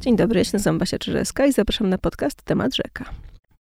Dzień 0.00 0.16
dobry, 0.16 0.38
ja 0.38 0.44
się 0.44 0.78
Basia 0.78 0.98
Czyżewska 0.98 1.46
i 1.46 1.52
zapraszam 1.52 1.88
na 1.88 1.98
podcast 1.98 2.42
Temat 2.42 2.74
Rzeka. 2.74 3.04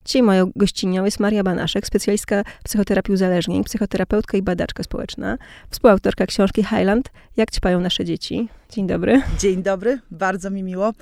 Dzisiaj 0.05 0.23
moją 0.23 0.51
gościnią 0.57 1.05
jest 1.05 1.21
Maria 1.21 1.43
Banaszek, 1.43 1.87
specjalistka 1.87 2.45
psychoterapii 2.65 3.15
uzależnień, 3.15 3.65
psychoterapeutka 3.65 4.39
i 4.39 4.43
badaczka 4.43 4.83
społeczna, 4.83 5.39
współautorka 5.71 6.27
książki 6.27 6.65
Highland 6.65 7.09
Jak 7.37 7.51
ćpają 7.51 7.81
nasze 7.81 8.05
dzieci. 8.05 8.49
Dzień 8.71 8.87
dobry. 8.87 9.23
Dzień 9.39 9.63
dobry, 9.63 9.99
bardzo 10.11 10.51
mi 10.51 10.63
miło. 10.63 10.93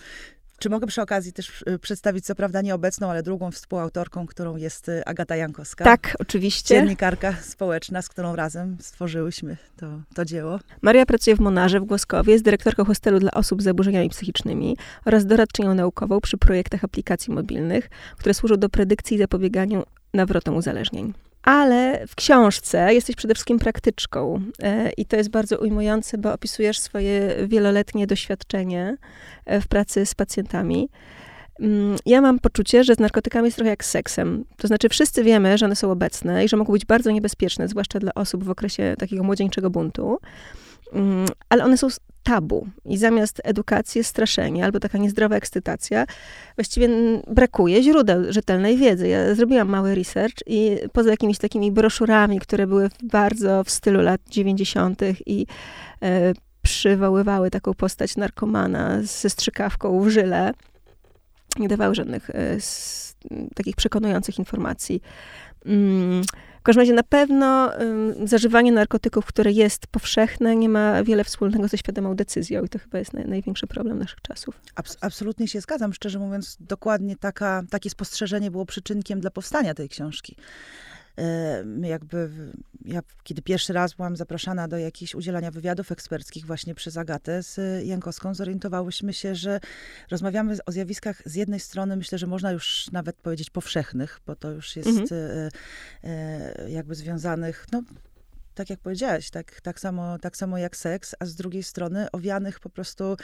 Czy 0.62 0.70
mogę 0.70 0.86
przy 0.86 1.02
okazji 1.02 1.32
też 1.32 1.64
y, 1.68 1.78
przedstawić, 1.78 2.24
co 2.24 2.34
prawda 2.34 2.62
nieobecną, 2.62 3.10
ale 3.10 3.22
drugą 3.22 3.50
współautorką, 3.50 4.26
którą 4.26 4.56
jest 4.56 4.88
y, 4.88 5.04
Agata 5.04 5.36
Jankowska. 5.36 5.84
Tak, 5.84 6.16
oczywiście. 6.18 6.74
Dziennikarka 6.74 7.34
społeczna, 7.42 8.02
z 8.02 8.08
którą 8.08 8.36
razem 8.36 8.76
stworzyłyśmy 8.80 9.56
to, 9.76 9.86
to 10.14 10.24
dzieło. 10.24 10.58
Maria 10.82 11.06
pracuje 11.06 11.36
w 11.36 11.40
Monarze 11.40 11.80
w 11.80 11.84
Głoskowie, 11.84 12.32
jest 12.32 12.44
dyrektorką 12.44 12.84
hostelu 12.84 13.18
dla 13.18 13.30
osób 13.30 13.62
z 13.62 13.64
zaburzeniami 13.64 14.08
psychicznymi 14.08 14.76
oraz 15.04 15.26
doradczynią 15.26 15.74
naukową 15.74 16.20
przy 16.20 16.38
projektach 16.38 16.84
aplikacji 16.84 17.34
mobilnych, 17.34 17.90
które 18.18 18.34
służą 18.34 18.56
do 18.56 18.68
predykcji 18.68 19.14
i 19.16 19.18
zapobieganiu 19.18 19.82
nawrotom 20.14 20.56
uzależnień. 20.56 21.12
Ale 21.42 22.06
w 22.06 22.14
książce 22.14 22.94
jesteś 22.94 23.16
przede 23.16 23.34
wszystkim 23.34 23.58
praktyczką 23.58 24.42
e, 24.62 24.90
i 24.90 25.06
to 25.06 25.16
jest 25.16 25.30
bardzo 25.30 25.58
ujmujące, 25.58 26.18
bo 26.18 26.32
opisujesz 26.32 26.78
swoje 26.78 27.34
wieloletnie 27.46 28.06
doświadczenie 28.06 28.96
e, 29.44 29.60
w 29.60 29.68
pracy 29.68 30.06
z 30.06 30.14
pacjentami. 30.14 30.88
Mm, 31.60 31.96
ja 32.06 32.20
mam 32.20 32.38
poczucie, 32.38 32.84
że 32.84 32.94
z 32.94 32.98
narkotykami 32.98 33.44
jest 33.44 33.56
trochę 33.56 33.70
jak 33.70 33.84
z 33.84 33.90
seksem. 33.90 34.44
To 34.56 34.68
znaczy, 34.68 34.88
wszyscy 34.88 35.24
wiemy, 35.24 35.58
że 35.58 35.66
one 35.66 35.76
są 35.76 35.90
obecne 35.90 36.44
i 36.44 36.48
że 36.48 36.56
mogą 36.56 36.72
być 36.72 36.84
bardzo 36.84 37.10
niebezpieczne, 37.10 37.68
zwłaszcza 37.68 37.98
dla 37.98 38.14
osób 38.14 38.44
w 38.44 38.50
okresie 38.50 38.94
takiego 38.98 39.22
młodzieńczego 39.22 39.70
buntu. 39.70 40.18
Mm, 40.92 41.26
ale 41.48 41.64
one 41.64 41.76
są 41.78 41.88
tabu. 42.22 42.68
I 42.84 42.98
zamiast 42.98 43.40
edukacji 43.44 43.98
jest 43.98 44.10
straszenie 44.10 44.64
albo 44.64 44.80
taka 44.80 44.98
niezdrowa 44.98 45.36
ekscytacja. 45.36 46.06
Właściwie 46.56 46.88
brakuje 47.26 47.82
źródeł 47.82 48.32
rzetelnej 48.32 48.76
wiedzy. 48.76 49.08
Ja 49.08 49.34
zrobiłam 49.34 49.68
mały 49.68 49.94
research 49.94 50.36
i 50.46 50.76
poza 50.92 51.10
jakimiś 51.10 51.38
takimi 51.38 51.72
broszurami, 51.72 52.40
które 52.40 52.66
były 52.66 52.90
bardzo 53.02 53.64
w 53.64 53.70
stylu 53.70 54.00
lat 54.00 54.20
90. 54.30 55.00
i 55.26 55.46
e, 56.02 56.32
przywoływały 56.62 57.50
taką 57.50 57.74
postać 57.74 58.16
narkomana 58.16 59.02
ze 59.02 59.30
strzykawką 59.30 60.00
w 60.00 60.08
żyle, 60.08 60.52
nie 61.58 61.68
dawały 61.68 61.94
żadnych 61.94 62.30
e, 62.30 62.34
s, 62.34 63.16
takich 63.54 63.76
przekonujących 63.76 64.38
informacji. 64.38 65.02
Mm, 65.66 66.22
w 66.62 66.64
każdym 66.64 66.80
razie 66.80 66.92
na 66.92 67.02
pewno 67.02 67.72
zażywanie 68.24 68.72
narkotyków, 68.72 69.26
które 69.26 69.52
jest 69.52 69.86
powszechne, 69.86 70.56
nie 70.56 70.68
ma 70.68 71.04
wiele 71.04 71.24
wspólnego 71.24 71.68
ze 71.68 71.78
świadomą 71.78 72.16
decyzją 72.16 72.64
i 72.64 72.68
to 72.68 72.78
chyba 72.78 72.98
jest 72.98 73.12
naj, 73.12 73.26
największy 73.28 73.66
problem 73.66 73.98
naszych 73.98 74.20
czasów. 74.20 74.60
Abs 74.74 74.96
absolutnie 75.00 75.48
się 75.48 75.60
zgadzam. 75.60 75.92
Szczerze 75.92 76.18
mówiąc, 76.18 76.56
dokładnie 76.60 77.16
taka, 77.16 77.62
takie 77.70 77.90
spostrzeżenie 77.90 78.50
było 78.50 78.66
przyczynkiem 78.66 79.20
dla 79.20 79.30
powstania 79.30 79.74
tej 79.74 79.88
książki 79.88 80.36
jakby 81.82 82.30
ja 82.84 83.02
kiedy 83.22 83.42
pierwszy 83.42 83.72
raz 83.72 83.94
byłam 83.94 84.16
zapraszana 84.16 84.68
do 84.68 84.78
jakichś 84.78 85.14
udzielania 85.14 85.50
wywiadów 85.50 85.92
eksperckich 85.92 86.46
właśnie 86.46 86.74
przez 86.74 86.96
Agatę 86.96 87.42
z 87.42 87.84
Jankowską, 87.86 88.34
zorientowałyśmy 88.34 89.12
się, 89.12 89.34
że 89.34 89.60
rozmawiamy 90.10 90.56
o 90.66 90.72
zjawiskach 90.72 91.22
z 91.24 91.34
jednej 91.34 91.60
strony, 91.60 91.96
myślę, 91.96 92.18
że 92.18 92.26
można 92.26 92.52
już 92.52 92.90
nawet 92.92 93.16
powiedzieć 93.16 93.50
powszechnych, 93.50 94.20
bo 94.26 94.36
to 94.36 94.50
już 94.50 94.76
jest 94.76 94.88
mhm. 94.88 95.08
E, 95.12 95.50
e, 96.04 96.70
jakby 96.70 96.94
związanych, 96.94 97.66
no 97.72 97.82
tak 98.54 98.70
jak 98.70 98.80
powiedziałaś, 98.80 99.30
tak, 99.30 99.60
tak, 99.60 99.80
samo, 99.80 100.18
tak 100.18 100.36
samo 100.36 100.58
jak 100.58 100.76
seks, 100.76 101.14
a 101.20 101.26
z 101.26 101.34
drugiej 101.34 101.62
strony 101.62 102.10
owianych 102.10 102.60
po 102.60 102.70
prostu 102.70 103.16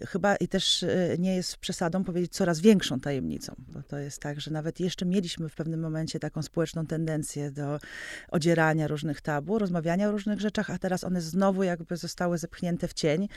chyba 0.00 0.36
i 0.36 0.48
też 0.48 0.82
e, 0.82 1.16
nie 1.18 1.36
jest 1.36 1.56
przesadą 1.56 2.04
powiedzieć 2.04 2.32
coraz 2.32 2.60
większą 2.60 3.00
tajemnicą, 3.00 3.54
bo 3.58 3.82
to 3.82 3.98
jest 3.98 4.18
tak, 4.18 4.40
że 4.40 4.50
nawet 4.50 4.80
jeszcze 4.80 5.06
mieliśmy 5.06 5.48
w 5.48 5.54
pewnym 5.54 5.80
momencie 5.80 6.20
taką 6.20 6.42
społeczną 6.42 6.86
tendencję 6.86 7.50
do 7.50 7.80
odzierania 8.28 8.88
różnych 8.88 9.20
tabu, 9.20 9.58
rozmawiania 9.58 10.08
o 10.08 10.12
różnych 10.12 10.40
rzeczach, 10.40 10.70
a 10.70 10.78
teraz 10.78 11.04
one 11.04 11.20
znowu 11.20 11.62
jakby 11.62 11.96
zostały 11.96 12.38
zepchnięte 12.38 12.88
w 12.88 12.92
cień, 12.92 13.28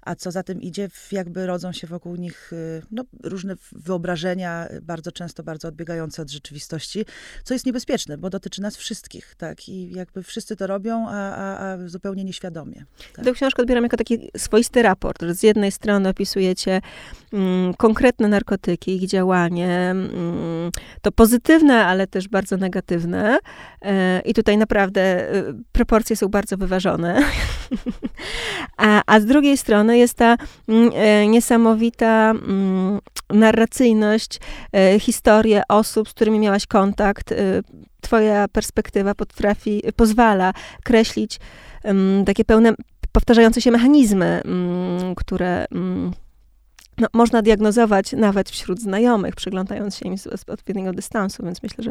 a 0.00 0.14
co 0.14 0.30
za 0.30 0.42
tym 0.42 0.62
idzie, 0.62 0.88
jakby 1.12 1.46
rodzą 1.46 1.72
się 1.72 1.86
wokół 1.86 2.16
nich 2.16 2.52
e, 2.52 2.82
no, 2.90 3.04
różne 3.22 3.54
wyobrażenia, 3.72 4.68
bardzo 4.82 5.12
często 5.12 5.42
bardzo 5.42 5.68
odbiegające 5.68 6.22
od 6.22 6.30
rzeczywistości, 6.30 7.04
co 7.44 7.54
jest 7.54 7.66
niebezpieczne, 7.66 8.18
bo 8.18 8.30
dotyczy 8.30 8.62
nas 8.62 8.76
wszystkich, 8.76 9.34
tak, 9.34 9.68
i 9.68 9.90
jakby 9.90 10.22
wszyscy 10.22 10.56
to 10.56 10.66
robią, 10.66 11.08
a, 11.08 11.12
a, 11.12 11.72
a 11.72 11.88
zupełnie 11.88 12.24
nieświadomie. 12.24 12.84
Tak. 13.12 13.24
Tę 13.24 13.32
książkę 13.32 13.62
odbieram 13.62 13.84
jako 13.84 13.96
taki 13.96 14.30
swoisty 14.36 14.82
raport, 14.82 15.22
że 15.22 15.34
z 15.34 15.42
jednej 15.42 15.72
strony 15.72 16.03
opisujecie 16.10 16.80
mm, 17.32 17.74
konkretne 17.74 18.28
narkotyki, 18.28 18.96
ich 18.96 19.08
działanie, 19.08 19.90
mm, 19.90 20.70
to 21.02 21.12
pozytywne, 21.12 21.86
ale 21.86 22.06
też 22.06 22.28
bardzo 22.28 22.56
negatywne. 22.56 23.38
E, 23.82 24.20
I 24.24 24.34
tutaj 24.34 24.58
naprawdę 24.58 25.34
y, 25.34 25.54
proporcje 25.72 26.16
są 26.16 26.28
bardzo 26.28 26.56
wyważone. 26.56 27.22
a, 28.76 29.02
a 29.06 29.20
z 29.20 29.24
drugiej 29.24 29.56
strony 29.56 29.98
jest 29.98 30.14
ta 30.14 30.36
mm, 30.68 30.90
e, 30.94 31.26
niesamowita 31.26 32.34
narracyjność, 33.30 34.40
e, 34.72 35.00
historie 35.00 35.62
osób, 35.68 36.08
z 36.08 36.14
którymi 36.14 36.38
miałaś 36.38 36.66
kontakt. 36.66 37.32
E, 37.32 37.36
twoja 38.00 38.48
perspektywa 38.48 39.14
potrafi, 39.14 39.82
pozwala 39.96 40.52
kreślić 40.84 41.40
takie 42.26 42.44
pełne 42.44 42.74
powtarzające 43.14 43.60
się 43.60 43.70
mechanizmy, 43.70 44.42
mm, 44.44 45.14
które 45.14 45.64
mm, 45.70 46.12
no, 46.98 47.08
można 47.12 47.42
diagnozować 47.42 48.12
nawet 48.12 48.50
wśród 48.50 48.80
znajomych, 48.80 49.34
przyglądając 49.34 49.96
się 49.96 50.08
im 50.08 50.18
z, 50.18 50.26
odpowiedniego 50.26 50.92
dystansu, 50.92 51.44
więc 51.44 51.62
myślę, 51.62 51.84
że, 51.84 51.90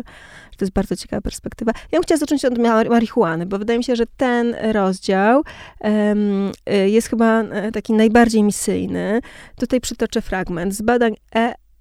że, 0.52 0.58
to 0.58 0.66
jest 0.66 0.74
bardzo 0.74 0.96
ciekawa 0.96 1.22
perspektywa. 1.22 1.72
Ja 1.92 2.00
bym 2.00 2.04
chciała 2.04 2.20
zacząć 2.20 2.46
od 2.46 2.58
marihuany, 2.90 3.46
bo 3.46 3.60
wydaje 3.60 3.80
mi 3.80 3.84
się, 3.84 3.96
że 3.96 4.06
ten 4.18 4.56
rozdział 4.72 5.44
um, 5.80 6.52
jest 6.86 7.08
chyba 7.08 7.42
e, 7.42 7.72
taki 7.72 7.94
najbardziej 7.94 8.44
misyjny. 8.44 9.22
Tutaj 9.60 9.82
przytoczę 9.82 10.22
fragment 10.22 10.76
z 10.76 10.82
badań 10.82 11.16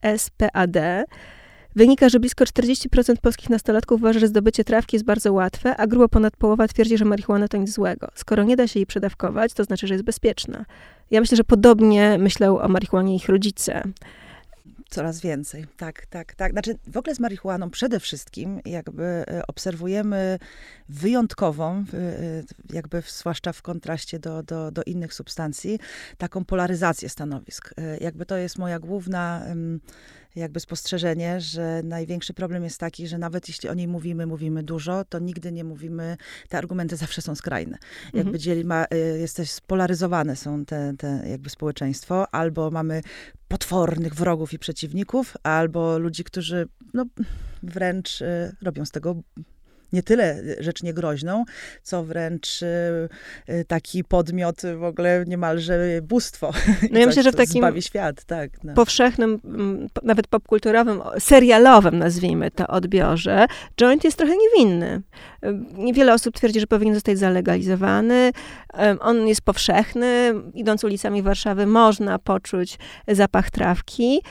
ESPAD, 0.02 0.76
Wynika, 1.76 2.08
że 2.08 2.20
blisko 2.20 2.44
40% 2.44 3.16
polskich 3.16 3.50
nastolatków 3.50 4.00
uważa, 4.00 4.20
że 4.20 4.28
zdobycie 4.28 4.64
trawki 4.64 4.96
jest 4.96 5.06
bardzo 5.06 5.32
łatwe, 5.32 5.76
a 5.76 5.86
grubo 5.86 6.08
ponad 6.08 6.36
połowa 6.36 6.68
twierdzi, 6.68 6.98
że 6.98 7.04
marihuana 7.04 7.48
to 7.48 7.56
nic 7.56 7.70
złego. 7.70 8.08
Skoro 8.14 8.44
nie 8.44 8.56
da 8.56 8.68
się 8.68 8.78
jej 8.78 8.86
przedawkować, 8.86 9.52
to 9.54 9.64
znaczy, 9.64 9.86
że 9.86 9.94
jest 9.94 10.04
bezpieczna. 10.04 10.64
Ja 11.10 11.20
myślę, 11.20 11.36
że 11.36 11.44
podobnie 11.44 12.18
myślą 12.18 12.60
o 12.60 12.68
marihuanie 12.68 13.16
ich 13.16 13.28
rodzice. 13.28 13.82
Coraz 14.90 15.20
więcej, 15.20 15.66
tak, 15.76 16.06
tak, 16.06 16.34
tak. 16.34 16.52
Znaczy, 16.52 16.78
w 16.86 16.96
ogóle 16.96 17.14
z 17.14 17.20
marihuaną 17.20 17.70
przede 17.70 18.00
wszystkim 18.00 18.60
jakby 18.64 19.02
e, 19.04 19.46
obserwujemy 19.46 20.38
wyjątkową, 20.88 21.84
e, 21.94 22.42
jakby 22.72 23.02
zwłaszcza 23.06 23.52
w 23.52 23.62
kontraście 23.62 24.18
do, 24.18 24.42
do, 24.42 24.70
do 24.70 24.82
innych 24.82 25.14
substancji, 25.14 25.78
taką 26.18 26.44
polaryzację 26.44 27.08
stanowisk. 27.08 27.74
E, 27.76 27.98
jakby 27.98 28.26
to 28.26 28.36
jest 28.36 28.58
moja 28.58 28.78
główna 28.78 29.46
jakby 30.36 30.60
spostrzeżenie, 30.60 31.40
że 31.40 31.80
największy 31.84 32.34
problem 32.34 32.64
jest 32.64 32.80
taki, 32.80 33.08
że 33.08 33.18
nawet 33.18 33.48
jeśli 33.48 33.68
o 33.68 33.74
niej 33.74 33.88
mówimy, 33.88 34.26
mówimy 34.26 34.62
dużo, 34.62 35.04
to 35.04 35.18
nigdy 35.18 35.52
nie 35.52 35.64
mówimy, 35.64 36.16
te 36.48 36.58
argumenty 36.58 36.96
zawsze 36.96 37.22
są 37.22 37.34
skrajne. 37.34 37.78
Mhm. 38.04 38.24
Jakby 38.24 38.38
dzieli 38.38 38.64
ma, 38.64 38.84
y, 38.84 39.18
jesteś 39.18 39.50
spolaryzowane 39.50 40.36
są 40.36 40.64
te, 40.64 40.94
te 40.98 41.24
jakby 41.30 41.50
społeczeństwo, 41.50 42.34
albo 42.34 42.70
mamy 42.70 43.02
potwornych 43.48 44.14
wrogów 44.14 44.52
i 44.52 44.58
przeciwników, 44.58 45.36
albo 45.42 45.98
ludzi, 45.98 46.24
którzy 46.24 46.68
no, 46.94 47.04
wręcz 47.62 48.20
y, 48.20 48.56
robią 48.62 48.84
z 48.84 48.90
tego 48.90 49.22
nie 49.92 50.02
tyle 50.02 50.42
rzecz 50.58 50.82
niegroźną, 50.82 51.44
co 51.82 52.04
wręcz 52.04 52.62
y, 52.62 52.66
y, 53.48 53.64
taki 53.64 54.04
podmiot 54.04 54.62
w 54.78 54.84
ogóle 54.84 55.24
niemalże 55.26 56.00
bóstwo. 56.02 56.52
No 56.90 56.98
ja 56.98 57.06
myślę, 57.06 57.22
że 57.22 57.32
w 57.32 57.36
takim 57.36 57.80
świat, 57.80 58.24
tak. 58.24 58.50
No. 58.64 58.74
powszechnym, 58.74 59.40
mm, 59.44 59.88
nawet 60.02 60.26
popkulturowym, 60.26 61.00
serialowym 61.18 61.98
nazwijmy 61.98 62.50
to 62.50 62.66
odbiorze, 62.66 63.46
joint 63.76 64.04
jest 64.04 64.18
trochę 64.18 64.32
niewinny. 64.36 65.02
Niewiele 65.74 66.14
osób 66.14 66.34
twierdzi, 66.36 66.60
że 66.60 66.66
powinien 66.66 66.94
zostać 66.94 67.18
zalegalizowany. 67.18 68.32
On 69.00 69.28
jest 69.28 69.42
powszechny. 69.42 70.34
Idąc 70.54 70.84
ulicami 70.84 71.22
Warszawy 71.22 71.66
można 71.66 72.18
poczuć 72.18 72.78
zapach 73.08 73.50
trawki. 73.50 74.22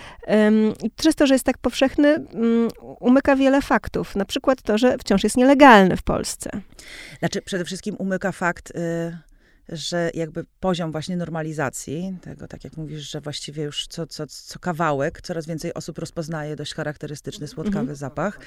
Przez 0.96 1.16
to, 1.16 1.28
że 1.28 1.36
jest 1.36 1.46
tak 1.46 1.58
powszechny, 1.58 2.08
mm, 2.08 2.70
umyka 3.00 3.36
wiele 3.36 3.62
faktów. 3.62 4.16
Na 4.16 4.26
przykład 4.26 4.62
to, 4.62 4.78
że 4.78 4.98
wciąż 4.98 5.24
jest 5.24 5.38
nielegalny 5.38 5.98
w 5.98 6.04
Polsce. 6.04 6.50
Znaczy, 7.20 7.42
przede 7.42 7.66
wszystkim 7.66 7.96
umyka 7.96 8.32
fakt... 8.32 8.72
Y 8.72 9.31
że 9.72 10.12
jakby 10.14 10.46
poziom 10.60 10.92
właśnie 10.92 11.18
normalizacji, 11.18 12.18
tego 12.22 12.48
tak 12.48 12.64
jak 12.64 12.78
mówisz, 12.78 13.12
że 13.12 13.22
właściwie 13.22 13.64
już 13.64 13.88
co, 13.88 14.08
co, 14.08 14.28
co 14.28 14.60
kawałek, 14.60 15.22
coraz 15.22 15.46
więcej 15.46 15.74
osób 15.74 15.98
rozpoznaje 15.98 16.56
dość 16.56 16.74
charakterystyczny, 16.74 17.48
słodkawy 17.48 17.80
mhm. 17.80 17.96
zapach. 17.96 18.40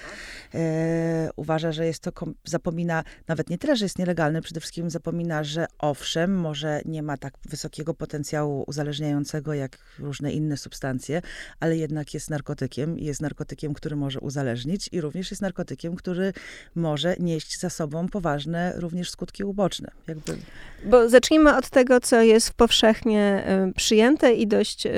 E, 0.54 1.30
uważa, 1.36 1.72
że 1.72 1.86
jest 1.86 2.02
to, 2.02 2.12
zapomina, 2.44 3.04
nawet 3.28 3.50
nie 3.50 3.58
tyle, 3.58 3.76
że 3.76 3.84
jest 3.84 3.98
nielegalny, 3.98 4.42
przede 4.42 4.60
wszystkim 4.60 4.90
zapomina, 4.90 5.44
że 5.44 5.66
owszem, 5.78 6.36
może 6.40 6.80
nie 6.84 7.02
ma 7.02 7.16
tak 7.16 7.34
wysokiego 7.48 7.94
potencjału 7.94 8.64
uzależniającego 8.66 9.54
jak 9.54 9.78
różne 9.98 10.32
inne 10.32 10.56
substancje, 10.56 11.22
ale 11.60 11.76
jednak 11.76 12.14
jest 12.14 12.30
narkotykiem 12.30 12.98
i 12.98 13.04
jest 13.04 13.22
narkotykiem, 13.22 13.74
który 13.74 13.96
może 13.96 14.20
uzależnić 14.20 14.88
i 14.92 15.00
również 15.00 15.30
jest 15.30 15.42
narkotykiem, 15.42 15.96
który 15.96 16.32
może 16.74 17.16
nieść 17.20 17.60
za 17.60 17.70
sobą 17.70 18.08
poważne 18.08 18.72
również 18.76 19.10
skutki 19.10 19.44
uboczne. 19.44 19.90
Jakby... 20.08 20.36
Bo 20.84 21.08
zacznijmy 21.14 21.56
od 21.56 21.70
tego, 21.70 22.00
co 22.00 22.22
jest 22.22 22.54
powszechnie 22.54 23.44
y, 23.68 23.72
przyjęte 23.72 24.32
i 24.32 24.46
dość, 24.46 24.86
y, 24.86 24.90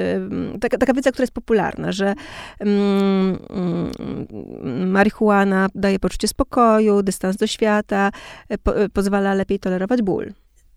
taka, 0.61 0.79
taka 0.79 0.93
wiedza, 0.95 1.13
która 1.13 1.23
jest 1.23 1.35
popularna, 1.35 1.93
że 1.93 2.15
mm, 2.59 3.39
mm, 3.51 4.91
marihuana 4.91 5.69
daje 5.75 5.99
poczucie 5.99 6.29
spokoju, 6.29 7.03
dystans 7.03 7.37
do 7.37 7.47
świata, 7.47 8.11
y, 8.53 8.59
po, 8.59 8.73
pozwala 8.93 9.35
lepiej 9.35 9.59
tolerować 9.59 10.03
ból 10.03 10.33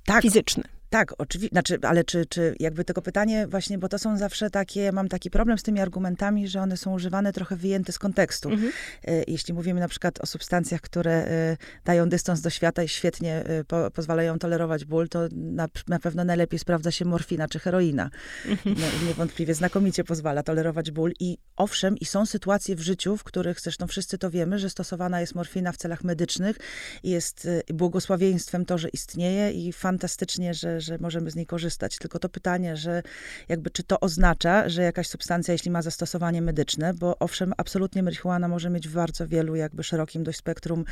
tak. 0.06 0.22
fizyczny. 0.22 0.79
Tak, 0.90 1.14
oczywiście, 1.18 1.54
znaczy, 1.54 1.78
ale 1.82 2.04
czy, 2.04 2.26
czy 2.26 2.56
jakby 2.60 2.86
tego 2.86 3.02
pytanie 3.02 3.48
właśnie, 3.48 3.78
bo 3.78 3.90
to 3.90 4.00
są 4.00 4.18
zawsze 4.18 4.50
takie, 4.50 4.92
mam 4.92 5.08
taki 5.08 5.30
problem 5.30 5.58
z 5.58 5.64
tymi 5.64 5.80
argumentami, 5.80 6.48
że 6.48 6.62
one 6.62 6.78
są 6.78 6.94
używane 6.94 7.34
trochę 7.34 7.56
wyjęte 7.56 7.92
z 7.92 8.00
kontekstu. 8.00 8.50
Mhm. 8.50 8.72
E, 9.08 9.24
jeśli 9.28 9.54
mówimy 9.54 9.80
na 9.80 9.88
przykład 9.88 10.22
o 10.22 10.26
substancjach, 10.26 10.82
które 10.82 11.12
e, 11.12 11.58
dają 11.86 12.10
dystans 12.10 12.42
do 12.42 12.50
świata 12.50 12.84
i 12.84 12.88
świetnie 12.88 13.36
e, 13.46 13.64
po, 13.64 13.92
pozwalają 13.92 14.40
tolerować 14.40 14.86
ból, 14.86 15.10
to 15.10 15.20
na, 15.32 15.68
na, 15.88 16.00
pewno 16.00 16.24
najlepiej 16.24 16.60
sprawdza 16.60 16.92
się 16.92 17.06
morfina 17.06 17.48
czy 17.48 17.60
heroina. 17.60 18.10
Mhm. 18.46 18.76
No, 18.80 19.08
niewątpliwie 19.08 19.54
znakomicie 19.54 20.04
pozwala 20.04 20.44
tolerować 20.44 20.92
ból 20.92 21.14
i 21.20 21.38
owszem, 21.56 21.98
i 21.98 22.06
są 22.06 22.26
sytuacje 22.26 22.76
w 22.76 22.82
życiu, 22.82 23.18
w 23.18 23.24
których 23.24 23.60
zresztą 23.60 23.88
wszyscy 23.88 24.18
to 24.18 24.30
wiemy, 24.30 24.60
że 24.60 24.70
stosowana 24.70 25.22
jest 25.22 25.36
morfina 25.36 25.72
w 25.72 25.78
celach 25.78 26.04
medycznych 26.04 26.58
i 27.04 27.10
jest 27.10 27.48
błogosławieństwem 27.74 28.66
to, 28.66 28.78
że 28.78 28.90
istnieje 28.90 29.52
i 29.52 29.74
fantastycznie, 29.74 30.54
że, 30.54 30.79
że 30.82 30.98
możemy 30.98 31.32
z 31.32 31.36
niej 31.36 31.46
korzystać. 31.46 31.98
Tylko 31.98 32.20
to 32.20 32.30
pytanie, 32.30 32.78
że 32.78 33.04
jakby 33.50 33.70
czy 33.70 33.84
to 33.84 34.00
oznacza, 34.00 34.70
że 34.70 34.84
jakaś 34.84 35.08
substancja, 35.08 35.52
jeśli 35.52 35.72
ma 35.72 35.82
zastosowanie 35.82 36.42
medyczne, 36.42 36.94
bo 36.94 37.20
owszem, 37.20 37.54
absolutnie 37.58 38.04
marihuana 38.04 38.48
może 38.48 38.70
mieć 38.70 38.88
w 38.88 38.94
bardzo 38.94 39.28
wielu, 39.28 39.56
jakby 39.56 39.84
szerokim 39.84 40.24
dość 40.24 40.38
spektrum, 40.38 40.86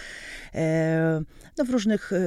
e, 0.55 1.21
no 1.57 1.65
w 1.65 1.69
różnych 1.69 2.13
e, 2.13 2.17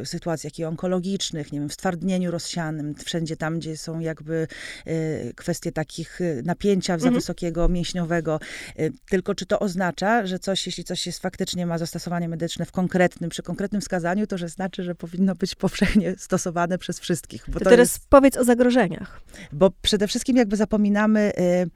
e, 0.00 0.06
sytuacjach 0.06 0.58
i 0.58 0.64
onkologicznych, 0.64 1.52
nie 1.52 1.58
wiem, 1.60 1.68
w 1.68 1.72
stwardnieniu 1.72 2.30
rozsianym, 2.30 2.94
wszędzie 2.94 3.36
tam, 3.36 3.58
gdzie 3.58 3.76
są 3.76 4.00
jakby 4.00 4.46
e, 4.86 5.32
kwestie 5.32 5.72
takich 5.72 6.20
e, 6.20 6.42
napięcia 6.42 6.94
mhm. 6.94 7.12
za 7.12 7.18
wysokiego, 7.18 7.68
mięśniowego. 7.68 8.40
E, 8.76 8.90
tylko 9.10 9.34
czy 9.34 9.46
to 9.46 9.58
oznacza, 9.58 10.26
że 10.26 10.38
coś, 10.38 10.66
jeśli 10.66 10.84
coś 10.84 11.06
jest 11.06 11.18
faktycznie 11.18 11.66
ma 11.66 11.78
zastosowanie 11.78 12.28
medyczne 12.28 12.64
w 12.64 12.72
konkretnym, 12.72 13.30
przy 13.30 13.42
konkretnym 13.42 13.80
wskazaniu, 13.80 14.26
to 14.26 14.38
że 14.38 14.48
znaczy, 14.48 14.82
że 14.82 14.94
powinno 14.94 15.34
być 15.34 15.54
powszechnie 15.54 16.14
stosowane 16.18 16.75
przez 16.78 17.00
wszystkich. 17.00 17.44
Bo 17.48 17.58
to, 17.58 17.64
to 17.64 17.70
teraz 17.70 17.94
jest, 17.94 18.08
powiedz 18.08 18.36
o 18.36 18.44
zagrożeniach. 18.44 19.20
Bo 19.52 19.70
przede 19.82 20.06
wszystkim 20.08 20.36
jakby 20.36 20.56
zapominamy... 20.56 21.32
Y, 21.38 21.70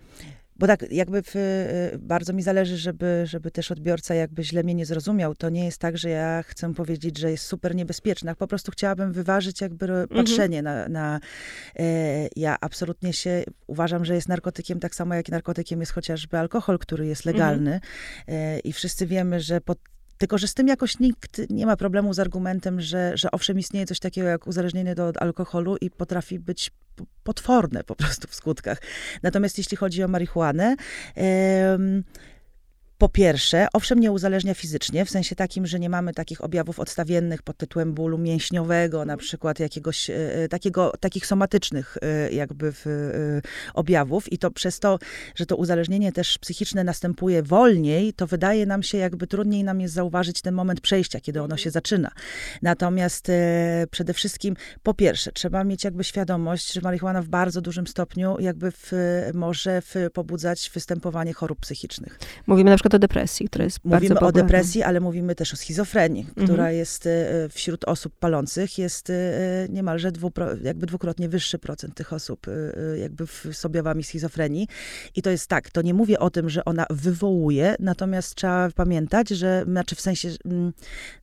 bo 0.56 0.67
tak 0.67 0.93
jakby 0.93 1.23
w, 1.23 1.37
y, 1.37 1.99
bardzo 1.99 2.32
mi 2.32 2.43
zależy, 2.43 2.76
żeby, 2.76 3.23
żeby 3.25 3.50
też 3.50 3.70
odbiorca 3.70 4.14
jakby 4.14 4.44
źle 4.44 4.62
mnie 4.62 4.75
nie 4.75 4.87
zrozumiał. 4.87 5.35
To 5.35 5.49
nie 5.49 5.64
jest 5.64 5.79
tak, 5.79 5.99
że 5.99 6.11
ja 6.11 6.43
chcę 6.43 6.75
powiedzieć, 6.75 7.19
że 7.19 7.31
jest 7.31 7.44
super 7.44 7.75
niebezpieczna. 7.75 8.35
Po 8.35 8.47
prostu 8.47 8.73
chciałabym 8.73 9.12
wyważyć 9.12 9.61
jakby 9.61 9.87
mhm. 9.87 10.08
patrzenie 10.08 10.62
na... 10.62 10.88
na 10.88 11.20
e, 11.79 12.29
ja 12.37 12.56
absolutnie 12.61 13.12
się 13.12 13.44
uważam, 13.67 14.05
że 14.05 14.14
jest 14.14 14.29
narkotykiem 14.29 14.81
tak 14.81 14.94
samo, 14.94 15.14
jak 15.14 15.29
narkotykiem 15.29 15.81
jest 15.81 15.93
chociażby 15.93 16.38
alkohol, 16.38 16.79
który 16.79 17.06
jest 17.06 17.25
legalny. 17.25 17.75
Mhm. 17.75 17.82
E, 18.29 18.58
I 18.58 18.73
wszyscy 18.73 19.06
wiemy, 19.06 19.41
że 19.41 19.61
pod 19.61 19.79
tylko, 20.21 20.39
że 20.39 20.49
z 20.49 20.55
tym 20.55 20.69
jakoś 20.69 20.99
nikt 20.99 21.41
nie 21.51 21.67
ma 21.67 21.77
problemu 21.77 22.15
z 22.15 22.19
argumentem, 22.19 22.81
że, 22.81 23.13
że 23.15 23.31
owszem, 23.31 23.59
istnieje 23.59 23.87
coś 23.87 23.99
takiego 23.99 24.29
jak 24.29 24.47
uzależnienie 24.47 24.95
do 24.95 25.13
alkoholu 25.17 25.77
i 25.77 25.91
potrafi 25.91 26.39
być 26.39 26.71
potworne 27.25 27.85
po 27.85 27.97
prostu 27.97 28.29
w 28.29 28.35
skutkach. 28.35 28.79
Natomiast 29.23 29.59
jeśli 29.59 29.77
chodzi 29.77 30.05
o 30.05 30.09
marihuanę, 30.09 30.77
po 33.00 33.08
pierwsze, 33.08 33.67
owszem, 33.73 34.00
nie 34.00 34.12
uzależnia 34.12 34.55
fizycznie, 34.55 35.05
w 35.05 35.11
sensie 35.11 35.37
takim, 35.37 35.67
że 35.67 35.79
nie 35.79 35.88
mamy 35.88 36.14
takich 36.14 36.44
objawów 36.44 36.81
odstawiennych 36.81 37.43
pod 37.43 37.56
tytułem 37.56 37.94
bólu 37.94 38.19
mięśniowego, 38.19 39.05
na 39.05 39.17
przykład 39.17 39.61
jakiegoś 39.61 40.11
e, 40.11 40.14
e, 40.35 40.49
takiego, 40.49 40.93
takich 41.00 41.26
somatycznych 41.26 41.97
e, 42.02 42.32
jakby 42.32 42.73
w, 42.73 42.85
objawów 43.75 44.32
i 44.32 44.38
to 44.38 44.50
przez 44.50 44.81
to, 44.81 44.99
że 45.35 45.47
to 45.47 45.56
uzależnienie 45.56 46.12
też 46.12 46.38
psychiczne 46.38 46.85
następuje 46.85 47.43
wolniej, 47.43 48.12
to 48.12 48.26
wydaje 48.26 48.67
nam 48.67 48.82
się 48.82 48.99
jakby 48.99 49.26
trudniej 49.26 49.64
nam 49.64 49.81
jest 49.81 49.94
zauważyć 49.94 50.43
ten 50.43 50.55
moment 50.55 50.81
przejścia, 50.81 51.20
kiedy 51.20 51.43
ono 51.43 51.56
się 51.56 51.70
zaczyna. 51.70 52.11
Natomiast 52.62 53.32
przede 53.91 54.14
wszystkim, 54.14 54.56
po 54.82 54.94
pierwsze, 54.94 55.32
trzeba 55.32 55.64
mieć 55.64 55.85
jakby 55.85 56.05
świadomość, 56.05 56.73
że 56.73 56.81
marihuana 56.81 57.23
w 57.23 57.29
bardzo 57.29 57.61
dużym 57.61 57.87
stopniu 57.87 58.37
jakby 58.41 58.70
w, 58.70 58.93
może 59.35 59.82
w, 59.82 59.94
pobudzać 60.12 60.70
występowanie 60.75 61.32
chorób 61.32 61.61
psychicznych. 61.61 62.19
Mówimy 62.47 62.70
na 62.70 62.76
przykład 62.76 62.90
przykład 62.91 62.95
o 62.95 63.09
depresji, 63.09 63.49
która 63.49 63.65
jest 63.65 63.85
mówimy 63.85 64.09
bardzo 64.09 64.15
Mówimy 64.15 64.29
o 64.29 64.33
depresji, 64.33 64.83
ale 64.83 65.01
mówimy 65.01 65.35
też 65.35 65.55
o 65.55 65.57
schizofrenii, 65.57 66.27
mhm. 66.29 66.47
która 66.47 66.73
jest 66.73 67.07
e, 67.07 67.49
wśród 67.49 67.85
osób 67.85 68.19
palących, 68.19 68.79
jest 68.79 69.11
e, 69.11 69.15
niemalże 69.69 70.13
jakby 70.63 70.87
dwukrotnie 70.87 71.29
wyższy 71.29 71.59
procent 71.59 71.95
tych 71.95 72.13
osób 72.13 72.47
e, 72.49 72.99
jakby 72.99 73.27
z 73.53 73.65
objawami 73.65 74.05
schizofrenii. 74.05 74.69
I 75.17 75.23
to 75.23 75.31
jest 75.31 75.47
tak, 75.47 75.71
to 75.71 75.83
nie 75.83 75.95
mówię 75.95 76.19
o 76.19 76.31
tym, 76.31 76.51
że 76.51 76.65
ona 76.65 76.87
wywołuje, 76.91 77.77
natomiast 77.79 78.35
trzeba 78.35 78.71
pamiętać, 78.75 79.29
że, 79.29 79.65
znaczy 79.67 79.95
w 79.95 80.01
sensie, 80.01 80.29
mm, 80.45 80.73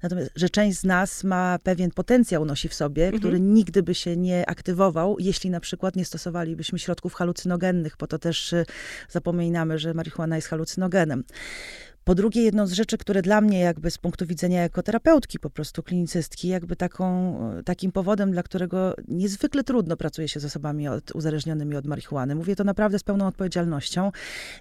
natomiast, 0.03 0.31
że 0.35 0.49
część 0.49 0.79
z 0.79 0.83
nas 0.83 1.23
ma 1.23 1.59
pewien 1.63 1.91
potencjał 1.91 2.45
nosi 2.45 2.69
w 2.69 2.73
sobie, 2.73 3.03
mhm. 3.03 3.19
który 3.19 3.39
nigdy 3.39 3.83
by 3.83 3.95
się 3.95 4.17
nie 4.17 4.49
aktywował, 4.49 5.15
jeśli 5.19 5.49
na 5.49 5.59
przykład 5.59 5.95
nie 5.95 6.05
stosowalibyśmy 6.05 6.79
środków 6.79 7.13
halucynogennych, 7.13 7.95
bo 7.99 8.07
to 8.07 8.19
też 8.19 8.55
zapominamy, 9.09 9.79
że 9.79 9.93
marihuana 9.93 10.35
jest 10.35 10.47
halucynogenem. 10.47 11.23
Po 12.03 12.15
drugie, 12.15 12.43
jedną 12.43 12.67
z 12.67 12.71
rzeczy, 12.71 12.97
które 12.97 13.21
dla 13.21 13.41
mnie 13.41 13.59
jakby 13.59 13.91
z 13.91 13.97
punktu 13.97 14.25
widzenia 14.25 14.61
jako 14.61 14.83
terapeutki, 14.83 15.39
po 15.39 15.49
prostu 15.49 15.83
klinicystki, 15.83 16.47
jakby 16.47 16.75
taką, 16.75 17.39
takim 17.65 17.91
powodem, 17.91 18.31
dla 18.31 18.43
którego 18.43 18.95
niezwykle 19.07 19.63
trudno 19.63 19.97
pracuje 19.97 20.27
się 20.27 20.39
z 20.39 20.45
osobami 20.45 20.87
od, 20.87 21.11
uzależnionymi 21.11 21.75
od 21.75 21.87
marihuany, 21.87 22.35
mówię 22.35 22.55
to 22.55 22.63
naprawdę 22.63 22.99
z 22.99 23.03
pełną 23.03 23.27
odpowiedzialnością, 23.27 24.11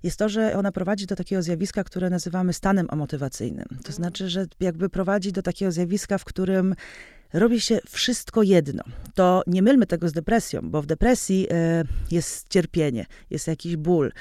jest 0.02 0.18
to, 0.18 0.28
że 0.28 0.56
ona 0.56 0.72
prowadzi 0.72 1.06
do 1.06 1.16
takiego 1.16 1.42
zjawiska, 1.42 1.84
które 1.84 2.10
nazywamy 2.10 2.52
stanem 2.52 2.86
amotywacyjnym. 2.90 3.66
To 3.84 3.92
znaczy, 3.92 4.28
że 4.28 4.46
jakby 4.60 4.88
prowadzi 4.88 5.32
do 5.32 5.42
takiego 5.42 5.72
zjawiska, 5.72 6.18
w 6.18 6.24
którym 6.24 6.74
robi 7.32 7.60
się 7.60 7.78
wszystko 7.88 8.42
jedno. 8.42 8.82
To 9.14 9.42
nie 9.46 9.62
mylmy 9.62 9.86
tego 9.86 10.08
z 10.08 10.12
depresją, 10.12 10.60
bo 10.70 10.82
w 10.82 10.86
depresji 10.86 11.46
e, 11.50 11.84
jest 12.10 12.48
cierpienie, 12.48 13.06
jest 13.30 13.46
jakiś 13.46 13.76
ból. 13.76 14.12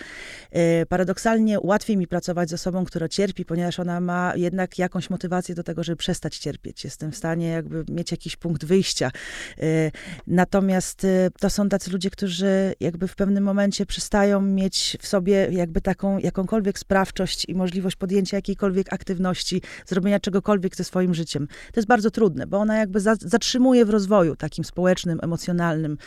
E, 0.51 0.85
paradoksalnie 0.85 1.59
łatwiej 1.59 1.97
mi 1.97 2.07
pracować 2.07 2.49
z 2.49 2.53
osobą, 2.53 2.85
która 2.85 3.09
cierpi, 3.09 3.45
ponieważ 3.45 3.79
ona 3.79 3.99
ma 4.01 4.33
jednak 4.35 4.79
jakąś 4.79 5.09
motywację 5.09 5.55
do 5.55 5.63
tego, 5.63 5.83
żeby 5.83 5.95
przestać 5.95 6.37
cierpieć. 6.37 6.83
Jestem 6.83 7.11
w 7.11 7.15
stanie 7.15 7.47
jakby 7.47 7.85
mieć 7.89 8.11
jakiś 8.11 8.35
punkt 8.35 8.65
wyjścia. 8.65 9.11
E, 9.57 9.91
natomiast 10.27 11.07
to 11.39 11.49
są 11.49 11.69
tacy 11.69 11.91
ludzie, 11.91 12.09
którzy 12.09 12.73
jakby 12.79 13.07
w 13.07 13.15
pewnym 13.15 13.43
momencie 13.43 13.85
przestają 13.85 14.41
mieć 14.41 14.97
w 15.01 15.07
sobie 15.07 15.47
jakby 15.51 15.81
taką 15.81 16.17
jakąkolwiek 16.17 16.79
sprawczość 16.79 17.45
i 17.49 17.55
możliwość 17.55 17.95
podjęcia 17.95 18.37
jakiejkolwiek 18.37 18.93
aktywności, 18.93 19.61
zrobienia 19.85 20.19
czegokolwiek 20.19 20.75
ze 20.75 20.83
swoim 20.83 21.13
życiem. 21.13 21.47
To 21.47 21.79
jest 21.79 21.87
bardzo 21.87 22.11
trudne, 22.11 22.47
bo 22.47 22.57
ona 22.57 22.77
jakby 22.77 22.94
jakby 22.95 23.29
zatrzymuje 23.29 23.85
w 23.85 23.89
rozwoju 23.89 24.35
takim 24.35 24.65
społecznym, 24.65 25.19
emocjonalnym. 25.21 25.97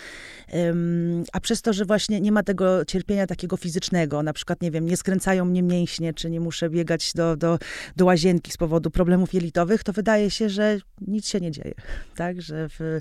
A 1.32 1.40
przez 1.40 1.62
to, 1.62 1.72
że 1.72 1.84
właśnie 1.84 2.20
nie 2.20 2.32
ma 2.32 2.42
tego 2.42 2.84
cierpienia 2.84 3.26
takiego 3.26 3.56
fizycznego, 3.56 4.22
na 4.22 4.32
przykład, 4.32 4.62
nie 4.62 4.70
wiem, 4.70 4.86
nie 4.86 4.96
skręcają 4.96 5.44
mnie 5.44 5.62
mięśnie, 5.62 6.14
czy 6.14 6.30
nie 6.30 6.40
muszę 6.40 6.70
biegać 6.70 7.12
do, 7.12 7.36
do, 7.36 7.58
do 7.96 8.04
łazienki 8.04 8.52
z 8.52 8.56
powodu 8.56 8.90
problemów 8.90 9.34
jelitowych, 9.34 9.84
to 9.84 9.92
wydaje 9.92 10.30
się, 10.30 10.48
że 10.48 10.78
nic 11.00 11.28
się 11.28 11.40
nie 11.40 11.50
dzieje. 11.50 11.74
Tak, 12.16 12.42
że 12.42 12.68
w, 12.68 13.00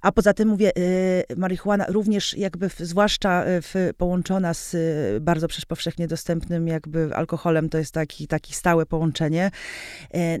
a 0.00 0.12
poza 0.12 0.34
tym 0.34 0.48
mówię, 0.48 0.72
y, 0.78 1.36
marihuana 1.36 1.86
również 1.88 2.36
jakby, 2.36 2.68
w, 2.68 2.78
zwłaszcza 2.78 3.46
y, 3.48 3.62
w, 3.62 3.74
połączona 3.96 4.54
z 4.54 4.74
y, 4.74 5.20
bardzo 5.20 5.48
przecież 5.48 5.66
powszechnie 5.66 6.06
dostępnym 6.06 6.68
jakby 6.68 7.14
alkoholem, 7.14 7.68
to 7.68 7.78
jest 7.78 7.92
taki, 7.94 8.26
taki 8.26 8.54
stałe 8.54 8.86
połączenie, 8.86 9.50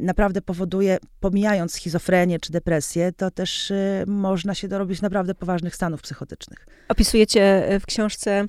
naprawdę 0.00 0.42
powoduje, 0.42 0.98
pomijając 1.20 1.72
schizofrenię 1.72 2.38
czy 2.40 2.52
depresję, 2.54 3.12
to 3.12 3.30
też 3.30 3.72
można 4.06 4.54
się 4.54 4.68
dorobić 4.68 5.02
naprawdę 5.02 5.34
poważnych 5.34 5.74
stanów 5.74 6.02
psychotycznych. 6.02 6.66
Opisujecie 6.88 7.68
w 7.80 7.86
książce 7.86 8.46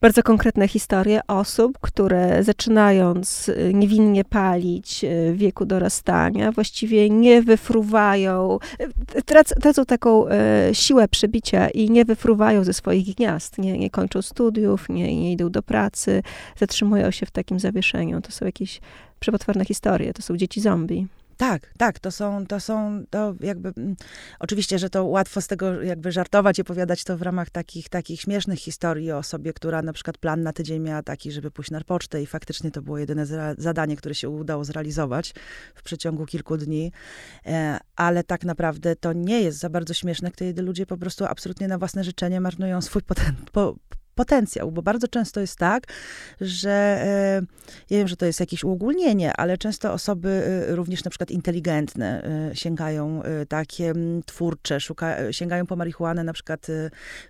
bardzo 0.00 0.22
konkretne 0.22 0.68
historie 0.68 1.20
osób, 1.26 1.78
które 1.80 2.44
zaczynając 2.44 3.48
y, 3.48 3.72
niewinnie 3.74 4.24
palić 4.24 5.04
y, 5.04 5.32
w 5.32 5.36
wieku 5.36 5.66
dorastania, 5.66 6.52
właściwie 6.52 7.10
nie 7.10 7.42
wyfruwają, 7.42 8.58
y, 9.16 9.22
tracą 9.60 9.84
taką 9.84 10.24
siłę 10.72 11.08
przebicia 11.08 11.68
i 11.68 11.90
nie 11.90 12.04
wyfruwają 12.04 12.64
ze 12.64 12.72
swoich 12.72 13.14
gniazd, 13.14 13.58
nie, 13.58 13.78
nie 13.78 13.90
kończą 13.90 14.22
studiów, 14.22 14.88
nie, 14.88 15.16
nie 15.16 15.32
idą 15.32 15.50
do 15.50 15.62
pracy, 15.62 16.22
zatrzymują 16.56 17.10
się 17.10 17.26
w 17.26 17.30
takim 17.30 17.60
zawieszeniu. 17.60 18.20
To 18.20 18.32
są 18.32 18.46
jakieś 18.46 18.80
przepotworne 19.20 19.64
historie, 19.64 20.12
to 20.12 20.22
są 20.22 20.36
dzieci 20.36 20.60
zombie. 20.60 21.06
Tak, 21.38 21.72
tak, 21.78 21.98
to 21.98 22.10
są, 22.10 22.46
to 22.46 22.60
są, 22.60 23.04
to 23.10 23.34
jakby, 23.40 23.72
mm, 23.76 23.96
oczywiście, 24.38 24.78
że 24.78 24.90
to 24.90 25.04
łatwo 25.04 25.40
z 25.40 25.46
tego 25.46 25.82
jakby 25.82 26.12
żartować 26.12 26.58
i 26.58 26.62
opowiadać 26.62 27.04
to 27.04 27.16
w 27.16 27.22
ramach 27.22 27.50
takich, 27.50 27.88
takich 27.88 28.20
śmiesznych 28.20 28.58
historii 28.58 29.12
o 29.12 29.18
osobie, 29.18 29.52
która 29.52 29.82
na 29.82 29.92
przykład 29.92 30.18
plan 30.18 30.42
na 30.42 30.52
tydzień 30.52 30.82
miała 30.82 31.02
taki, 31.02 31.32
żeby 31.32 31.50
pójść 31.50 31.70
na 31.70 31.80
pocztę 31.80 32.22
i 32.22 32.26
faktycznie 32.26 32.70
to 32.70 32.82
było 32.82 32.98
jedyne 32.98 33.26
zadanie, 33.58 33.96
które 33.96 34.14
się 34.14 34.28
udało 34.28 34.64
zrealizować 34.64 35.34
w 35.74 35.82
przeciągu 35.82 36.26
kilku 36.26 36.56
dni, 36.56 36.92
e, 37.46 37.78
ale 37.96 38.24
tak 38.24 38.44
naprawdę 38.44 38.96
to 38.96 39.12
nie 39.12 39.40
jest 39.40 39.58
za 39.58 39.70
bardzo 39.70 39.94
śmieszne, 39.94 40.30
kiedy 40.30 40.62
ludzie 40.62 40.86
po 40.86 40.96
prostu 40.96 41.24
absolutnie 41.24 41.68
na 41.68 41.78
własne 41.78 42.04
życzenie 42.04 42.40
marnują 42.40 42.82
swój 42.82 43.02
poten, 43.02 43.34
po, 43.52 43.76
potencjał, 44.18 44.72
bo 44.72 44.82
bardzo 44.82 45.08
często 45.08 45.40
jest 45.40 45.56
tak, 45.56 45.82
że 46.40 46.70
e, 46.70 47.42
ja 47.90 47.98
wiem, 47.98 48.08
że 48.08 48.16
to 48.16 48.26
jest 48.26 48.40
jakieś 48.40 48.64
uogólnienie, 48.64 49.32
ale 49.36 49.58
często 49.58 49.92
osoby 49.92 50.28
e, 50.28 50.76
również 50.76 51.04
na 51.04 51.10
przykład 51.10 51.30
inteligentne 51.30 52.22
e, 52.24 52.56
sięgają 52.56 53.22
takie 53.48 53.92
twórcze, 54.26 54.80
szuka, 54.80 55.32
sięgają 55.32 55.66
po 55.66 55.76
marihuanę 55.76 56.24
na 56.24 56.32
przykład 56.32 56.66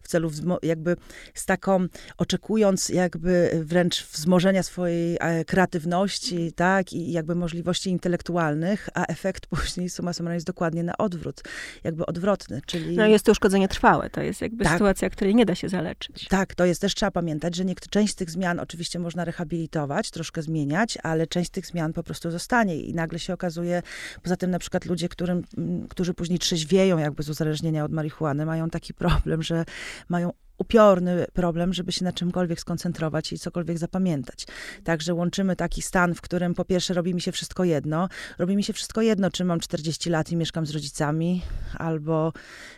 w 0.02 0.09
celu 0.09 0.30
jakby 0.62 0.97
z 1.35 1.47
taką, 1.47 1.87
oczekując 2.16 2.88
jakby 2.88 3.61
wręcz 3.64 4.07
wzmożenia 4.07 4.62
swojej 4.62 5.18
kreatywności, 5.47 6.52
tak, 6.52 6.92
i 6.92 7.12
jakby 7.12 7.35
możliwości 7.35 7.90
intelektualnych, 7.90 8.88
a 8.95 9.07
efekt 9.07 9.47
później 9.57 9.90
suma 9.90 10.12
summarum 10.12 10.35
jest 10.35 10.47
dokładnie 10.47 10.83
na 10.83 10.97
odwrót, 10.97 11.42
jakby 11.85 12.07
odwrotny, 12.07 12.61
czyli... 12.66 12.97
No 12.97 13.07
jest 13.07 13.25
to 13.25 13.33
uszkodzenie 13.33 13.68
trwałe, 13.68 14.11
to 14.11 14.21
jest 14.21 14.40
jakby 14.40 14.64
tak, 14.64 14.73
sytuacja, 14.73 15.11
której 15.11 15.35
nie 15.35 15.47
da 15.47 15.54
się 15.54 15.68
zaleczyć. 15.68 16.28
Tak, 16.28 16.54
to 16.54 16.64
jest 16.64 16.77
jest 16.78 16.82
też 16.82 16.94
trzeba 16.94 17.11
pamiętać, 17.11 17.56
że 17.56 17.64
niekt, 17.64 17.88
część 17.88 18.12
z 18.12 18.16
tych 18.16 18.30
zmian 18.30 18.61
oczywiście 18.61 18.99
można 18.99 19.25
rehabilitować, 19.25 20.11
troszkę 20.11 20.42
zmieniać, 20.42 20.99
ale 21.02 21.26
część 21.26 21.49
z 21.49 21.50
tych 21.50 21.66
zmian 21.66 21.92
po 21.92 22.02
prostu 22.02 22.30
zostanie 22.30 22.76
i 22.76 22.94
nagle 22.94 23.18
się 23.18 23.35
okazuje, 23.35 23.82
poza 24.23 24.37
tym 24.37 24.50
na 24.50 24.58
przykład 24.58 24.85
ludzie, 24.85 25.08
którym, 25.08 25.42
którzy 25.88 26.14
później 26.14 26.38
trzeźwieją 26.38 26.99
jakby 26.99 27.23
z 27.23 27.28
uzależnienia 27.28 27.85
od 27.85 27.92
marihuany, 27.92 28.47
mają 28.47 28.70
taki 28.70 28.94
problem, 28.94 29.42
że 29.42 29.64
mają 30.08 30.32
upiorny 30.58 31.26
problem, 31.32 31.74
żeby 31.74 31.92
się 31.92 32.04
na 32.04 32.12
czymkolwiek 32.12 32.60
skoncentrować 32.60 33.32
i 33.32 33.38
cokolwiek 33.38 33.78
zapamiętać. 33.78 34.46
Także 34.84 35.14
łączymy 35.14 35.56
taki 35.56 35.82
stan, 35.82 36.14
w 36.14 36.20
którym 36.20 36.54
po 36.54 36.64
pierwsze 36.64 36.94
robi 36.94 37.14
mi 37.14 37.20
się 37.20 37.32
wszystko 37.32 37.64
jedno. 37.64 38.08
Robi 38.38 38.56
mi 38.56 38.64
się 38.64 38.72
wszystko 38.72 39.02
jedno, 39.02 39.30
czy 39.30 39.44
mam 39.44 39.60
40 39.60 40.10
lat 40.10 40.32
i 40.32 40.36
mieszkam 40.36 40.66
z 40.66 40.70
rodzicami, 40.70 41.42
albo 41.74 42.32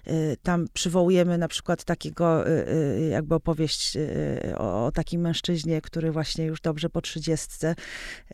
y, 0.08 0.36
tam 0.42 0.66
przywołujemy 0.72 1.38
na 1.38 1.48
przykład 1.48 1.84
takiego, 1.84 2.48
y, 2.48 2.68
y, 2.68 3.08
jakby 3.10 3.34
opowieść 3.34 3.96
y, 3.96 4.54
o, 4.58 4.86
o, 4.86 4.92
takim 4.92 5.20
mężczyźnie, 5.20 5.80
który 5.80 6.12
właśnie 6.12 6.44
już 6.44 6.60
dobrze 6.60 6.90
po 6.90 7.00
30 7.00 7.48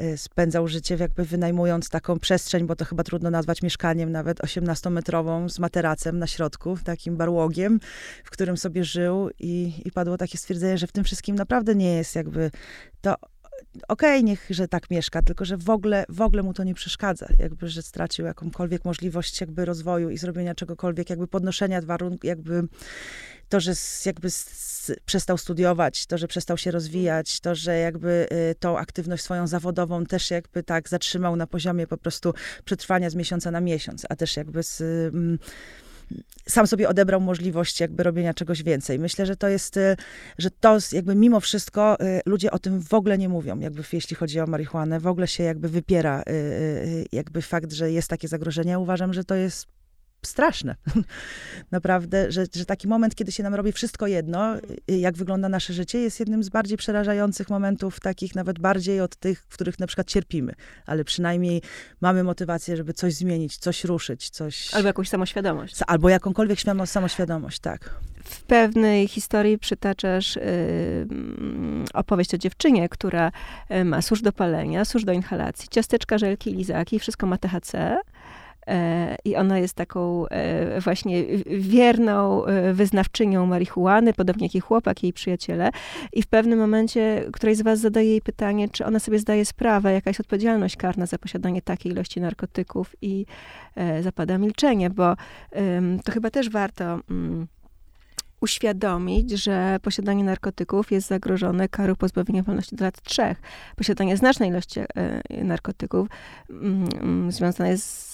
y, 0.01 0.17
spędzał 0.17 0.69
życie 0.69 0.97
jakby 1.01 1.25
wynajmując 1.25 1.91
taką 1.91 2.19
przestrzeń, 2.19 2.67
bo 2.67 2.77
to 2.77 2.85
chyba 2.85 3.03
trudno 3.03 3.31
nazwać 3.31 3.63
mieszkaniem, 3.63 4.13
nawet 4.13 4.39
18-metrową 4.39 5.49
z 5.49 5.59
materacem 5.59 6.19
na 6.19 6.27
środku, 6.27 6.79
takim 6.85 7.17
barłogiem, 7.17 7.81
w 8.25 8.31
którym 8.31 8.57
sobie 8.57 8.85
żył 8.85 9.31
i, 9.39 9.73
i 9.85 9.93
padło 9.93 10.17
takie 10.17 10.39
stwierdzenie, 10.39 10.79
że 10.79 10.87
w 10.87 10.93
tym 10.93 11.05
wszystkim 11.05 11.37
naprawdę 11.37 11.75
nie 11.75 11.95
jest 11.95 12.15
jakby 12.15 12.51
to 13.01 13.15
okej, 13.89 14.11
okay, 14.11 14.23
niech, 14.23 14.47
że 14.51 14.69
tak 14.69 14.91
mieszka, 14.91 15.23
tylko 15.23 15.45
że 15.45 15.57
w 15.57 15.71
ogóle, 15.71 16.05
w 16.09 16.21
ogóle 16.21 16.43
mu 16.43 16.55
to 16.55 16.65
nie 16.65 16.75
przeszkadza, 16.75 17.29
jakby, 17.39 17.69
że 17.69 17.83
stracił 17.83 18.25
jakąkolwiek 18.25 18.85
możliwość 18.85 19.41
jakby 19.41 19.65
rozwoju 19.65 20.11
i 20.11 20.19
zrobienia 20.19 20.55
czegokolwiek, 20.55 21.11
jakby 21.11 21.27
podnoszenia 21.27 21.83
warunków, 21.83 22.25
jakby 22.25 22.63
to, 23.49 23.61
że 23.61 23.73
jakby 24.07 24.29
przestał 25.05 25.39
studiować, 25.39 26.07
to, 26.07 26.19
że 26.19 26.29
przestał 26.29 26.59
się 26.59 26.71
rozwijać, 26.71 27.41
to, 27.41 27.55
że 27.55 27.79
jakby 27.79 28.27
y, 28.51 28.55
tą 28.55 28.79
aktywność 28.79 29.23
swoją 29.23 29.47
zawodową 29.47 30.07
też 30.07 30.31
jakby 30.31 30.63
tak 30.63 30.89
zatrzymał 30.89 31.37
na 31.37 31.47
poziomie 31.47 31.87
po 31.87 31.97
prostu 31.97 32.35
przetrwania 32.65 33.11
z 33.11 33.15
miesiąca 33.15 33.51
na 33.51 33.61
miesiąc, 33.61 34.07
a 34.09 34.17
też 34.17 34.37
jakby 34.37 34.63
z... 34.63 34.81
Mm, 35.15 35.39
sam 36.49 36.67
sobie 36.67 36.89
odebrał 36.89 37.21
możliwość 37.21 37.81
jakby 37.81 38.03
robienia 38.03 38.35
czegoś 38.35 38.63
więcej. 38.63 38.99
Myślę, 38.99 39.27
że 39.27 39.37
to 39.37 39.49
jest, 39.49 39.77
y, 39.77 39.97
że 40.39 40.51
to 40.51 40.79
jakby 40.93 41.15
mimo 41.15 41.41
wszystko 41.41 42.01
y, 42.01 42.21
ludzie 42.27 42.51
o 42.51 42.59
tym 42.59 42.83
w 42.83 42.95
ogóle 42.95 43.19
nie 43.19 43.29
mówią, 43.29 43.59
jakby 43.61 43.83
jeśli 43.93 44.17
chodzi 44.17 44.41
o 44.41 44.47
marihuanę, 44.47 45.01
w 45.01 45.07
ogóle 45.07 45.29
się 45.29 45.43
jakby 45.43 45.69
wypiera 45.69 46.23
y, 46.23 47.07
jakby 47.13 47.43
fakt, 47.43 47.73
że 47.73 47.93
jest 47.93 48.09
takie 48.09 48.29
zagrożenie. 48.29 48.79
Uważam, 48.79 49.13
że 49.13 49.25
to 49.25 49.35
jest 49.35 49.76
straszne. 50.27 50.75
Naprawdę, 51.71 52.33
że, 52.33 52.47
że 52.55 52.65
taki 52.65 52.89
moment, 52.89 53.15
kiedy 53.15 53.33
się 53.33 53.43
nam 53.43 53.55
robi 53.55 53.73
wszystko 53.73 54.07
jedno, 54.07 54.55
jak 54.89 55.17
wygląda 55.17 55.49
nasze 55.49 55.73
życie, 55.73 55.99
jest 55.99 56.21
jednym 56.21 56.43
z 56.43 56.49
bardziej 56.49 56.79
przerażających 56.79 57.51
momentów, 57.51 58.01
takich 58.01 58.35
nawet 58.35 58.59
bardziej 58.59 59.01
od 59.01 59.17
tych, 59.17 59.45
w 59.49 59.55
których 59.55 59.79
na 59.79 59.87
przykład 59.87 60.07
cierpimy. 60.07 60.53
Ale 60.87 61.05
przynajmniej 61.05 61.63
mamy 62.01 62.25
motywację, 62.25 62.77
żeby 62.77 62.93
coś 62.93 63.15
zmienić, 63.15 63.57
coś 63.57 63.85
ruszyć, 63.85 64.31
coś... 64.31 64.75
Albo 64.75 64.87
jakąś 64.87 65.09
samoświadomość. 65.09 65.77
Albo 65.87 66.09
jakąkolwiek 66.09 66.59
samoświadomość, 66.87 67.59
tak. 67.59 67.91
W 68.25 68.43
pewnej 68.43 69.09
historii 69.09 69.59
przytaczasz 69.59 70.37
yy, 70.37 70.43
opowieść 71.95 72.35
o 72.35 72.39
dziewczynie, 72.39 72.89
która 72.89 73.33
y, 73.71 73.85
ma 73.85 74.03
susz 74.03 74.23
do 74.23 74.33
palenia, 74.33 74.85
susz 74.85 75.05
do 75.05 75.13
inhalacji, 75.13 75.69
ciasteczka, 75.69 76.19
żelki, 76.19 76.55
lizaki, 76.55 76.99
wszystko 76.99 77.27
ma 77.27 77.39
THC, 77.39 77.97
I 79.25 79.37
ona 79.37 79.59
jest 79.59 79.75
taką 79.75 80.29
e, 80.29 80.81
właśnie 80.81 81.25
wierną 81.47 82.45
e, 82.45 82.73
wyznawczynią 82.73 83.47
marihuany, 83.47 84.13
podobnie 84.13 84.47
jak 84.47 84.55
jej 84.55 84.61
chłopak, 84.61 85.03
jej 85.03 85.13
przyjaciele. 85.13 85.71
I 86.13 86.23
w 86.23 86.27
pewnym 86.27 86.59
momencie 86.59 87.25
któryś 87.33 87.57
z 87.57 87.63
was 87.63 87.81
zadaje 87.81 88.11
jej 88.11 88.21
pytanie, 88.21 88.69
czy 88.69 88.87
ona 88.87 88.99
sobie 88.99 89.19
zdaje 89.19 89.45
sprawę, 89.45 89.93
jaka 89.93 90.11
jest 90.11 90.21
odpowiedzialność 90.21 90.77
karna 90.77 91.07
za 91.07 91.19
posiadanie 91.19 91.63
takiej 91.63 91.93
ilości 91.93 92.21
narkotyków 92.21 92.95
i 93.03 93.27
zapada 94.01 94.39
milczenie, 94.39 94.91
bo 94.91 95.15
to 96.05 96.13
chyba 96.13 96.31
też 96.31 96.51
warto 96.51 97.01
mm, 97.11 97.47
uświadomić, 98.41 99.31
że 99.31 99.79
posiadanie 99.83 100.25
narkotyków 100.25 100.93
jest 100.93 101.09
zagrożone 101.09 101.69
karą 101.69 101.95
pozbawienia 101.95 102.43
wolności 102.43 102.77
do 102.77 102.85
lat 102.85 103.03
trzech. 103.03 103.43
Posiadanie 103.77 104.17
znacznej 104.17 104.51
ilości 104.51 104.81
narkotyków 105.31 106.09
mm, 106.51 106.89
mm, 107.01 107.33
związane 107.33 107.71
jest 107.71 108.06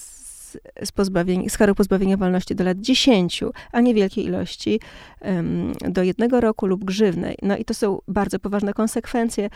z, 0.83 0.93
pozbawienia, 0.93 1.49
z 1.49 1.59
karą 1.59 1.75
pozbawienia 1.75 2.17
wolności 2.17 2.55
do 2.55 2.65
lat 2.65 2.81
10, 2.81 3.41
a 3.73 3.81
niewielkiej 3.81 4.25
ilości 4.25 4.81
um, 5.21 5.73
do 5.81 6.03
jednego 6.03 6.41
roku 6.41 6.67
lub 6.67 6.85
grzywnej. 6.85 7.37
No 7.43 7.57
i 7.57 7.65
to 7.65 7.75
są 7.75 7.99
bardzo 8.09 8.39
poważne 8.39 8.75
konsekwencje 8.75 9.51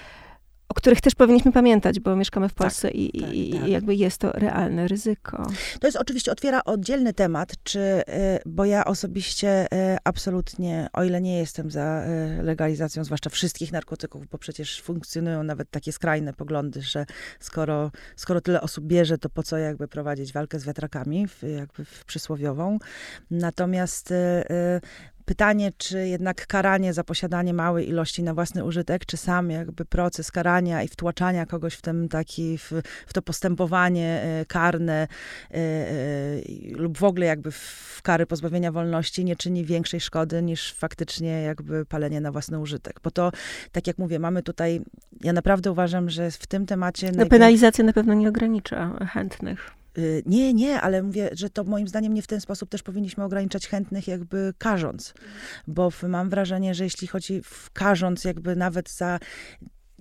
o 0.68 0.74
których 0.74 1.00
też 1.00 1.14
powinniśmy 1.14 1.52
pamiętać, 1.52 2.00
bo 2.00 2.16
mieszkamy 2.16 2.48
w 2.48 2.52
tak, 2.52 2.58
Polsce 2.58 2.88
tak, 2.88 2.96
i, 2.96 3.20
tak, 3.20 3.32
i, 3.32 3.52
tak. 3.52 3.68
jakby 3.68 3.94
jest 3.94 4.18
to 4.18 4.32
realne 4.32 4.88
ryzyko. 4.88 5.46
To 5.80 5.86
jest 5.86 5.96
oczywiście, 5.96 6.32
otwiera 6.32 6.64
oddzielny 6.64 7.12
temat, 7.12 7.54
czy, 7.62 7.78
y, 7.78 8.02
bo 8.46 8.64
ja 8.64 8.84
osobiście 8.84 9.66
y, 9.66 9.96
absolutnie, 10.04 10.88
o 10.92 11.04
ile 11.04 11.20
nie 11.20 11.38
jestem 11.38 11.70
za 11.70 12.04
y, 12.38 12.42
legalizacją, 12.42 13.04
zwłaszcza 13.04 13.30
wszystkich 13.30 13.72
narkotyków, 13.72 14.26
bo 14.26 14.38
przecież 14.38 14.82
funkcjonują 14.82 15.42
nawet 15.42 15.70
takie 15.70 15.92
skrajne 15.92 16.32
poglądy, 16.32 16.82
że 16.82 17.06
skoro, 17.40 17.90
skoro 18.16 18.40
tyle 18.40 18.60
osób 18.60 18.84
bierze, 18.84 19.18
to 19.18 19.28
po 19.30 19.42
co 19.42 19.56
jakby 19.56 19.88
prowadzić 19.88 20.32
walkę 20.32 20.58
z 20.58 20.64
wiatrakami, 20.64 21.26
jakby 21.56 21.84
w 21.84 22.04
przysłowiową. 22.04 22.78
Natomiast 23.30 24.14
pytanie, 25.26 25.72
czy 25.78 26.08
jednak 26.08 26.46
karanie 26.46 26.92
za 26.92 27.04
posiadanie 27.04 27.54
małej 27.54 27.88
ilości 27.88 28.22
na 28.22 28.34
własny 28.34 28.64
użytek, 28.64 29.06
czy 29.06 29.16
sam 29.16 29.50
jakby 29.50 29.84
proces 29.84 30.32
karania 30.32 30.82
i 30.82 30.88
wtłaczania 30.88 31.46
kogoś 31.46 31.74
w 31.74 31.82
ten 31.82 32.08
taki, 32.08 32.58
w, 32.58 32.72
w 33.06 33.12
to 33.12 33.22
postępowanie 33.22 34.22
e, 34.22 34.44
karne 34.44 35.08
e, 35.50 35.56
e, 35.56 35.90
lub 36.72 36.98
w 36.98 37.04
ogóle 37.04 37.26
jakby 37.26 37.50
w 37.50 38.00
kary 38.02 38.26
pozbawienia 38.26 38.72
wolności 38.72 39.24
nie 39.24 39.36
czyni 39.36 39.64
większej 39.64 40.00
szkody 40.00 40.42
niż 40.42 40.72
faktycznie 40.72 41.42
jakby 41.42 41.86
palenie 41.86 42.20
na 42.20 42.32
własny 42.32 42.58
użytek. 42.58 43.00
Bo 43.02 43.10
to, 43.10 43.32
tak 43.72 43.86
jak 43.86 43.98
mówię, 43.98 44.18
mamy 44.18 44.42
tutaj, 44.42 44.80
ja 45.20 45.32
naprawdę 45.32 45.70
uważam, 45.72 46.10
że 46.10 46.30
w 46.30 46.46
tym 46.46 46.66
temacie... 46.66 47.12
No, 47.16 47.26
penalizacja 47.26 47.84
na 47.84 47.92
pewno 47.92 48.14
nie 48.14 48.28
ogranicza 48.28 49.06
chętnych. 49.12 49.75
Y, 49.98 50.22
nie, 50.26 50.54
nie, 50.54 50.80
ale 50.80 51.02
mówię, 51.02 51.30
że 51.32 51.50
to 51.50 51.64
moim 51.64 51.88
zdaniem 51.88 52.14
nie 52.14 52.22
w 52.22 52.26
ten 52.26 52.40
sposób 52.40 52.68
też 52.68 52.82
powinniśmy 52.82 53.24
ograniczać 53.24 53.68
chętnych, 53.68 54.08
jakby 54.08 54.54
karząc. 54.58 55.14
Bo 55.66 55.90
mam 56.08 56.30
wrażenie, 56.30 56.74
że 56.74 56.84
jeśli 56.84 57.08
chodzi 57.08 57.42
w 57.42 57.70
karząc, 57.72 58.24
jakby 58.24 58.56
nawet 58.56 58.90
za 58.90 59.18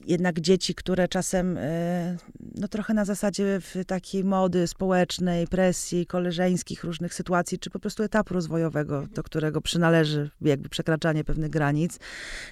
jednak 0.07 0.39
dzieci, 0.39 0.75
które 0.75 1.07
czasem 1.07 1.57
e, 1.57 2.17
no 2.55 2.67
trochę 2.67 2.93
na 2.93 3.05
zasadzie 3.05 3.59
w 3.61 3.85
takiej 3.87 4.23
mody 4.23 4.67
społecznej, 4.67 5.47
presji, 5.47 6.05
koleżeńskich 6.05 6.83
różnych 6.83 7.13
sytuacji, 7.13 7.59
czy 7.59 7.69
po 7.69 7.79
prostu 7.79 8.03
etapu 8.03 8.33
rozwojowego, 8.33 9.07
do 9.13 9.23
którego 9.23 9.61
przynależy 9.61 10.29
jakby 10.41 10.69
przekraczanie 10.69 11.23
pewnych 11.23 11.49
granic, 11.49 11.99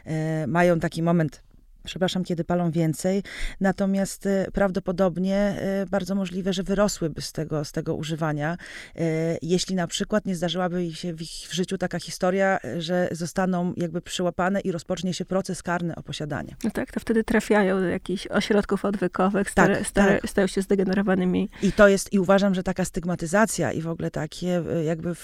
e, 0.06 0.48
mają 0.48 0.80
taki 0.80 1.04
moment 1.04 1.44
przepraszam, 1.84 2.24
kiedy 2.24 2.44
palą 2.44 2.72
więcej. 2.72 3.24
Natomiast 3.62 4.26
e, 4.26 4.48
prawdopodobnie 4.54 5.36
e, 5.36 5.86
bardzo 5.86 6.16
możliwe, 6.16 6.54
że 6.54 6.64
wyrosłyby 6.64 7.22
z 7.22 7.32
tego, 7.32 7.66
z 7.66 7.72
tego 7.72 7.96
używania, 7.96 8.58
e, 8.96 9.38
jeśli 9.42 9.76
na 9.76 9.88
przykład 9.88 10.26
nie 10.26 10.36
zdarzyłaby 10.36 10.94
się 10.94 11.14
w 11.14 11.22
ich 11.22 11.30
w 11.30 11.54
życiu 11.54 11.78
taka 11.78 12.00
historia, 12.00 12.60
że 12.78 13.08
zostaną 13.12 13.74
jakby 13.78 14.02
przyłapane 14.02 14.60
i 14.60 14.72
rozpocznie 14.72 15.14
się 15.14 15.26
proces 15.26 15.64
karny 15.64 15.96
o 15.96 16.04
posiadanie. 16.04 16.56
No 16.64 16.72
tak, 16.72 16.92
to 16.92 17.00
wtedy 17.00 17.24
trafiają 17.24 17.80
do 17.80 17.86
jakichś 17.86 18.28
ośrodków 18.28 18.86
odwykowych, 18.86 19.50
stare, 19.50 19.78
tak, 19.78 19.88
stare, 19.88 20.20
tak. 20.20 20.30
stają 20.30 20.48
się 20.48 20.62
zdegenerowanymi. 20.62 21.50
I 21.62 21.72
to 21.72 21.88
jest, 21.88 22.14
i 22.14 22.20
uważam, 22.20 22.56
że 22.56 22.64
taka 22.64 22.86
stygmatyzacja 22.86 23.72
i 23.72 23.82
w 23.82 23.88
ogóle 23.88 24.12
takie 24.12 24.64
jakby 24.86 25.16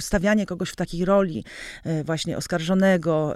stawianie 0.00 0.46
kogoś 0.46 0.70
w 0.70 0.76
takiej 0.76 1.04
roli 1.04 1.44
właśnie 2.04 2.36
oskarżonego, 2.36 3.34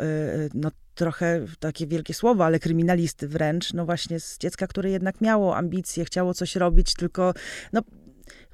no 0.54 0.70
trochę 0.94 1.46
takie 1.60 1.86
wielkie 1.86 2.14
słowo, 2.14 2.44
ale 2.44 2.58
kryminalisty 2.58 3.28
wręcz, 3.28 3.72
no 3.72 3.86
właśnie 3.86 4.20
z 4.20 4.38
dziecka, 4.38 4.66
które 4.66 4.90
jednak 4.90 5.20
miało 5.20 5.56
ambicje, 5.56 6.04
chciało 6.04 6.34
coś 6.34 6.56
robić, 6.56 6.94
tylko 6.94 7.34
no, 7.72 7.82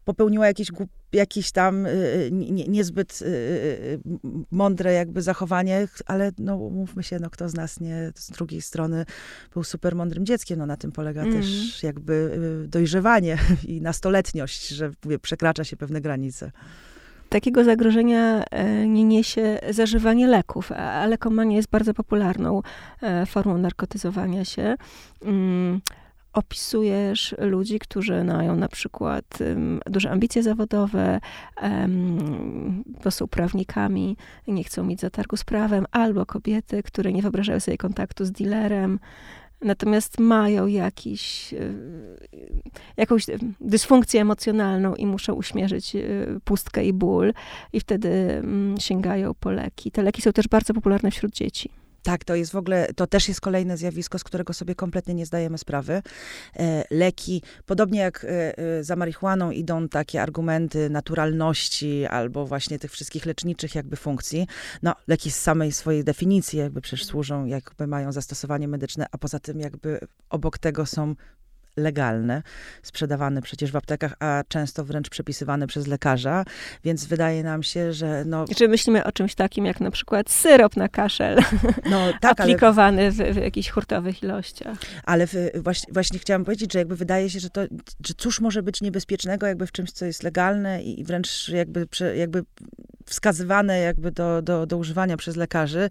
popełniło 0.07 0.45
jakieś, 0.45 0.73
jakieś 1.13 1.53
tam 1.53 1.87
y, 1.87 1.91
y, 1.91 2.29
nie, 2.33 2.69
niezbyt 2.69 3.23
y, 3.23 4.01
mądre 4.51 4.93
jakby 4.93 5.23
zachowanie, 5.23 5.89
ale 6.07 6.33
no 6.39 6.57
mówmy 6.57 7.03
się, 7.03 7.19
no 7.19 7.31
kto 7.31 7.49
z 7.49 7.55
nas 7.55 7.81
nie 7.81 8.13
z 8.15 8.31
drugiej 8.31 8.63
strony 8.63 9.05
był 9.53 9.65
super 9.65 9.95
mądrym 9.95 10.27
dzieckiem, 10.27 10.59
no 10.59 10.67
na 10.67 10.77
tym 10.77 10.93
polega 10.93 11.23
mm. 11.23 11.35
też 11.35 11.83
jakby 11.83 12.39
dojrzewanie 12.69 13.39
i 13.65 13.81
nastoletniość, 13.81 14.69
że 14.69 14.91
przekracza 15.23 15.65
się 15.65 15.77
pewne 15.77 16.01
granice. 16.01 16.53
Takiego 17.29 17.65
zagrożenia 17.65 18.45
e, 18.51 18.87
nie 18.87 19.05
niesie 19.05 19.59
zażywanie 19.71 20.27
leków, 20.27 20.73
a 20.73 21.07
lekomania 21.07 21.57
jest 21.57 21.71
bardzo 21.71 21.95
popularną 21.95 22.63
e, 23.03 23.27
formą 23.27 23.59
narkotyzowania 23.59 24.45
się. 24.45 24.77
Mm, 25.23 25.81
opisujesz 26.33 27.35
ludzi, 27.39 27.79
którzy 27.79 28.25
mają 28.25 28.57
na 28.57 28.69
przykład 28.69 29.25
duże 29.87 30.11
ambicje 30.11 30.43
zawodowe, 30.43 31.21
bo 33.05 33.11
są 33.11 33.27
prawnikami, 33.27 34.17
nie 34.49 34.65
chcą 34.65 34.85
mieć 34.85 35.01
zatargu 35.01 35.37
z 35.37 35.45
prawem, 35.45 35.87
albo 35.91 36.27
kobiety, 36.27 36.83
które 36.83 37.13
nie 37.13 37.23
wyobrażają 37.23 37.61
sobie 37.61 37.77
kontaktu 37.79 38.25
z 38.25 38.33
dealerem, 38.33 38.99
natomiast 39.61 40.19
mają 40.19 40.67
jakiś, 40.67 41.55
e, 41.55 41.59
jakąś 42.97 43.27
dysfunkcję 43.61 44.21
emocjonalną 44.21 44.95
i 44.95 45.07
muszą 45.07 45.35
uśmierzyć 45.35 45.97
e, 45.97 46.01
pustkę 46.45 46.85
i 46.85 46.93
ból, 46.93 47.33
i 47.73 47.81
wtedy 47.81 48.09
mm, 48.09 48.81
sięgają 48.81 49.35
po 49.35 49.51
leki. 49.51 49.91
Te 49.91 50.03
leki 50.03 50.23
są 50.23 50.33
też 50.33 50.49
bardzo 50.49 50.75
popularne 50.75 51.11
wśród 51.11 51.33
dzieci. 51.33 51.71
Tak, 52.07 52.25
to 52.25 52.35
jest 52.35 52.53
w 52.53 52.57
ogóle, 52.57 52.89
to 52.97 53.07
też 53.07 53.29
jest 53.29 53.41
kolejne 53.41 53.77
zjawisko, 53.77 54.19
z 54.19 54.25
którego 54.25 54.53
sobie 54.53 54.75
kompletnie 54.75 55.15
nie 55.15 55.27
zdajemy 55.27 55.59
sprawy. 55.59 56.03
E, 56.57 56.85
leki, 56.91 57.43
podobnie 57.65 58.01
jak 58.01 58.25
e, 58.25 58.59
e, 58.59 58.85
za 58.85 58.97
marihuaną 58.97 59.51
idą 59.51 59.89
takie 59.89 60.23
argumenty 60.23 60.91
naturalności 60.91 62.07
albo 62.07 62.47
właśnie 62.47 62.79
tych 62.79 62.93
wszystkich 62.93 63.27
leczniczych 63.27 63.75
jakby 63.75 63.97
funkcji. 63.97 64.47
No, 64.83 64.95
leki 65.09 65.31
z 65.31 65.37
samej 65.37 65.73
swojej 65.73 66.05
definicji 66.05 66.59
jakby 66.59 66.81
przecież 66.81 67.07
służą, 67.07 67.45
jakby 67.45 67.87
mają 67.87 68.13
zastosowanie 68.13 68.69
medyczne, 68.69 69.07
a 69.13 69.19
poza 69.19 69.39
tym 69.39 69.61
jakby 69.61 70.01
obok 70.31 70.59
tego 70.59 70.87
są 70.87 71.15
legalne, 71.77 72.43
sprzedawane 72.83 73.43
przecież 73.43 73.73
w 73.73 73.77
aptekach, 73.77 74.15
a 74.21 74.43
często 74.49 74.85
wręcz 74.85 75.11
przepisywane 75.11 75.67
przez 75.67 75.87
lekarza, 75.87 76.45
więc 76.85 77.05
wydaje 77.05 77.43
nam 77.43 77.63
się, 77.63 77.93
że 77.93 78.25
no... 78.27 78.45
Czy 78.57 78.69
myślimy 78.69 79.05
o 79.05 79.13
czymś 79.13 79.35
takim 79.35 79.67
jak 79.67 79.81
na 79.81 79.91
przykład 79.91 80.31
syrop 80.31 80.77
na 80.77 80.89
kaszel, 80.89 81.39
no, 81.91 82.13
tak, 82.21 82.41
aplikowany 82.41 83.03
ale... 83.03 83.11
w, 83.11 83.17
w, 83.17 83.37
jakichś 83.37 83.69
hurtowych 83.69 84.23
ilościach. 84.23 84.79
Ale 85.05 85.27
w, 85.27 85.35
właśnie, 85.55 85.93
właśnie 85.93 86.19
chciałam 86.19 86.45
powiedzieć, 86.45 86.73
że 86.73 86.79
jakby 86.79 86.97
wydaje 86.97 87.31
się, 87.31 87.41
że 87.41 87.51
to, 87.51 87.61
że 88.07 88.15
cóż 88.17 88.41
może 88.41 88.63
być 88.63 88.81
niebezpiecznego 88.81 89.47
jakby 89.47 89.67
w 89.67 89.73
czymś, 89.73 89.93
co 89.93 90.05
jest 90.05 90.23
legalne 90.23 90.83
i 90.83 91.05
wręcz 91.05 91.49
jakby, 91.49 91.87
jakby 92.17 92.43
wskazywane 93.07 93.79
jakby 93.81 94.13
do, 94.13 94.43
do, 94.43 94.67
do 94.67 94.77
używania 94.77 95.17
przez 95.17 95.37
lekarzy. 95.37 95.91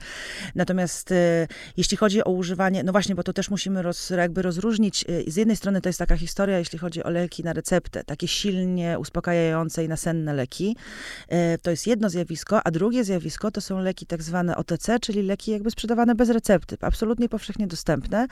Natomiast 0.55 1.11
e, 1.11 1.47
jeśli 1.77 1.97
chodzi 1.97 2.23
o 2.23 2.31
używanie, 2.31 2.83
no 2.83 2.91
właśnie, 2.91 3.15
bo 3.15 3.23
to 3.23 3.33
też 3.33 3.49
musimy 3.49 3.81
roz, 3.81 4.09
jakby 4.09 4.41
rozróżnić. 4.41 5.05
E, 5.27 5.31
z 5.31 5.35
jednej 5.35 5.57
strony 5.57 5.81
to 5.81 5.89
jest 5.89 5.99
taka 5.99 6.17
historia, 6.17 6.59
jeśli 6.59 6.79
chodzi 6.79 7.03
o 7.03 7.09
leki 7.09 7.43
na 7.43 7.53
receptę, 7.53 8.03
takie 8.03 8.27
silnie 8.27 8.99
uspokajające 8.99 9.83
i 9.83 9.87
nasenne 9.87 10.33
leki. 10.33 10.75
E, 11.29 11.57
to 11.57 11.71
jest 11.71 11.87
jedno 11.87 12.09
zjawisko, 12.09 12.61
a 12.63 12.71
drugie 12.71 13.03
zjawisko 13.03 13.51
to 13.51 13.61
są 13.61 13.79
leki 13.79 14.05
tak 14.05 14.23
zwane 14.23 14.57
OTC, 14.57 14.99
czyli 14.99 15.21
leki 15.23 15.51
jakby 15.51 15.71
sprzedawane 15.71 16.15
bez 16.15 16.29
recepty, 16.29 16.77
absolutnie 16.81 17.29
powszechnie 17.29 17.67
dostępne, 17.67 18.27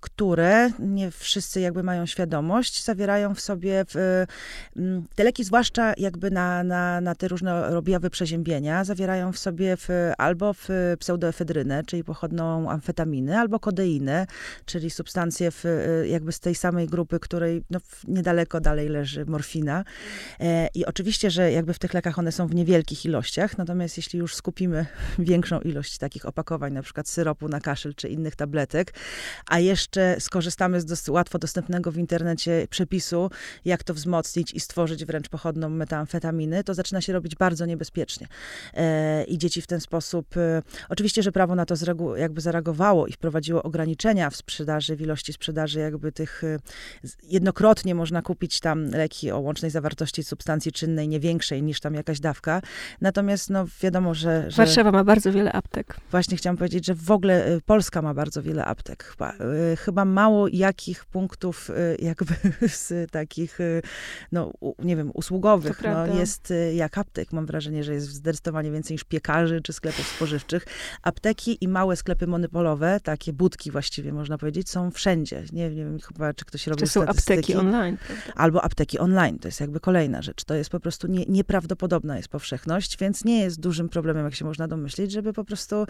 które 0.00 0.70
nie 0.78 1.10
wszyscy 1.10 1.60
jakby 1.60 1.82
mają 1.82 2.06
świadomość, 2.06 2.84
zawierają 2.84 3.34
w 3.34 3.40
sobie 3.40 3.84
w, 3.94 4.24
te 5.14 5.24
leki, 5.24 5.44
zwłaszcza 5.44 5.94
jakby 5.96 6.30
na, 6.30 6.64
na, 6.64 7.00
na 7.00 7.14
te 7.14 7.28
różne 7.28 7.70
objawy 7.96 8.10
przeziębienia 8.10 8.84
zawierają 8.84 9.32
w 9.32 9.38
sobie 9.38 9.76
w, 9.76 9.88
albo 10.18 10.52
w 10.52 10.68
pseudoefedrynę, 10.98 11.82
czyli 11.84 12.04
pochodną 12.04 12.70
amfetaminy, 12.70 13.38
albo 13.38 13.60
kodeinę, 13.60 14.26
czyli 14.64 14.90
substancję 14.90 15.50
w, 15.50 15.64
jakby 16.08 16.32
z 16.32 16.40
tej 16.40 16.54
samej 16.54 16.86
grupy, 16.86 17.20
której 17.20 17.62
no, 17.70 17.78
niedaleko 18.08 18.60
dalej 18.60 18.88
leży 18.88 19.26
morfina. 19.26 19.84
E, 20.40 20.68
I 20.74 20.84
oczywiście, 20.84 21.30
że 21.30 21.52
jakby 21.52 21.74
w 21.74 21.78
tych 21.78 21.94
lekach 21.94 22.18
one 22.18 22.32
są 22.32 22.46
w 22.46 22.54
niewielkich 22.54 23.04
ilościach, 23.04 23.58
natomiast 23.58 23.96
jeśli 23.96 24.18
już 24.18 24.34
skupimy 24.34 24.86
większą 25.18 25.60
ilość 25.60 25.98
takich 25.98 26.26
opakowań, 26.26 26.72
na 26.72 26.82
przykład 26.82 27.08
syropu 27.08 27.48
na 27.48 27.60
kaszel 27.60 27.94
czy 27.94 28.08
innych 28.08 28.36
tabletek, 28.36 28.94
a 29.50 29.58
jeszcze 29.58 30.16
skorzystamy 30.20 30.80
z 30.80 30.84
dosyć 30.84 31.08
łatwo 31.08 31.38
dostępnego 31.38 31.92
w 31.92 31.96
internecie 31.96 32.66
przepisu, 32.70 33.30
jak 33.64 33.84
to 33.84 33.94
wzmocnić 33.94 34.54
i 34.54 34.60
stworzyć 34.60 35.04
wręcz 35.04 35.28
pochodną 35.28 35.68
metamfetaminy, 35.68 36.64
to 36.64 36.74
zaczyna 36.74 37.00
się 37.00 37.12
robić 37.12 37.34
bardzo 37.34 37.66
niebezpiecznie 37.66 37.85
bezpiecznie. 37.86 38.26
E, 38.74 39.24
I 39.24 39.38
dzieci 39.38 39.62
w 39.62 39.66
ten 39.66 39.80
sposób, 39.80 40.36
e, 40.36 40.62
oczywiście, 40.88 41.22
że 41.22 41.32
prawo 41.32 41.54
na 41.54 41.66
to 41.66 41.74
jakby 42.16 42.40
zareagowało 42.40 43.06
i 43.06 43.12
wprowadziło 43.12 43.62
ograniczenia 43.62 44.30
w 44.30 44.36
sprzedaży, 44.36 44.96
w 44.96 45.00
ilości 45.00 45.32
sprzedaży 45.32 45.80
jakby 45.80 46.12
tych, 46.12 46.44
e, 46.44 46.58
jednokrotnie 47.22 47.94
można 47.94 48.22
kupić 48.22 48.60
tam 48.60 48.90
leki 48.90 49.30
o 49.30 49.40
łącznej 49.40 49.70
zawartości 49.70 50.24
substancji 50.24 50.72
czynnej 50.72 51.08
nie 51.08 51.20
większej 51.20 51.62
niż 51.62 51.80
tam 51.80 51.94
jakaś 51.94 52.20
dawka. 52.20 52.62
Natomiast 53.00 53.50
no 53.50 53.66
wiadomo, 53.82 54.14
że, 54.14 54.50
że... 54.50 54.56
Warszawa 54.56 54.92
ma 54.92 55.04
bardzo 55.04 55.32
wiele 55.32 55.52
aptek. 55.52 55.96
Właśnie 56.10 56.36
chciałam 56.36 56.56
powiedzieć, 56.56 56.86
że 56.86 56.94
w 56.94 57.10
ogóle 57.10 57.58
Polska 57.66 58.02
ma 58.02 58.14
bardzo 58.14 58.42
wiele 58.42 58.64
aptek. 58.64 59.04
Chyba, 59.04 59.32
chyba 59.78 60.04
mało 60.04 60.48
jakich 60.48 61.04
punktów 61.04 61.70
jakby 61.98 62.34
z 62.68 63.10
takich, 63.10 63.58
no 64.32 64.52
nie 64.78 64.96
wiem, 64.96 65.10
usługowych 65.14 65.82
no, 65.82 66.06
jest 66.06 66.52
jak 66.74 66.98
aptek. 66.98 67.32
Mam 67.32 67.46
wrażenie, 67.46 67.75
wrażenie, 67.76 67.84
że 67.84 67.94
jest 67.94 68.06
zdecydowanie 68.06 68.70
więcej 68.70 68.94
niż 68.94 69.04
piekarzy 69.04 69.60
czy 69.60 69.72
sklepów 69.72 70.06
spożywczych. 70.06 70.66
Apteki 71.02 71.58
i 71.60 71.68
małe 71.68 71.96
sklepy 71.96 72.26
monopolowe, 72.26 73.00
takie 73.02 73.32
budki 73.32 73.70
właściwie 73.70 74.12
można 74.12 74.38
powiedzieć, 74.38 74.70
są 74.70 74.90
wszędzie. 74.90 75.44
Nie, 75.52 75.70
nie 75.70 75.84
wiem 75.84 75.98
chyba, 76.00 76.34
czy 76.34 76.44
ktoś 76.44 76.66
robi 76.66 76.80
Czy 76.80 76.86
są 76.86 77.06
apteki 77.06 77.54
online. 77.54 77.96
Albo 78.34 78.64
apteki 78.64 78.98
online, 78.98 79.38
to 79.38 79.48
jest 79.48 79.60
jakby 79.60 79.80
kolejna 79.80 80.22
rzecz. 80.22 80.44
To 80.44 80.54
jest 80.54 80.70
po 80.70 80.80
prostu 80.80 81.06
nie, 81.06 81.24
nieprawdopodobna 81.28 82.16
jest 82.16 82.28
powszechność, 82.28 82.98
więc 82.98 83.24
nie 83.24 83.40
jest 83.40 83.60
dużym 83.60 83.88
problemem, 83.88 84.24
jak 84.24 84.34
się 84.34 84.44
można 84.44 84.68
domyślić, 84.68 85.12
żeby 85.12 85.32
po 85.32 85.44
prostu 85.44 85.86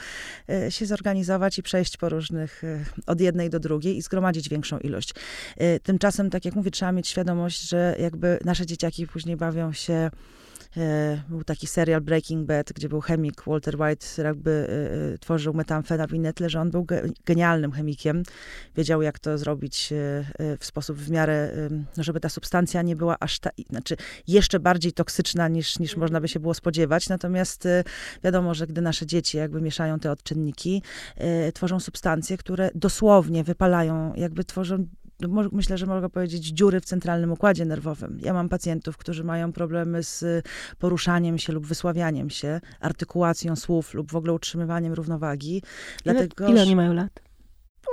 e, 0.48 0.70
się 0.70 0.86
zorganizować 0.86 1.58
i 1.58 1.62
przejść 1.62 1.96
po 1.96 2.08
różnych, 2.08 2.64
e, 2.64 2.84
od 3.06 3.20
jednej 3.20 3.50
do 3.50 3.60
drugiej 3.60 3.96
i 3.96 4.02
zgromadzić 4.02 4.48
większą 4.48 4.78
ilość. 4.78 5.14
E, 5.56 5.80
tymczasem, 5.80 6.30
tak 6.30 6.44
jak 6.44 6.54
mówię, 6.54 6.70
trzeba 6.70 6.92
mieć 6.92 7.08
świadomość, 7.08 7.68
że 7.68 7.96
jakby 7.98 8.38
nasze 8.44 8.66
dzieciaki 8.66 9.06
później 9.06 9.36
bawią 9.36 9.72
się 9.72 10.10
był 11.28 11.44
taki 11.44 11.66
serial 11.66 12.00
Breaking 12.00 12.46
Bad, 12.46 12.72
gdzie 12.72 12.88
był 12.88 13.00
chemik 13.00 13.42
Walter 13.46 13.82
White, 13.82 14.06
jakby 14.22 14.50
e, 14.50 15.14
e, 15.14 15.18
tworzył 15.18 15.54
metamfetaminę, 15.54 16.32
tyle 16.32 16.50
że 16.50 16.60
on 16.60 16.70
był 16.70 16.86
genialnym 17.26 17.72
chemikiem. 17.72 18.22
Wiedział, 18.76 19.02
jak 19.02 19.18
to 19.18 19.38
zrobić 19.38 19.92
w 20.60 20.64
sposób 20.64 20.96
w 20.96 21.10
miarę, 21.10 21.52
no, 21.96 22.02
żeby 22.02 22.20
ta 22.20 22.28
substancja 22.28 22.82
nie 22.82 22.96
była 22.96 23.16
aż 23.20 23.38
ta, 23.38 23.50
znaczy 23.70 23.96
jeszcze 24.28 24.60
bardziej 24.60 24.92
toksyczna 24.92 25.48
niż, 25.48 25.78
niż 25.78 25.96
można 25.96 26.20
by 26.20 26.28
się 26.28 26.40
było 26.40 26.54
spodziewać. 26.54 27.08
Natomiast 27.08 27.68
wiadomo, 28.24 28.54
że 28.54 28.66
gdy 28.66 28.80
nasze 28.80 29.06
dzieci 29.06 29.36
jakby 29.36 29.60
mieszają 29.60 29.98
te 29.98 30.10
odczynniki, 30.10 30.82
tworzą 31.54 31.80
substancje, 31.80 32.36
które 32.36 32.70
dosłownie 32.74 33.44
wypalają, 33.44 34.14
jakby 34.14 34.44
tworzą 34.44 34.86
myślę, 35.52 35.78
że 35.78 35.86
mogę 35.86 36.08
powiedzieć, 36.08 36.46
dziury 36.46 36.80
w 36.80 36.84
centralnym 36.84 37.32
układzie 37.32 37.64
nerwowym. 37.64 38.18
Ja 38.22 38.32
mam 38.32 38.48
pacjentów, 38.48 38.96
którzy 38.96 39.24
mają 39.24 39.52
problemy 39.52 40.02
z 40.02 40.46
poruszaniem 40.78 41.38
się 41.38 41.52
lub 41.52 41.66
wysławianiem 41.66 42.30
się, 42.30 42.60
artykułacją 42.80 43.56
słów 43.56 43.94
lub 43.94 44.12
w 44.12 44.16
ogóle 44.16 44.32
utrzymywaniem 44.32 44.92
równowagi. 44.92 45.56
Ile, 46.04 46.14
Dlatego, 46.14 46.48
ile 46.48 46.62
oni 46.62 46.76
mają 46.76 46.92
lat? 46.92 47.25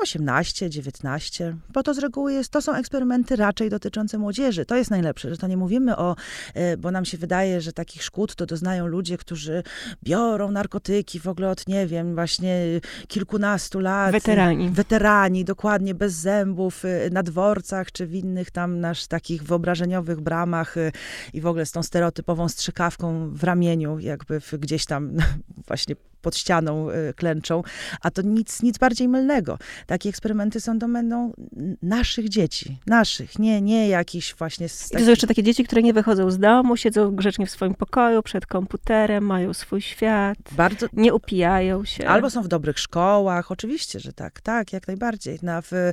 18, 0.02 0.70
19, 0.70 1.56
bo 1.74 1.84
to 1.84 1.94
z 1.94 1.98
reguły 1.98 2.34
jest, 2.34 2.52
to 2.52 2.62
są 2.62 2.74
eksperymenty 2.74 3.36
raczej 3.36 3.70
dotyczące 3.70 4.18
młodzieży. 4.18 4.66
To 4.66 4.76
jest 4.76 4.92
najlepsze, 4.92 5.30
że 5.30 5.38
to 5.38 5.48
nie 5.48 5.58
mówimy 5.58 5.98
o, 5.98 6.16
e, 6.54 6.78
bo 6.78 6.92
nam 6.92 7.06
się 7.06 7.18
wydaje, 7.18 7.62
że 7.62 7.74
takich 7.74 8.04
szkód 8.04 8.36
to 8.36 8.46
doznają 8.46 8.88
ludzie, 8.88 9.18
którzy 9.18 9.64
biorą 10.04 10.52
narkotyki 10.52 11.20
w 11.20 11.28
ogóle 11.28 11.50
od, 11.50 11.68
nie 11.68 11.88
wiem, 11.88 12.16
właśnie 12.16 12.60
kilkunastu 13.08 13.80
lat. 13.80 14.12
Weterani. 14.12 14.70
Weterani, 14.70 15.46
dokładnie, 15.46 15.96
bez 15.96 16.14
zębów, 16.14 16.86
e, 16.86 17.10
na 17.10 17.24
dworcach, 17.24 17.92
czy 17.92 18.08
w 18.08 18.14
innych 18.14 18.52
tam 18.52 18.80
nasz 18.80 19.08
takich 19.08 19.44
wyobrażeniowych 19.44 20.22
bramach 20.22 20.78
e, 20.78 20.92
i 21.34 21.42
w 21.42 21.48
ogóle 21.48 21.66
z 21.66 21.72
tą 21.72 21.84
stereotypową 21.84 22.50
strzykawką 22.50 23.30
w 23.30 23.44
ramieniu, 23.44 24.00
jakby 24.00 24.42
gdzieś 24.60 24.86
tam 24.86 25.18
właśnie 25.68 25.96
pod 26.24 26.38
ścianą 26.38 26.90
y, 26.90 27.14
klęczą, 27.14 27.64
a 28.02 28.12
to 28.12 28.22
nic, 28.22 28.64
nic 28.64 28.78
bardziej 28.78 29.08
mylnego. 29.08 29.58
Takie 29.88 30.10
eksperymenty 30.10 30.62
są 30.62 30.80
domeną 30.80 31.34
naszych 31.82 32.30
dzieci, 32.30 32.80
naszych, 32.88 33.40
nie, 33.40 33.62
nie 33.62 33.88
jakichś 33.88 34.36
właśnie... 34.36 34.70
Z 34.70 34.92
I 34.92 34.98
to 34.98 35.04
są 35.04 35.10
jeszcze 35.10 35.28
takie 35.28 35.44
dzieci, 35.44 35.64
które 35.64 35.82
nie 35.82 35.94
wychodzą 35.94 36.32
z 36.32 36.40
domu, 36.40 36.78
siedzą 36.78 37.16
grzecznie 37.16 37.46
w 37.46 37.52
swoim 37.52 37.76
pokoju, 37.76 38.24
przed 38.24 38.46
komputerem, 38.46 39.26
mają 39.26 39.54
swój 39.54 39.82
świat, 39.82 40.38
Bardzo... 40.52 40.88
nie 40.94 41.14
upijają 41.14 41.86
się. 41.86 42.08
Albo 42.08 42.30
są 42.30 42.42
w 42.42 42.48
dobrych 42.48 42.80
szkołach, 42.80 43.52
oczywiście, 43.52 44.00
że 44.00 44.14
tak, 44.14 44.42
tak, 44.42 44.74
jak 44.74 44.88
najbardziej. 44.88 45.40
Na, 45.42 45.62
w, 45.62 45.74
y, 45.74 45.92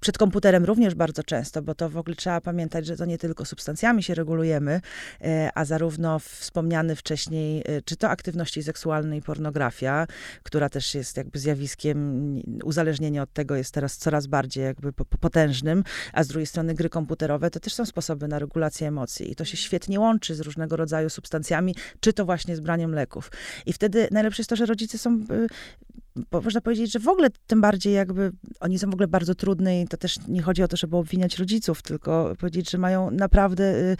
przed 0.00 0.18
komputerem 0.18 0.64
również 0.64 0.94
bardzo 0.94 1.22
często, 1.22 1.62
bo 1.62 1.74
to 1.74 1.90
w 1.90 1.96
ogóle 1.96 2.16
trzeba 2.16 2.40
pamiętać, 2.40 2.86
że 2.86 2.96
to 2.96 3.04
nie 3.04 3.18
tylko 3.18 3.44
substancjami 3.44 4.02
się 4.02 4.14
regulujemy, 4.14 4.80
y, 5.20 5.26
a 5.54 5.64
zarówno 5.64 6.18
wspomniany 6.18 6.96
wcześniej, 6.96 7.64
czy 7.84 7.96
to 7.96 8.08
aktywności 8.08 8.62
seksualnej, 8.62 9.22
pornografia, 9.28 10.06
która 10.42 10.68
też 10.68 10.94
jest 10.94 11.16
jakby 11.16 11.38
zjawiskiem, 11.38 11.98
uzależnienie 12.64 13.22
od 13.22 13.32
tego 13.32 13.56
jest 13.56 13.74
teraz 13.74 13.96
coraz 13.96 14.26
bardziej 14.26 14.64
jakby 14.64 14.92
potężnym, 14.92 15.84
a 16.12 16.24
z 16.24 16.28
drugiej 16.28 16.46
strony 16.46 16.74
gry 16.74 16.88
komputerowe 16.88 17.50
to 17.50 17.60
też 17.60 17.74
są 17.74 17.84
sposoby 17.84 18.28
na 18.28 18.38
regulację 18.38 18.88
emocji 18.88 19.30
i 19.30 19.34
to 19.34 19.44
się 19.44 19.56
świetnie 19.56 20.00
łączy 20.00 20.34
z 20.34 20.40
różnego 20.40 20.76
rodzaju 20.76 21.10
substancjami, 21.10 21.74
czy 22.00 22.12
to 22.12 22.24
właśnie 22.24 22.56
z 22.56 22.60
braniem 22.60 22.94
leków. 22.94 23.30
I 23.66 23.72
wtedy 23.72 24.08
najlepsze 24.10 24.40
jest 24.40 24.50
to, 24.50 24.56
że 24.56 24.66
rodzice 24.66 24.98
są 24.98 25.24
można 26.32 26.60
powiedzieć, 26.60 26.92
że 26.92 26.98
w 26.98 27.08
ogóle 27.08 27.28
tym 27.46 27.60
bardziej 27.60 27.94
jakby 27.94 28.32
oni 28.60 28.78
są 28.78 28.90
w 28.90 28.94
ogóle 28.94 29.08
bardzo 29.08 29.34
trudne 29.34 29.82
i 29.82 29.88
to 29.88 29.96
też 29.96 30.16
nie 30.28 30.42
chodzi 30.42 30.62
o 30.62 30.68
to, 30.68 30.76
żeby 30.76 30.96
obwiniać 30.96 31.38
rodziców, 31.38 31.82
tylko 31.82 32.34
powiedzieć, 32.38 32.70
że 32.70 32.78
mają 32.78 33.10
naprawdę 33.10 33.64
y, 33.74 33.96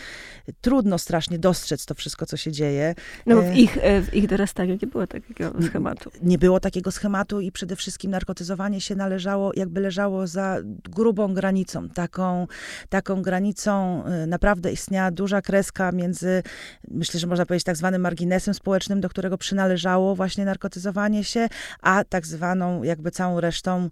trudno 0.61 0.99
strasznie 0.99 1.39
dostrzec 1.39 1.87
to 1.87 1.95
wszystko, 1.95 2.27
co 2.27 2.37
się 2.37 2.53
dzieje. 2.53 2.95
No 3.27 3.37
w 3.37 3.45
e, 3.45 3.59
ich, 3.59 3.79
e, 3.81 4.03
w 4.03 4.15
ich 4.15 4.27
dorastaniu 4.27 4.79
nie 4.83 4.89
było 4.89 5.07
takiego 5.07 5.53
schematu. 5.63 6.11
Nie 6.23 6.39
było 6.39 6.61
takiego 6.61 6.91
schematu 6.91 7.41
i 7.41 7.53
przede 7.53 7.77
wszystkim 7.77 8.11
narkotyzowanie 8.11 8.81
się 8.81 8.95
należało, 8.95 9.53
jakby 9.57 9.81
leżało 9.81 10.27
za 10.27 10.59
grubą 10.85 11.35
granicą, 11.35 11.89
taką, 11.89 12.47
taką 12.89 13.23
granicą 13.23 14.05
y, 14.07 14.27
naprawdę 14.27 14.73
istniała 14.73 15.11
duża 15.11 15.43
kreska 15.43 15.93
między, 15.93 16.43
myślę, 16.91 17.21
że 17.21 17.27
można 17.27 17.47
powiedzieć 17.47 17.65
tak 17.65 17.77
zwanym 17.77 18.03
marginesem 18.03 18.55
społecznym, 18.55 19.01
do 19.01 19.09
którego 19.09 19.39
przynależało 19.39 20.15
właśnie 20.15 20.45
narkotyzowanie 20.45 21.25
się, 21.25 21.49
a 21.83 21.98
tak 22.05 22.27
zwaną 22.27 22.83
jakby 22.83 23.11
całą 23.11 23.41
resztą 23.41 23.91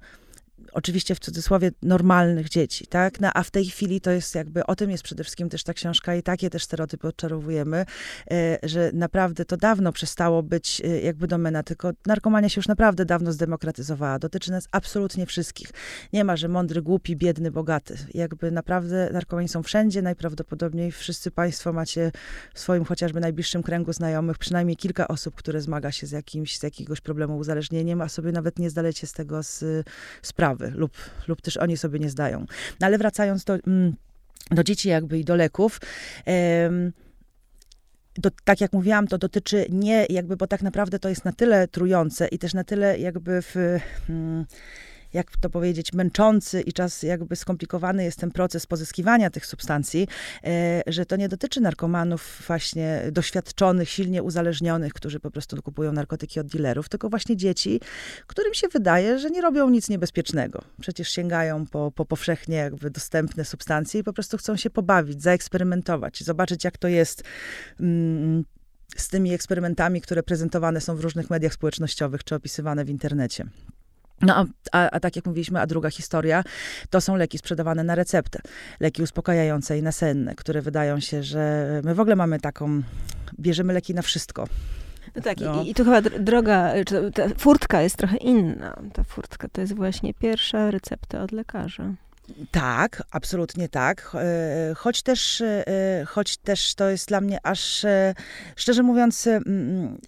oczywiście 0.77 1.15
w 1.15 1.21
cudzysłowie 1.21 1.71
normalnych 1.83 2.49
dzieci, 2.49 2.87
tak? 2.87 3.21
No, 3.21 3.31
a 3.35 3.43
w 3.43 3.51
tej 3.51 3.67
chwili 3.67 4.01
to 4.01 4.11
jest 4.11 4.35
jakby, 4.35 4.67
o 4.67 4.77
tym 4.77 4.91
jest 4.91 5.03
przede 5.03 5.25
wszystkim 5.25 5.49
też 5.49 5.65
ta 5.65 5.75
książka 5.75 6.15
i 6.15 6.23
takie 6.23 6.51
też 6.51 6.65
stereotypy 6.65 7.09
odczarowujemy, 7.09 7.85
e, 8.31 8.59
że 8.63 8.91
naprawdę 8.95 9.45
to 9.45 9.57
dawno 9.57 9.93
przestało 9.93 10.43
być 10.43 10.83
e, 10.85 11.01
jakby 11.01 11.27
domena, 11.27 11.63
tylko 11.63 11.91
narkomania 12.07 12.49
się 12.49 12.59
już 12.59 12.69
naprawdę 12.69 13.05
dawno 13.05 13.33
zdemokratyzowała. 13.33 14.19
Dotyczy 14.19 14.51
nas 14.51 14.69
absolutnie 14.73 15.27
wszystkich. 15.27 15.71
Nie 16.13 16.25
ma, 16.25 16.37
że 16.37 16.49
mądry, 16.49 16.83
głupi, 16.83 17.17
biedny, 17.17 17.51
bogaty. 17.51 17.97
Jakby 18.15 18.51
naprawdę 18.51 19.11
narkomani 19.13 19.49
są 19.49 19.63
wszędzie, 19.63 20.03
najprawdopodobniej 20.03 20.93
wszyscy 20.93 21.31
państwo 21.31 21.73
macie 21.73 22.13
w 22.55 22.61
swoim 22.61 22.85
chociażby 22.85 23.21
najbliższym 23.21 23.63
kręgu 23.63 23.93
znajomych 23.93 24.39
przynajmniej 24.39 24.77
kilka 24.77 25.09
osób, 25.09 25.35
które 25.35 25.61
zmaga 25.61 25.93
się 25.93 26.07
z 26.07 26.11
jakimś, 26.11 26.59
z 26.59 26.63
jakiegoś 26.63 27.01
problemu 27.01 27.39
uzależnieniem, 27.39 28.01
a 28.01 28.09
sobie 28.09 28.33
nawet 28.33 28.59
nie 28.59 28.71
zdalecie 28.71 29.07
z 29.07 29.13
tego 29.13 29.43
z, 29.43 29.87
sprawy 30.23 30.66
lub, 30.71 30.93
lub 31.29 31.41
też 31.41 31.57
oni 31.57 31.77
sobie 31.77 31.99
nie 31.99 32.11
zdają. 32.11 32.47
No 32.81 32.87
ale 32.87 32.99
wracając 32.99 33.45
do, 33.45 33.55
mm, 33.55 33.97
do 34.51 34.65
dzieci 34.65 34.89
jakby 34.89 35.19
i 35.19 35.25
do 35.25 35.37
leków, 35.37 35.81
do, 38.19 38.31
tak 38.45 38.61
jak 38.61 38.73
mówiłam, 38.73 39.07
to 39.07 39.19
dotyczy 39.19 39.67
nie 39.71 40.07
jakby, 40.11 40.37
bo 40.37 40.47
tak 40.47 40.63
naprawdę 40.63 40.99
to 40.99 41.09
jest 41.09 41.25
na 41.25 41.33
tyle 41.33 41.69
trujące 41.69 42.29
i 42.29 42.39
też 42.39 42.55
na 42.55 42.65
tyle 42.65 42.99
jakby 42.99 43.43
w... 43.43 43.55
Hmm, 44.07 44.47
jak 45.13 45.37
to 45.37 45.51
powiedzieć, 45.51 45.93
męczący 45.93 46.61
i 46.61 46.73
czas 46.73 47.03
jakby 47.03 47.37
skomplikowany 47.37 48.05
jest 48.05 48.19
ten 48.19 48.31
proces 48.31 48.67
pozyskiwania 48.67 49.31
tych 49.31 49.47
substancji, 49.47 50.09
e, 50.45 50.83
że 50.87 51.07
to 51.07 51.17
nie 51.17 51.29
dotyczy 51.29 51.61
narkomanów 51.61 52.43
właśnie 52.47 53.03
doświadczonych, 53.13 53.89
silnie 53.89 54.23
uzależnionych, 54.23 54.93
którzy 54.93 55.21
po 55.21 55.31
prostu 55.31 55.63
kupują 55.63 55.93
narkotyki 55.93 56.41
od 56.41 56.47
dealerów, 56.47 56.89
tylko 56.89 57.09
właśnie 57.09 57.37
dzieci, 57.37 57.81
którym 58.27 58.55
się 58.55 58.69
wydaje, 58.69 59.19
że 59.19 59.31
nie 59.31 59.41
robią 59.41 59.71
nic 59.71 59.89
niebezpiecznego. 59.89 60.63
Przecież 60.81 61.09
sięgają 61.09 61.67
po, 61.67 61.93
po 61.95 62.07
powszechnie 62.07 62.57
jakby 62.57 62.91
dostępne 62.91 63.45
substancje 63.45 64.01
i 64.01 64.05
po 64.05 64.13
prostu 64.13 64.39
chcą 64.39 64.57
się 64.57 64.71
pobawić, 64.71 65.23
zaeksperymentować, 65.23 66.25
zobaczyć 66.25 66.65
jak 66.65 66.79
to 66.79 66.89
jest 66.89 67.23
mm, 67.81 68.45
z 68.97 69.09
tymi 69.09 69.33
eksperymentami, 69.33 70.01
które 70.01 70.23
prezentowane 70.23 70.81
są 70.81 70.97
w 70.97 71.01
różnych 71.01 71.31
mediach 71.31 71.53
społecznościowych 71.53 72.25
czy 72.25 72.35
opisywane 72.35 72.85
w 72.85 72.91
internecie. 72.91 73.47
No, 74.23 74.45
a, 74.73 74.91
a, 74.91 75.01
tak 75.01 75.17
jak 75.17 75.27
mówiliśmy, 75.27 75.61
a 75.61 75.67
druga 75.67 75.91
historia, 75.91 76.45
to 76.91 77.01
są 77.01 77.17
leki 77.17 77.39
sprzedawane 77.39 77.85
na 77.85 77.95
receptę. 77.95 78.41
Leki 78.81 79.03
uspokajające 79.03 79.79
i 79.79 79.83
nasenne, 79.83 80.35
które 80.35 80.63
wydają 80.63 81.01
się, 81.01 81.23
że 81.23 81.67
my 81.85 81.95
w 81.95 82.01
ogóle 82.01 82.17
mamy 82.17 82.41
taką, 82.41 82.83
bierzemy 83.41 83.73
leki 83.73 83.95
na 83.95 84.03
wszystko. 84.03 84.47
No 85.17 85.23
tak, 85.23 85.41
no. 85.41 85.63
I, 85.63 85.71
i 85.71 85.75
tu 85.75 85.85
chyba 85.85 86.01
droga, 86.01 86.73
ta 87.15 87.23
furtka 87.39 87.83
jest 87.83 87.97
trochę 87.97 88.17
inna. 88.17 88.83
Ta 88.93 89.05
furtka 89.05 89.49
to 89.49 89.61
jest 89.61 89.75
właśnie 89.75 90.15
pierwsza 90.15 90.71
recepta 90.71 91.23
od 91.23 91.33
lekarza. 91.33 91.95
Tak, 92.51 93.03
absolutnie 93.11 93.69
tak. 93.69 94.11
E, 94.15 94.75
choć 94.75 95.03
też, 95.03 95.41
e, 95.41 95.65
choć 96.07 96.37
też 96.37 96.75
to 96.75 96.91
jest 96.91 97.09
dla 97.09 97.21
mnie 97.21 97.39
aż, 97.43 97.85
e, 97.85 98.15
szczerze 98.57 98.83
mówiąc, 98.83 99.29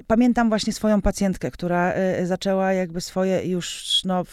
pamiętam 0.07 0.49
właśnie 0.49 0.73
swoją 0.73 1.03
pacjentkę, 1.03 1.51
która 1.51 1.95
zaczęła 2.25 2.73
jakby 2.73 3.01
swoje 3.01 3.47
już, 3.47 4.01
no, 4.05 4.25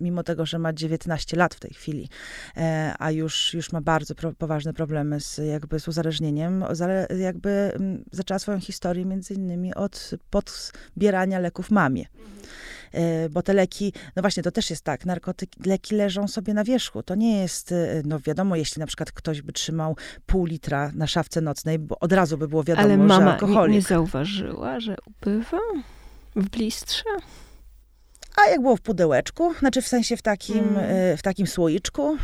mimo 0.00 0.22
tego, 0.22 0.46
że 0.46 0.58
ma 0.58 0.72
19 0.72 1.36
lat 1.36 1.54
w 1.54 1.60
tej 1.60 1.70
chwili, 1.74 2.08
a 2.98 3.10
już, 3.10 3.54
już 3.54 3.72
ma 3.72 3.80
bardzo 3.80 4.14
pro, 4.14 4.32
poważne 4.32 4.72
problemy 4.72 5.20
z, 5.20 5.38
jakby 5.38 5.80
z 5.80 5.88
uzależnieniem, 5.88 6.64
jakby 7.18 7.78
zaczęła 8.12 8.38
swoją 8.38 8.60
historię 8.60 9.04
między 9.04 9.34
innymi 9.34 9.74
od 9.74 10.10
podbierania 10.30 11.38
leków 11.38 11.70
mamie. 11.70 12.06
Mhm. 12.14 12.34
E, 12.92 13.28
bo 13.28 13.42
te 13.42 13.54
leki, 13.54 13.92
no 14.16 14.22
właśnie, 14.22 14.42
to 14.42 14.50
też 14.50 14.70
jest 14.70 14.84
tak, 14.84 15.06
narkotyki, 15.06 15.60
leki 15.66 15.94
leżą 15.94 16.28
sobie 16.28 16.54
na 16.54 16.64
wierzchu. 16.64 17.02
To 17.02 17.14
nie 17.14 17.40
jest, 17.40 17.72
e, 17.72 18.02
no 18.04 18.20
wiadomo, 18.20 18.56
jeśli 18.56 18.80
na 18.80 18.86
przykład 18.86 19.12
ktoś 19.12 19.42
by 19.42 19.52
trzymał 19.52 19.96
pół 20.26 20.44
litra 20.46 20.90
na 20.94 21.06
szafce 21.06 21.40
nocnej, 21.40 21.78
bo 21.78 21.98
od 21.98 22.12
razu 22.12 22.38
by 22.38 22.48
było 22.48 22.64
wiadomo, 22.64 22.84
Ale 22.86 22.96
mama 22.96 23.24
że 23.24 23.32
alkoholik. 23.32 23.70
Nie, 23.70 23.76
nie 23.76 23.82
zauważyła, 23.82 24.80
że 24.80 24.96
ubywa 25.06 25.58
w 26.36 26.48
blistrze? 26.48 27.04
A 28.36 28.50
jak 28.50 28.60
było 28.60 28.76
w 28.76 28.80
pudełeczku, 28.80 29.54
znaczy 29.58 29.82
w 29.82 29.88
sensie 29.88 30.16
w 30.16 30.22
takim, 30.22 30.68
mm. 30.78 31.16
w 31.16 31.22
takim 31.22 31.46
słoiczku. 31.46 32.18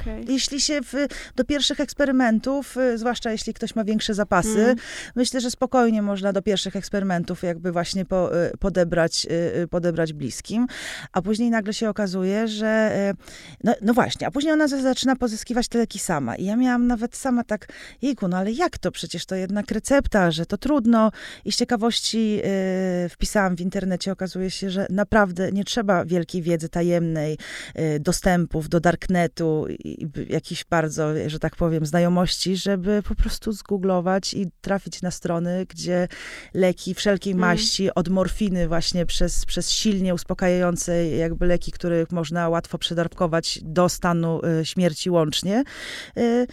Okay. 0.00 0.24
Jeśli 0.28 0.60
się 0.60 0.80
w, 0.82 0.92
do 1.36 1.44
pierwszych 1.44 1.80
eksperymentów, 1.80 2.76
e, 2.76 2.98
zwłaszcza 2.98 3.32
jeśli 3.32 3.54
ktoś 3.54 3.74
ma 3.76 3.84
większe 3.84 4.14
zapasy, 4.14 4.62
mm. 4.62 4.76
myślę, 5.16 5.40
że 5.40 5.50
spokojnie 5.50 6.02
można 6.02 6.32
do 6.32 6.42
pierwszych 6.42 6.76
eksperymentów 6.76 7.42
jakby 7.42 7.72
właśnie 7.72 8.04
po, 8.04 8.44
e, 8.44 8.50
podebrać, 8.56 9.26
podebrać 9.70 10.12
bliskim. 10.12 10.66
A 11.12 11.22
później 11.22 11.50
nagle 11.50 11.74
się 11.74 11.88
okazuje, 11.88 12.48
że 12.48 12.96
no, 13.64 13.74
no 13.82 13.94
właśnie, 13.94 14.26
a 14.26 14.30
później 14.30 14.52
ona 14.52 14.68
zaczyna 14.68 15.16
pozyskiwać 15.16 15.68
te 15.68 15.78
leki 15.78 15.98
sama. 15.98 16.36
I 16.36 16.44
ja 16.44 16.56
miałam 16.56 16.86
nawet 16.86 17.16
sama 17.16 17.44
tak, 17.44 17.68
jejku, 18.02 18.28
no 18.28 18.36
ale 18.36 18.52
jak 18.52 18.78
to? 18.78 18.90
Przecież 18.90 19.26
to 19.26 19.34
jednak 19.34 19.70
recepta, 19.70 20.30
że 20.30 20.46
to 20.46 20.58
trudno. 20.58 21.12
I 21.44 21.52
z 21.52 21.56
ciekawości 21.56 22.42
wpisałam 23.10 23.56
w 23.56 23.60
internecie, 23.60 24.12
okazuje 24.12 24.50
się, 24.50 24.70
że 24.70 24.86
naprawdę 24.90 25.52
nie 25.56 25.64
trzeba 25.64 26.04
wielkiej 26.04 26.42
wiedzy 26.42 26.68
tajemnej, 26.68 27.38
y, 27.78 28.00
dostępów 28.00 28.68
do 28.68 28.80
darknetu 28.80 29.66
i 29.68 30.08
jakichś 30.28 30.64
bardzo, 30.64 31.08
że 31.26 31.38
tak 31.38 31.56
powiem, 31.56 31.86
znajomości, 31.86 32.56
żeby 32.56 33.02
po 33.08 33.14
prostu 33.14 33.52
zgooglować 33.52 34.34
i 34.34 34.50
trafić 34.60 35.02
na 35.02 35.10
strony, 35.10 35.66
gdzie 35.68 36.08
leki 36.54 36.94
wszelkiej 36.94 37.32
mm. 37.32 37.40
maści, 37.40 37.94
od 37.94 38.08
morfiny 38.08 38.68
właśnie 38.68 39.06
przez, 39.06 39.46
przez 39.46 39.70
silnie 39.70 40.14
uspokajające 40.14 41.06
jakby 41.06 41.46
leki, 41.46 41.72
które 41.72 42.06
można 42.10 42.48
łatwo 42.48 42.78
przedarkować 42.78 43.58
do 43.62 43.88
stanu 43.88 44.40
y, 44.60 44.64
śmierci 44.64 45.10
łącznie, 45.10 45.64
y, 46.18 46.46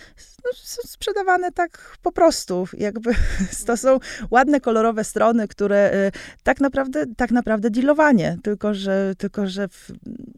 no, 0.46 0.52
są 0.54 0.82
sprzedawane 0.86 1.52
tak 1.52 1.98
po 2.02 2.12
prostu. 2.12 2.68
Jakby 2.78 3.12
to 3.68 3.78
są 3.78 4.00
ładne, 4.32 4.60
kolorowe 4.60 5.04
strony, 5.04 5.48
które 5.48 6.12
tak 6.44 6.62
naprawdę, 6.62 7.06
tak 7.18 7.32
naprawdę 7.32 7.70
dealowanie, 7.70 8.38
tylko 8.44 8.74
że, 8.74 9.14
tylko 9.18 9.48
że 9.48 9.68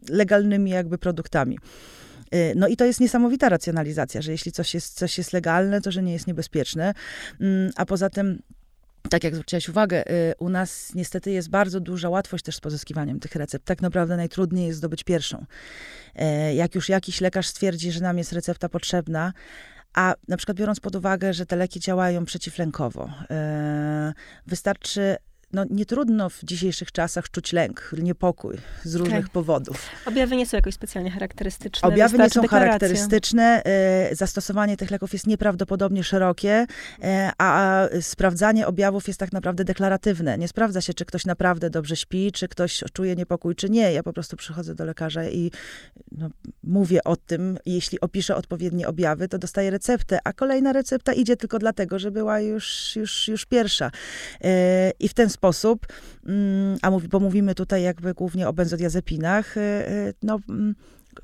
legalnymi 0.08 0.70
jakby 0.70 0.98
produktami. 0.98 1.58
No 2.56 2.68
i 2.68 2.76
to 2.76 2.84
jest 2.84 3.00
niesamowita 3.00 3.48
racjonalizacja, 3.48 4.22
że 4.22 4.32
jeśli 4.32 4.52
coś 4.52 4.74
jest, 4.74 4.94
coś 4.94 5.18
jest 5.18 5.32
legalne, 5.32 5.80
to 5.80 5.90
że 5.90 6.02
nie 6.02 6.12
jest 6.12 6.26
niebezpieczne. 6.26 6.94
Mm, 7.40 7.70
a 7.76 7.86
poza 7.86 8.10
tym 8.10 8.42
tak 9.10 9.24
jak 9.24 9.34
zwróciłaś 9.34 9.68
uwagę, 9.68 10.10
y, 10.10 10.34
u 10.38 10.48
nas 10.48 10.94
niestety 10.94 11.30
jest 11.30 11.50
bardzo 11.50 11.80
duża 11.80 12.08
łatwość 12.08 12.44
też 12.44 12.56
z 12.56 12.60
pozyskiwaniem 12.60 13.20
tych 13.20 13.34
recept. 13.34 13.64
Tak 13.64 13.82
naprawdę 13.82 14.16
najtrudniej 14.16 14.66
jest 14.66 14.78
zdobyć 14.78 15.04
pierwszą. 15.04 15.46
E, 16.14 16.54
jak 16.54 16.74
już 16.74 16.88
jakiś 16.88 17.20
lekarz 17.20 17.46
stwierdzi, 17.46 17.92
że 17.92 18.00
nam 18.00 18.18
jest 18.18 18.32
recepta 18.32 18.68
potrzebna, 18.68 19.32
a 19.96 20.14
na 20.28 20.36
przykład 20.36 20.56
biorąc 20.58 20.80
pod 20.80 20.96
uwagę, 20.96 21.34
że 21.34 21.46
te 21.46 21.56
leki 21.56 21.80
działają 21.80 22.24
przeciwlękowo, 22.24 23.10
e, 23.30 24.12
wystarczy 24.46 25.16
no, 25.56 25.64
nie 25.70 25.86
trudno 25.86 26.30
w 26.30 26.44
dzisiejszych 26.44 26.92
czasach 26.92 27.30
czuć 27.30 27.52
lęk, 27.52 27.90
niepokój 27.98 28.56
z 28.84 28.94
różnych 28.94 29.24
tak. 29.24 29.32
powodów. 29.32 29.88
Objawy 30.06 30.36
nie 30.36 30.46
są 30.46 30.56
jakoś 30.56 30.74
specjalnie 30.74 31.10
charakterystyczne. 31.10 31.88
Objawy 31.88 32.18
nie 32.18 32.30
są 32.30 32.42
deklaracja. 32.42 32.72
charakterystyczne. 32.72 33.62
E, 33.64 34.14
zastosowanie 34.14 34.76
tych 34.76 34.90
leków 34.90 35.12
jest 35.12 35.26
nieprawdopodobnie 35.26 36.04
szerokie, 36.04 36.66
e, 37.02 37.30
a 37.38 37.82
sprawdzanie 38.00 38.66
objawów 38.66 39.08
jest 39.08 39.20
tak 39.20 39.32
naprawdę 39.32 39.64
deklaratywne. 39.64 40.38
Nie 40.38 40.48
sprawdza 40.48 40.80
się, 40.80 40.94
czy 40.94 41.04
ktoś 41.04 41.26
naprawdę 41.26 41.70
dobrze 41.70 41.96
śpi, 41.96 42.32
czy 42.32 42.48
ktoś 42.48 42.84
czuje 42.92 43.16
niepokój, 43.16 43.54
czy 43.54 43.70
nie. 43.70 43.92
Ja 43.92 44.02
po 44.02 44.12
prostu 44.12 44.36
przychodzę 44.36 44.74
do 44.74 44.84
lekarza 44.84 45.24
i 45.24 45.50
no, 46.12 46.28
mówię 46.62 47.04
o 47.04 47.16
tym. 47.16 47.58
Jeśli 47.66 48.00
opiszę 48.00 48.36
odpowiednie 48.36 48.88
objawy, 48.88 49.28
to 49.28 49.38
dostaję 49.38 49.70
receptę, 49.70 50.18
a 50.24 50.32
kolejna 50.32 50.72
recepta 50.72 51.12
idzie 51.12 51.36
tylko 51.36 51.58
dlatego, 51.58 51.98
że 51.98 52.10
była 52.10 52.40
już, 52.40 52.96
już, 52.96 53.28
już 53.28 53.46
pierwsza. 53.46 53.90
E, 54.44 54.90
I 54.98 55.08
w 55.08 55.14
ten 55.14 55.30
sposób, 55.30 55.45
mm, 56.26 56.78
a 56.82 56.90
bo 56.90 57.20
mówimy 57.20 57.54
tutaj 57.54 57.82
jakby 57.82 58.14
głównie 58.14 58.48
o 58.48 58.52
benzodiazepinach, 58.52 59.56
y, 59.56 59.60
y, 59.60 60.14
no 60.22 60.38
mm, 60.48 60.74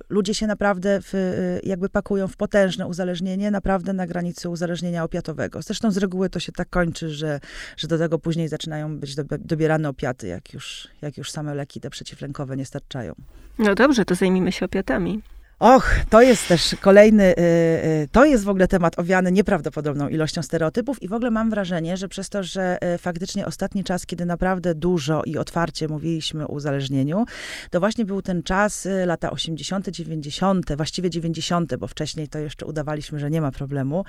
ludzie 0.09 0.35
się 0.35 0.47
naprawdę 0.47 1.01
w, 1.01 1.15
y, 1.15 1.61
jakby 1.65 1.89
pakują 1.89 2.29
w 2.29 2.37
potężne 2.37 2.87
uzależnienie, 2.87 3.51
naprawdę 3.51 3.93
na 3.93 4.07
granicy 4.07 4.49
uzależnienia 4.49 5.05
opiatowego. 5.05 5.63
Zresztą 5.63 5.91
z 5.91 5.97
reguły 5.97 6.31
to 6.31 6.41
się 6.41 6.53
tak 6.53 6.71
kończy, 6.71 7.11
że, 7.11 7.41
że 7.77 7.89
do 7.89 7.99
tego 7.99 8.19
później 8.19 8.49
zaczynają 8.49 8.99
być 8.99 9.17
dobierane 9.39 9.89
opiaty, 9.89 10.27
jak 10.27 10.53
już, 10.53 10.89
jak 11.03 11.19
już 11.19 11.31
same 11.31 11.55
leki 11.55 11.81
te 11.81 11.91
przeciwlękowe 11.91 12.57
nie 12.57 12.65
starczają. 12.65 13.15
No 13.59 13.75
dobrze, 13.75 14.05
to 14.05 14.15
zajmijmy 14.15 14.53
się 14.53 14.67
opiatami. 14.67 15.23
Och, 15.63 15.91
to 16.11 16.23
jest 16.23 16.49
też 16.49 16.77
kolejny, 16.81 17.25
y, 17.25 17.41
y, 17.41 18.09
to 18.13 18.25
jest 18.25 18.45
w 18.45 18.49
ogóle 18.49 18.69
temat 18.69 18.99
owiany 18.99 19.33
nieprawdopodobną 19.33 20.09
ilością 20.09 20.43
stereotypów 20.43 21.03
i 21.03 21.09
w 21.09 21.13
ogóle 21.13 21.31
mam 21.31 21.51
wrażenie, 21.51 21.97
że 21.97 22.09
przez 22.09 22.29
to, 22.29 22.43
że 22.43 22.79
y, 22.95 22.99
faktycznie 22.99 23.47
ostatni 23.47 23.85
czas, 23.85 24.07
kiedy 24.07 24.27
naprawdę 24.27 24.75
dużo 24.75 25.23
i 25.25 25.39
otwarcie 25.39 25.89
mówiliśmy 25.89 26.45
o 26.45 26.47
uzależnieniu, 26.47 27.25
to 27.71 27.81
właśnie 27.81 28.05
był 28.05 28.23
ten 28.23 28.43
czas, 28.43 28.89
lata 29.07 29.31
80., 29.31 29.89
90., 29.89 30.77
właściwie 30.77 31.11
90., 31.11 31.77
bo 31.77 31.87
wcześniej 31.87 32.29
to 32.29 32.39
jeszcze 32.39 32.67
udawaliśmy, 32.67 33.19
że 33.19 33.31
nie 33.31 33.41
ma 33.41 33.51
problemu, 33.51 34.05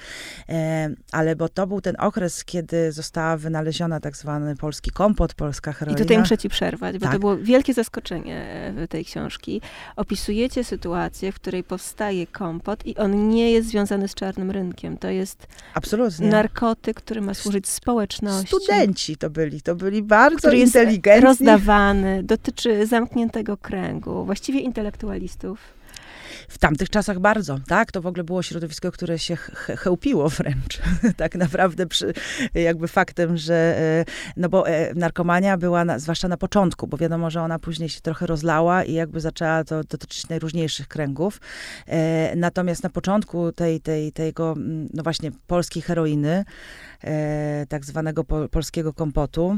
e, 0.50 0.90
ale 1.12 1.36
bo 1.36 1.50
to 1.50 1.68
był 1.68 1.82
ten 1.82 1.96
okres, 2.00 2.46
kiedy 2.46 2.92
została 2.92 3.38
wynaleziona 3.38 4.00
tak 4.00 4.18
zwany 4.18 4.56
polski 4.56 4.92
kompot, 4.92 5.34
polska 5.34 5.74
heroina. 5.74 6.00
I 6.00 6.04
tutaj 6.04 6.18
muszę 6.18 6.38
ci 6.38 6.50
przerwać, 6.50 6.98
bo 6.98 7.04
tak. 7.04 7.14
to 7.14 7.20
było 7.20 7.38
wielkie 7.38 7.74
zaskoczenie 7.74 8.74
e, 8.78 8.88
tej 8.88 9.06
książki. 9.06 9.62
Opisujecie 9.96 10.64
sytuację, 10.64 11.32
w 11.32 11.43
której 11.44 11.64
powstaje 11.64 12.28
kompot 12.28 12.86
i 12.86 12.98
on 12.98 13.30
nie 13.30 13.52
jest 13.52 13.68
związany 13.68 14.08
z 14.08 14.14
czarnym 14.14 14.52
rynkiem. 14.52 14.98
To 14.98 15.10
jest 15.10 15.48
Absolutnie. 15.74 16.28
narkotyk, 16.28 16.98
który 16.98 17.22
ma 17.22 17.34
służyć 17.34 17.68
społeczności. 17.68 18.48
Studenci 18.48 19.18
to 19.18 19.30
byli, 19.30 19.62
to 19.62 19.76
byli 19.76 20.02
bardzo 20.04 20.38
który 20.38 20.58
inteligentni. 20.58 21.28
Jest 21.30 21.40
rozdawany, 21.42 22.24
dotyczy 22.24 22.86
zamkniętego 22.86 23.58
kręgu, 23.58 24.26
właściwie 24.26 24.60
intelektualistów. 24.60 25.60
W 26.50 26.58
tamtych 26.58 26.90
czasach 26.90 27.20
bardzo, 27.20 27.60
tak? 27.68 27.92
To 27.92 28.02
w 28.02 28.08
ogóle 28.08 28.24
było 28.24 28.44
środowisko, 28.44 28.92
które 28.92 29.20
się 29.20 29.36
chełpiło 29.78 30.30
wręcz, 30.30 30.82
tak 31.18 31.36
naprawdę, 31.36 31.88
przy, 31.88 32.14
jakby 32.54 32.88
faktem, 32.88 33.38
że, 33.38 33.56
e, 33.80 34.06
no 34.38 34.50
bo 34.50 34.68
e, 34.68 34.94
narkomania 34.94 35.58
była, 35.58 35.86
na, 35.86 36.00
zwłaszcza 36.00 36.28
na 36.28 36.38
początku, 36.38 36.88
bo 36.88 36.98
wiadomo, 36.98 37.30
że 37.30 37.42
ona 37.42 37.60
później 37.60 37.90
się 37.90 38.02
trochę 38.02 38.28
rozlała 38.28 38.84
i 38.84 38.94
jakby 38.94 39.20
zaczęła 39.20 39.64
to 39.64 39.84
dotyczyć 39.84 40.30
najróżniejszych 40.30 40.88
kręgów. 40.88 41.42
E, 41.88 42.36
natomiast 42.36 42.84
na 42.84 42.90
początku 42.90 43.52
tej, 43.52 43.82
tej, 43.82 44.12
tego, 44.12 44.56
no 44.94 45.04
właśnie, 45.04 45.32
polskiej 45.48 45.82
heroiny, 45.82 46.46
tak 47.70 47.86
zwanego 47.86 48.24
polskiego 48.24 48.94
kompotu, 48.94 49.58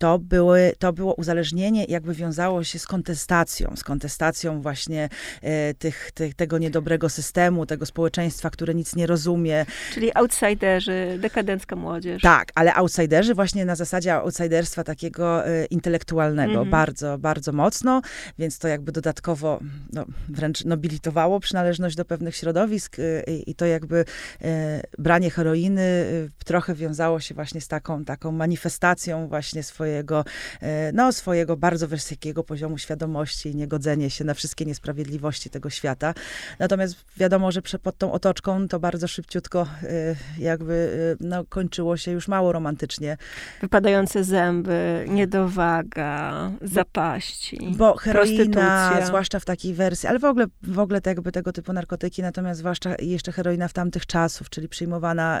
to, 0.00 0.18
były, 0.18 0.72
to 0.78 0.92
było 0.92 1.14
uzależnienie, 1.14 1.84
jakby 1.84 2.14
wiązało 2.14 2.64
się 2.64 2.78
z 2.78 2.86
kontestacją, 2.86 3.76
z 3.76 3.84
kontestacją 3.84 4.62
właśnie 4.62 5.08
e, 5.42 5.74
tych, 5.74 6.10
tych, 6.14 6.34
tego 6.34 6.58
niedobrego 6.58 7.08
systemu, 7.08 7.66
tego 7.66 7.86
społeczeństwa, 7.86 8.50
które 8.50 8.74
nic 8.74 8.96
nie 8.96 9.06
rozumie. 9.06 9.66
Czyli 9.94 10.14
outsiderzy, 10.14 11.18
dekadencka 11.18 11.76
młodzież. 11.76 12.22
Tak, 12.22 12.48
ale 12.54 12.74
outsiderzy 12.74 13.34
właśnie 13.34 13.64
na 13.64 13.76
zasadzie 13.76 14.14
outsiderstwa 14.14 14.84
takiego 14.84 15.46
e, 15.46 15.64
intelektualnego, 15.64 16.60
-hmm. 16.64 16.70
bardzo, 16.70 17.18
bardzo 17.18 17.52
mocno, 17.52 18.02
więc 18.38 18.58
to 18.58 18.68
jakby 18.68 18.92
dodatkowo 18.92 19.60
no, 19.92 20.04
wręcz 20.28 20.64
nobilitowało 20.64 21.40
przynależność 21.40 21.96
do 21.96 22.04
pewnych 22.04 22.36
środowisk 22.36 22.96
e, 22.98 23.22
i 23.32 23.54
to 23.54 23.66
jakby 23.66 24.04
e, 24.42 24.82
branie 24.98 25.30
heroiny 25.30 25.82
e, 25.82 26.44
trochę 26.44 26.74
wiązało 26.74 27.20
się 27.20 27.34
właśnie 27.34 27.60
z 27.60 27.68
taką, 27.68 28.04
taką 28.04 28.32
manifestacją 28.32 29.28
właśnie 29.28 29.62
swojej 29.62 29.89
swojego, 29.90 30.24
e, 30.62 30.92
no, 30.92 31.12
swojego 31.12 31.56
bardzo 31.56 31.88
wysokiego 31.88 32.44
poziomu 32.44 32.78
świadomości 32.78 33.48
i 33.48 33.54
niegodzenie 33.54 34.10
się 34.10 34.24
na 34.24 34.34
wszystkie 34.34 34.64
niesprawiedliwości 34.64 35.50
tego 35.50 35.70
świata. 35.70 36.14
Natomiast 36.58 36.96
wiadomo, 37.16 37.52
że 37.52 37.62
pod 37.82 37.98
tą 37.98 38.12
otoczką 38.12 38.68
to 38.68 38.80
bardzo 38.80 39.08
szybciutko 39.08 39.66
e, 39.82 40.14
jakby 40.38 41.16
e, 41.20 41.24
no, 41.24 41.44
kończyło 41.44 41.96
się 41.96 42.10
już 42.10 42.28
mało 42.28 42.52
romantycznie. 42.52 43.16
Wypadające 43.60 44.24
zęby, 44.24 45.06
niedowaga, 45.08 46.50
zapaści, 46.62 47.74
Bo 47.76 47.96
heroina, 47.96 49.06
zwłaszcza 49.06 49.40
w 49.40 49.44
takiej 49.44 49.74
wersji, 49.74 50.08
ale 50.08 50.18
w 50.18 50.24
ogóle, 50.24 50.46
w 50.62 50.78
ogóle 50.78 51.00
te, 51.00 51.10
jakby 51.10 51.32
tego 51.32 51.52
typu 51.52 51.72
narkotyki, 51.72 52.22
natomiast 52.22 52.60
zwłaszcza 52.60 52.94
jeszcze 52.98 53.32
heroina 53.32 53.68
w 53.68 53.72
tamtych 53.72 54.06
czasów, 54.06 54.50
czyli 54.50 54.68
przyjmowana 54.68 55.40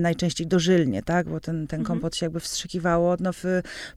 najczęściej 0.00 0.46
dożylnie, 0.46 1.02
tak, 1.02 1.28
bo 1.28 1.40
ten, 1.40 1.66
ten 1.66 1.80
mhm. 1.80 1.84
kompot 1.84 2.16
się 2.16 2.26
jakby 2.26 2.40
wstrzykiwało 2.40 3.16
no, 3.20 3.32
w 3.32 3.44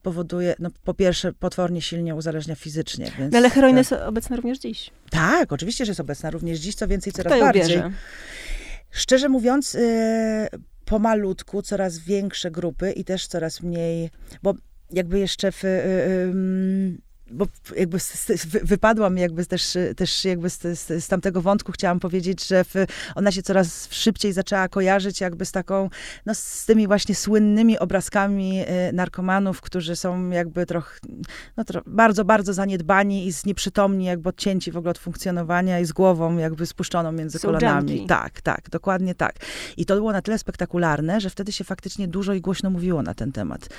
powoduje, 0.01 0.55
no 0.59 0.69
po 0.83 0.93
pierwsze, 0.93 1.33
potwornie 1.33 1.81
silnie 1.81 2.15
uzależnia 2.15 2.55
fizycznie. 2.55 3.11
Więc, 3.19 3.31
no, 3.31 3.37
ale 3.37 3.49
heroina 3.49 3.77
jest 3.77 3.93
obecna 3.93 4.35
również 4.35 4.59
dziś. 4.59 4.91
Tak, 5.09 5.51
oczywiście, 5.51 5.85
że 5.85 5.89
jest 5.89 5.99
obecna 5.99 6.29
również 6.29 6.59
dziś, 6.59 6.75
co 6.75 6.87
więcej, 6.87 7.13
coraz 7.13 7.33
Kto 7.33 7.41
bardziej. 7.41 7.63
Bierze? 7.63 7.91
Szczerze 8.91 9.29
mówiąc, 9.29 9.73
yy, 9.73 9.81
pomalutku 10.85 11.61
coraz 11.61 11.97
większe 11.97 12.51
grupy 12.51 12.91
i 12.91 13.03
też 13.03 13.27
coraz 13.27 13.61
mniej, 13.61 14.09
bo 14.43 14.53
jakby 14.91 15.19
jeszcze 15.19 15.51
w... 15.51 15.63
Yy, 15.63 15.69
yy, 15.69 17.10
bo 17.31 17.45
jakby 17.75 17.97
wypadła 18.63 19.09
mi 19.09 19.21
jakby 19.21 19.45
też, 19.45 19.77
też 19.97 20.25
jakby 20.25 20.49
z, 20.49 20.61
z, 20.61 21.03
z, 21.03 21.07
tamtego 21.07 21.41
wątku 21.41 21.71
chciałam 21.71 21.99
powiedzieć, 21.99 22.47
że 22.47 22.63
w, 22.63 22.73
ona 23.15 23.31
się 23.31 23.41
coraz 23.41 23.87
szybciej 23.91 24.33
zaczęła 24.33 24.67
kojarzyć 24.67 25.21
jakby 25.21 25.45
z 25.45 25.51
taką, 25.51 25.89
no 26.25 26.35
z 26.35 26.65
tymi 26.65 26.87
właśnie 26.87 27.15
słynnymi 27.15 27.79
obrazkami 27.79 28.61
y, 28.61 28.93
narkomanów, 28.93 29.61
którzy 29.61 29.95
są 29.95 30.29
jakby 30.29 30.65
trochę, 30.65 30.99
no 31.57 31.63
tro, 31.63 31.81
bardzo, 31.85 32.25
bardzo 32.25 32.53
zaniedbani 32.53 33.27
i 33.27 33.31
znieprzytomni, 33.31 34.05
jakby 34.05 34.29
odcięci 34.29 34.71
w 34.71 34.77
ogóle 34.77 34.91
od 34.91 34.97
funkcjonowania 34.97 35.79
i 35.79 35.85
z 35.85 35.91
głową 35.91 36.37
jakby 36.37 36.65
spuszczoną 36.65 37.11
między 37.11 37.39
są 37.39 37.47
kolanami. 37.47 37.91
Junkie. 37.91 38.07
Tak, 38.07 38.41
tak, 38.41 38.69
dokładnie 38.69 39.15
tak. 39.15 39.35
I 39.77 39.85
to 39.85 39.95
było 39.95 40.11
na 40.11 40.21
tyle 40.21 40.37
spektakularne, 40.37 41.21
że 41.21 41.29
wtedy 41.29 41.51
się 41.51 41.63
faktycznie 41.63 42.07
dużo 42.07 42.33
i 42.33 42.41
głośno 42.41 42.69
mówiło 42.69 43.01
na 43.01 43.13
ten 43.13 43.31
temat. 43.31 43.69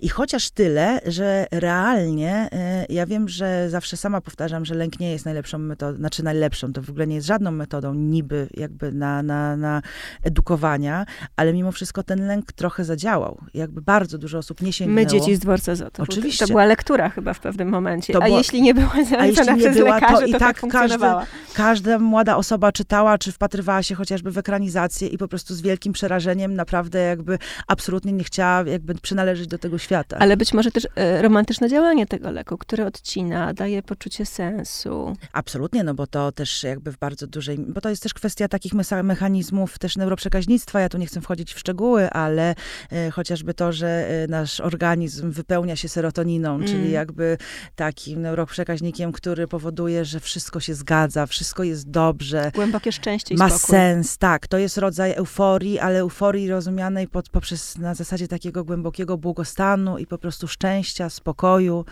I 0.00 0.08
chociaż 0.08 0.50
tyle, 0.50 1.00
że 1.06 1.46
realnie 1.50 2.48
y, 2.90 2.91
ja 2.92 3.06
wiem, 3.06 3.28
że 3.28 3.70
zawsze 3.70 3.96
sama 3.96 4.20
powtarzam, 4.20 4.64
że 4.64 4.74
lęk 4.74 5.00
nie 5.00 5.12
jest 5.12 5.24
najlepszą 5.24 5.58
metodą, 5.58 5.96
znaczy 5.96 6.22
najlepszą, 6.22 6.72
to 6.72 6.82
w 6.82 6.90
ogóle 6.90 7.06
nie 7.06 7.14
jest 7.14 7.26
żadną 7.26 7.50
metodą 7.50 7.94
niby 7.94 8.48
jakby 8.54 8.92
na, 8.92 9.22
na, 9.22 9.56
na 9.56 9.82
edukowania, 10.22 11.06
ale 11.36 11.52
mimo 11.52 11.72
wszystko 11.72 12.02
ten 12.02 12.26
lęk 12.26 12.52
trochę 12.52 12.84
zadziałał. 12.84 13.38
Jakby 13.54 13.82
bardzo 13.82 14.18
dużo 14.18 14.38
osób 14.38 14.62
nie 14.62 14.72
sięgnęło. 14.72 15.04
My 15.04 15.06
dzieci 15.06 15.36
z 15.36 15.38
dworca 15.38 15.74
za 15.74 15.90
to. 15.90 16.02
Oczywiście. 16.02 16.46
To 16.46 16.48
była 16.48 16.64
lektura 16.64 17.08
chyba 17.08 17.34
w 17.34 17.40
pewnym 17.40 17.68
momencie. 17.68 18.14
a 18.22 18.28
jeśli 18.28 18.62
nie 18.62 18.74
była 18.74 19.04
zalecana 19.10 19.56
przez 19.56 19.76
była, 19.76 19.94
lekarzy, 19.94 20.20
to, 20.20 20.26
i 20.26 20.32
to 20.32 20.38
tak, 20.38 20.60
tak 20.60 20.70
każdy, 20.70 21.06
każda 21.54 21.98
młoda 21.98 22.36
osoba 22.36 22.72
czytała, 22.72 23.18
czy 23.18 23.32
wpatrywała 23.32 23.82
się 23.82 23.94
chociażby 23.94 24.30
w 24.30 24.38
ekranizację 24.38 25.08
i 25.08 25.18
po 25.18 25.28
prostu 25.28 25.54
z 25.54 25.60
wielkim 25.60 25.92
przerażeniem 25.92 26.54
naprawdę 26.54 26.98
jakby 26.98 27.38
absolutnie 27.66 28.12
nie 28.12 28.24
chciała 28.24 28.70
jakby 28.70 28.94
przynależeć 28.94 29.46
do 29.46 29.58
tego 29.58 29.78
świata. 29.78 30.16
Ale 30.18 30.36
być 30.36 30.54
może 30.54 30.70
też 30.70 30.88
e, 30.96 31.22
romantyczne 31.22 31.68
działanie 31.68 32.06
tego 32.06 32.30
leku, 32.30 32.58
które 32.58 32.81
ciężary 32.82 32.86
odcina, 32.86 33.54
daje 33.54 33.82
poczucie 33.82 34.26
sensu. 34.26 35.16
Absolutnie, 35.32 35.84
no 35.84 35.94
bo 35.94 36.06
to 36.06 36.32
też 36.32 36.62
jakby 36.62 36.92
w 36.92 36.98
bardzo 36.98 37.26
dużej, 37.26 37.58
bo 37.58 37.80
to 37.80 37.88
jest 37.88 38.02
też 38.02 38.14
kwestia 38.14 38.48
takich 38.48 38.72
mechanizmów 39.02 39.78
też 39.78 39.96
neuroprzekaźnictwa. 39.96 40.80
Ja 40.80 40.88
tu 40.88 40.98
nie 40.98 41.06
chcę 41.06 41.20
wchodzić 41.20 41.54
w 41.54 41.58
szczegóły, 41.58 42.10
ale 42.10 42.54
e, 42.92 43.10
chociażby 43.10 43.54
to, 43.54 43.72
że 43.72 44.08
e, 44.08 44.26
nasz 44.28 44.60
organizm 44.60 45.30
wypełnia 45.30 45.76
się 45.76 45.88
serotoniną, 45.88 46.54
mm. 46.54 46.66
czyli 46.66 46.90
jakby 46.90 47.38
takim 47.76 48.22
neuroprzekaźnikiem, 48.22 49.12
który 49.12 49.48
powoduje, 49.48 50.04
że 50.04 50.20
wszystko 50.20 50.60
się 50.60 50.74
zgadza, 50.74 51.26
wszystko 51.26 51.62
jest 51.62 51.90
dobrze. 51.90 52.50
Głębokie 52.54 52.92
szczęście 52.92 53.34
i 53.34 53.38
Ma 53.38 53.48
spokój. 53.48 53.70
sens, 53.70 54.18
tak. 54.18 54.46
To 54.46 54.58
jest 54.58 54.78
rodzaj 54.78 55.12
euforii, 55.12 55.78
ale 55.78 55.98
euforii 55.98 56.48
rozumianej 56.48 57.08
pod, 57.08 57.28
poprzez 57.28 57.78
na 57.78 57.94
zasadzie 57.94 58.28
takiego 58.28 58.64
głębokiego 58.64 59.18
błogostanu 59.18 59.98
i 59.98 60.06
po 60.06 60.18
prostu 60.18 60.48
szczęścia, 60.48 61.10
spokoju, 61.10 61.84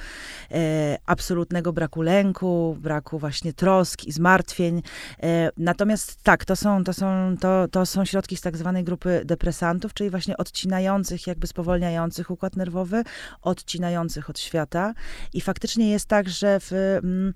e, 0.50 0.69
absolutnego 1.06 1.72
braku 1.72 2.02
lęku, 2.02 2.76
braku 2.80 3.18
właśnie 3.18 3.52
trosk 3.52 4.04
i 4.04 4.12
zmartwień. 4.12 4.83
E, 5.22 5.50
natomiast 5.56 6.22
tak, 6.22 6.44
to 6.44 6.56
są, 6.56 6.85
to, 6.85 6.92
są, 6.92 7.37
to, 7.40 7.68
to 7.68 7.87
są 7.87 8.04
środki 8.04 8.37
z 8.37 8.40
tak 8.40 8.56
zwanej 8.56 8.85
grupy 8.85 9.22
depresantów, 9.24 9.94
czyli 9.94 10.11
właśnie 10.11 10.37
odcinających, 10.37 11.26
jakby 11.26 11.46
spowolniających 11.46 12.30
układ 12.30 12.56
nerwowy, 12.56 13.02
odcinających 13.42 14.30
od 14.30 14.38
świata. 14.38 14.94
I 15.33 15.40
faktycznie 15.40 15.90
jest 15.90 16.06
tak, 16.06 16.28
że 16.28 16.61
w... 16.61 16.72
Mm, 17.02 17.35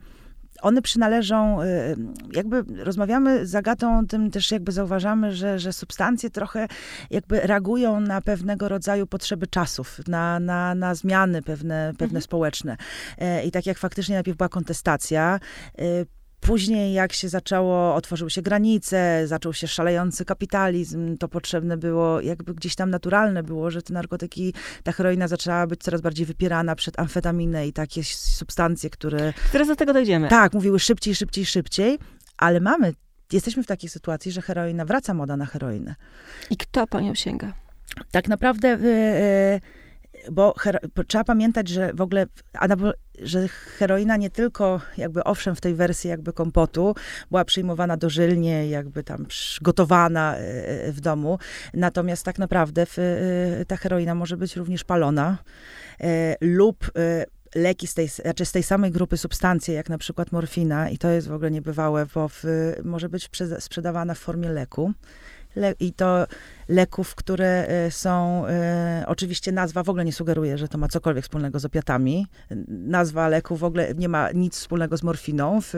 one 0.62 0.82
przynależą, 0.82 1.62
y, 1.62 1.96
jakby 2.32 2.64
rozmawiamy 2.84 3.46
z 3.46 3.54
Agatą, 3.54 4.06
tym 4.06 4.30
też 4.30 4.50
jakby 4.50 4.72
zauważamy, 4.72 5.32
że, 5.32 5.58
że 5.58 5.72
substancje 5.72 6.30
trochę 6.30 6.68
jakby 7.10 7.40
reagują 7.40 8.00
na 8.00 8.20
pewnego 8.20 8.68
rodzaju 8.68 9.06
potrzeby 9.06 9.46
czasów, 9.46 10.00
na, 10.08 10.40
na, 10.40 10.74
na 10.74 10.94
zmiany 10.94 11.42
pewne, 11.42 11.92
pewne 11.92 12.04
mhm. 12.04 12.22
społeczne. 12.22 12.76
E, 13.18 13.44
I 13.44 13.50
tak 13.50 13.66
jak 13.66 13.78
faktycznie 13.78 14.14
najpierw 14.14 14.38
była 14.38 14.48
kontestacja, 14.48 15.40
y, 15.80 16.06
Później, 16.44 16.92
jak 16.92 17.12
się 17.12 17.28
zaczęło, 17.28 17.94
otworzyły 17.94 18.30
się 18.30 18.42
granice, 18.42 19.26
zaczął 19.26 19.52
się 19.52 19.68
szalejący 19.68 20.24
kapitalizm, 20.24 21.16
to 21.16 21.28
potrzebne 21.28 21.76
było, 21.76 22.20
jakby 22.20 22.54
gdzieś 22.54 22.74
tam 22.74 22.90
naturalne 22.90 23.42
było, 23.42 23.70
że 23.70 23.82
te 23.82 23.92
narkotyki, 23.92 24.54
ta 24.82 24.92
heroina 24.92 25.28
zaczęła 25.28 25.66
być 25.66 25.80
coraz 25.80 26.00
bardziej 26.00 26.26
wypierana 26.26 26.74
przed 26.74 26.98
amfetaminę 26.98 27.66
i 27.66 27.72
takie 27.72 28.04
substancje, 28.04 28.90
które... 28.90 29.32
Teraz 29.52 29.68
do 29.68 29.76
tego 29.76 29.92
dojdziemy. 29.92 30.28
Tak, 30.28 30.52
mówiły 30.52 30.78
szybciej, 30.80 31.14
szybciej, 31.14 31.46
szybciej, 31.46 31.98
ale 32.36 32.60
mamy, 32.60 32.92
jesteśmy 33.32 33.62
w 33.62 33.66
takiej 33.66 33.90
sytuacji, 33.90 34.32
że 34.32 34.42
heroina, 34.42 34.84
wraca 34.84 35.14
moda 35.14 35.36
na 35.36 35.46
heroinę. 35.46 35.94
I 36.50 36.56
kto 36.56 36.86
po 36.86 37.00
nią 37.00 37.14
sięga? 37.14 37.52
Tak 38.10 38.28
naprawdę... 38.28 38.68
Yy, 38.68 38.88
yy, 38.88 39.83
bo 40.32 40.54
trzeba 41.06 41.24
pamiętać, 41.24 41.68
że 41.68 41.92
w 41.92 42.00
ogóle, 42.00 42.26
że 43.22 43.48
heroina 43.48 44.16
nie 44.16 44.30
tylko 44.30 44.80
jakby 44.98 45.24
owszem 45.24 45.56
w 45.56 45.60
tej 45.60 45.74
wersji 45.74 46.10
jakby 46.10 46.32
kompotu 46.32 46.94
była 47.30 47.44
przyjmowana 47.44 47.96
dożylnie, 47.96 48.68
jakby 48.68 49.04
tam 49.04 49.26
gotowana 49.62 50.36
e, 50.36 50.38
e, 50.38 50.92
w 50.92 51.00
domu, 51.00 51.38
natomiast 51.74 52.24
tak 52.24 52.38
naprawdę 52.38 52.86
e, 52.98 53.64
ta 53.64 53.76
heroina 53.76 54.14
może 54.14 54.36
być 54.36 54.56
również 54.56 54.84
palona 54.84 55.38
lub 56.40 56.90
leki 57.54 57.86
z 57.86 57.94
tej, 57.94 58.08
znaczy 58.08 58.44
z 58.44 58.52
tej 58.52 58.62
samej 58.62 58.90
grupy 58.90 59.16
substancji, 59.16 59.74
jak 59.74 59.88
na 59.88 59.98
przykład 59.98 60.32
morfina, 60.32 60.90
i 60.90 60.98
to 60.98 61.08
jest 61.08 61.28
w 61.28 61.32
ogóle 61.32 61.50
niebywałe, 61.50 62.06
bo 62.14 62.28
w, 62.28 62.44
może 62.84 63.08
być 63.08 63.30
sprzedawana 63.58 64.14
w 64.14 64.18
formie 64.18 64.48
leku. 64.48 64.92
Le, 65.56 65.74
I 65.80 65.92
to 65.92 66.26
leków, 66.68 67.14
które 67.14 67.66
e, 67.68 67.90
są, 67.90 68.46
e, 68.46 69.04
oczywiście 69.06 69.52
nazwa 69.52 69.82
w 69.82 69.88
ogóle 69.88 70.04
nie 70.04 70.12
sugeruje, 70.12 70.58
że 70.58 70.68
to 70.68 70.78
ma 70.78 70.88
cokolwiek 70.88 71.24
wspólnego 71.24 71.58
z 71.58 71.64
opiatami. 71.64 72.26
Nazwa 72.68 73.28
leku 73.28 73.56
w 73.56 73.64
ogóle 73.64 73.94
nie 73.94 74.08
ma 74.08 74.30
nic 74.32 74.58
wspólnego 74.58 74.96
z 74.96 75.02
morfiną, 75.02 75.60
w, 75.60 75.70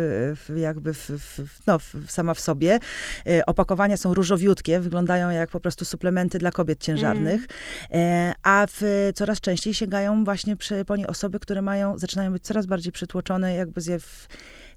w 0.46 0.56
jakby 0.56 0.94
w, 0.94 1.10
no, 1.66 1.78
sama 2.08 2.34
w 2.34 2.40
sobie. 2.40 2.78
E, 3.26 3.46
opakowania 3.46 3.96
są 3.96 4.14
różowiutkie, 4.14 4.80
wyglądają 4.80 5.30
jak 5.30 5.50
po 5.50 5.60
prostu 5.60 5.84
suplementy 5.84 6.38
dla 6.38 6.50
kobiet 6.50 6.80
ciężarnych, 6.80 7.46
mm. 7.90 8.34
a 8.42 8.66
w, 8.70 9.10
coraz 9.14 9.40
częściej 9.40 9.74
sięgają 9.74 10.24
właśnie 10.24 10.56
przy, 10.56 10.84
po 10.84 10.96
nie 10.96 11.06
osoby, 11.06 11.40
które 11.40 11.62
mają, 11.62 11.98
zaczynają 11.98 12.32
być 12.32 12.44
coraz 12.44 12.66
bardziej 12.66 12.92
przytłoczone 12.92 13.54
jakby 13.54 13.80
zjew 13.80 14.28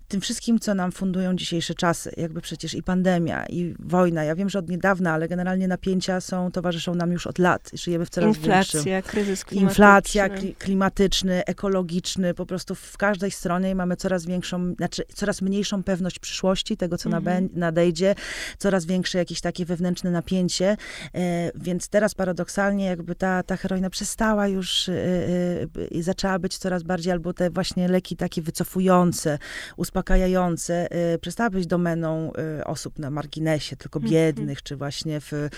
tym 0.09 0.21
wszystkim, 0.21 0.59
co 0.59 0.73
nam 0.73 0.91
fundują 0.91 1.35
dzisiejsze 1.35 1.73
czasy, 1.73 2.11
jakby 2.17 2.41
przecież 2.41 2.73
i 2.73 2.83
pandemia, 2.83 3.45
i 3.45 3.75
wojna. 3.79 4.23
Ja 4.23 4.35
wiem, 4.35 4.49
że 4.49 4.59
od 4.59 4.69
niedawna, 4.69 5.13
ale 5.13 5.27
generalnie 5.27 5.67
napięcia 5.67 6.21
są, 6.21 6.51
towarzyszą 6.51 6.95
nam 6.95 7.11
już 7.11 7.27
od 7.27 7.39
lat. 7.39 7.71
Żyjemy 7.73 8.05
w 8.05 8.09
coraz 8.09 8.37
Inflacja, 8.37 8.83
większym... 8.83 9.11
kryzys 9.11 9.45
klimatyczny. 9.45 9.71
Inflacja, 9.71 10.29
klimatyczny, 10.57 11.45
ekologiczny. 11.45 12.33
Po 12.33 12.45
prostu 12.45 12.75
w 12.75 12.97
każdej 12.97 13.31
stronie 13.31 13.75
mamy 13.75 13.95
coraz 13.95 14.25
większą, 14.25 14.73
znaczy 14.73 15.03
coraz 15.15 15.41
mniejszą 15.41 15.83
pewność 15.83 16.19
przyszłości, 16.19 16.77
tego, 16.77 16.97
co 16.97 17.09
mhm. 17.09 17.49
nadejdzie, 17.53 18.15
coraz 18.57 18.85
większe 18.85 19.17
jakieś 19.17 19.41
takie 19.41 19.65
wewnętrzne 19.65 20.11
napięcie. 20.11 20.77
E, 21.15 21.51
więc 21.55 21.89
teraz 21.89 22.15
paradoksalnie 22.15 22.85
jakby 22.85 23.15
ta, 23.15 23.43
ta 23.43 23.57
heroina 23.57 23.89
przestała 23.89 24.47
już 24.47 24.89
e, 24.89 24.93
e, 24.93 25.87
i 25.91 26.01
zaczęła 26.01 26.39
być 26.39 26.57
coraz 26.57 26.83
bardziej, 26.83 27.11
albo 27.11 27.33
te 27.33 27.49
właśnie 27.49 27.87
leki 27.87 28.15
takie 28.15 28.41
wycofujące, 28.41 29.39
uspokajające, 29.77 29.98
uspokajające, 29.99 30.87
y, 31.13 31.19
przestała 31.19 31.49
być 31.49 31.67
domeną 31.67 32.31
y, 32.59 32.65
osób 32.65 32.99
na 32.99 33.09
marginesie, 33.09 33.75
tylko 33.75 33.99
mhm. 33.99 34.13
biednych, 34.13 34.63
czy 34.63 34.75
właśnie 34.75 35.19
w, 35.21 35.33
y, 35.33 35.49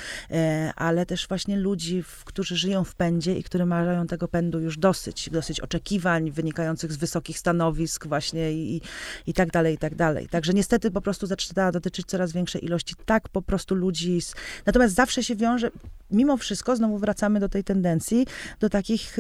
ale 0.76 1.06
też 1.06 1.28
właśnie 1.28 1.58
ludzi, 1.58 2.04
którzy 2.26 2.56
żyją 2.56 2.84
w 2.84 2.96
pędzie 2.96 3.36
i 3.36 3.44
którzy 3.44 3.66
mają 3.66 4.08
tego 4.08 4.28
pędu 4.28 4.60
już 4.60 4.78
dosyć, 4.78 5.30
dosyć 5.30 5.60
oczekiwań 5.60 6.32
wynikających 6.32 6.92
z 6.92 6.98
wysokich 6.98 7.38
stanowisk 7.40 8.08
właśnie 8.08 8.52
i, 8.52 8.82
i 9.28 9.34
tak 9.34 9.52
dalej, 9.52 9.76
i 9.76 9.78
tak 9.78 9.96
dalej. 9.96 10.28
Także 10.28 10.54
niestety 10.54 10.92
po 10.92 11.02
prostu 11.02 11.28
zaczyna 11.28 11.72
dotyczyć 11.72 12.08
coraz 12.08 12.32
większej 12.32 12.66
ilości 12.66 12.96
tak 13.06 13.30
po 13.30 13.42
prostu 13.42 13.76
ludzi. 13.76 14.22
Z... 14.22 14.36
Natomiast 14.66 14.96
zawsze 14.96 15.24
się 15.24 15.36
wiąże, 15.36 15.72
mimo 16.12 16.38
wszystko, 16.38 16.76
znowu 16.76 16.98
wracamy 16.98 17.40
do 17.40 17.50
tej 17.50 17.64
tendencji, 17.64 18.28
do 18.60 18.70
takich 18.70 19.18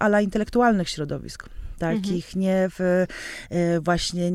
ala 0.00 0.20
intelektualnych 0.20 0.88
środowisk 0.88 1.48
takich 1.78 2.26
mhm. 2.26 2.40
nie 2.40 2.68
w, 2.70 3.06
e, 3.50 3.80
właśnie 3.80 4.32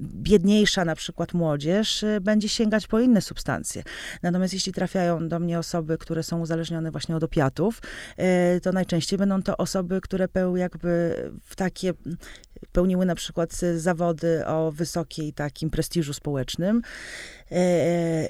biedniejsza 0.00 0.84
na 0.84 0.94
przykład 0.94 1.34
młodzież 1.34 2.04
e, 2.04 2.20
będzie 2.20 2.48
sięgać 2.48 2.86
po 2.86 3.00
inne 3.00 3.20
substancje. 3.20 3.82
Natomiast 4.22 4.54
jeśli 4.54 4.72
trafiają 4.72 5.28
do 5.28 5.38
mnie 5.38 5.58
osoby, 5.58 5.98
które 5.98 6.22
są 6.22 6.40
uzależnione 6.40 6.90
właśnie 6.90 7.16
od 7.16 7.22
opiatów, 7.22 7.82
e, 8.16 8.60
to 8.60 8.72
najczęściej 8.72 9.18
będą 9.18 9.42
to 9.42 9.56
osoby, 9.56 10.00
które 10.00 10.28
peł 10.28 10.56
jakby 10.56 11.16
w 11.44 11.56
takie 11.56 11.92
pełniły 12.72 13.06
na 13.06 13.14
przykład 13.14 13.52
zawody 13.76 14.46
o 14.46 14.72
wysokiej 14.72 15.32
takim 15.32 15.70
prestiżu 15.70 16.12
społecznym 16.12 16.82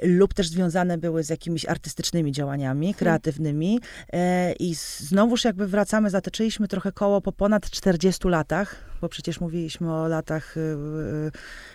lub 0.02 0.34
też 0.34 0.48
związane 0.48 0.98
były 0.98 1.24
z 1.24 1.28
jakimiś 1.28 1.66
artystycznymi 1.66 2.32
działaniami, 2.32 2.86
hmm. 2.86 2.98
kreatywnymi 2.98 3.80
e, 4.12 4.52
i 4.52 4.74
znowuż 4.98 5.44
jakby 5.44 5.66
wracamy, 5.66 6.10
zatoczyliśmy 6.10 6.68
trochę 6.68 6.92
koło 6.92 7.20
po 7.20 7.32
ponad 7.32 7.70
40 7.70 8.28
latach, 8.28 8.76
bo 9.00 9.08
przecież 9.08 9.40
mówiliśmy 9.40 9.94
o 9.94 10.08
latach, 10.08 10.54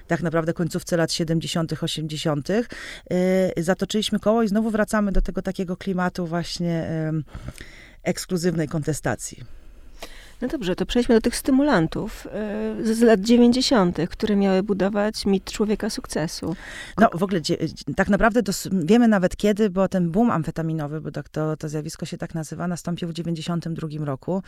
tak 0.08 0.22
naprawdę 0.22 0.54
końcówce 0.54 0.98
lat 0.98 1.12
70., 1.12 1.74
80., 1.84 2.50
y, 2.50 2.64
zatoczyliśmy 3.58 4.20
koło 4.20 4.44
i 4.44 4.48
znowu 4.48 4.72
wracamy 4.72 5.12
do 5.12 5.22
tego 5.22 5.42
takiego 5.42 5.78
klimatu 5.78 6.28
właśnie 6.28 6.90
ekskluzywnej 8.04 8.68
kontestacji. 8.68 9.61
No 10.42 10.48
dobrze, 10.48 10.76
to 10.76 10.86
przejdźmy 10.86 11.16
do 11.16 11.22
tych 11.22 11.36
stymulantów 11.36 12.28
y, 12.80 12.96
z 12.96 13.02
lat 13.02 13.22
90., 13.22 13.98
które 14.10 14.36
miały 14.36 14.64
budować 14.64 15.26
mit 15.26 15.52
człowieka 15.52 15.90
sukcesu. 15.90 16.56
No 16.98 17.10
w 17.14 17.24
ogóle 17.24 17.42
tak 17.96 18.10
naprawdę 18.10 18.42
wiemy 18.72 19.08
nawet 19.08 19.36
kiedy, 19.36 19.70
bo 19.70 19.88
ten 19.88 20.12
boom 20.12 20.32
amfetaminowy, 20.32 21.02
bo 21.02 21.12
tak 21.12 21.30
to, 21.30 21.58
to 21.58 21.70
zjawisko 21.70 22.06
się 22.06 22.18
tak 22.18 22.36
nazywa, 22.36 22.68
nastąpił 22.68 23.08
w 23.08 23.14
92 23.14 24.06
roku. 24.06 24.44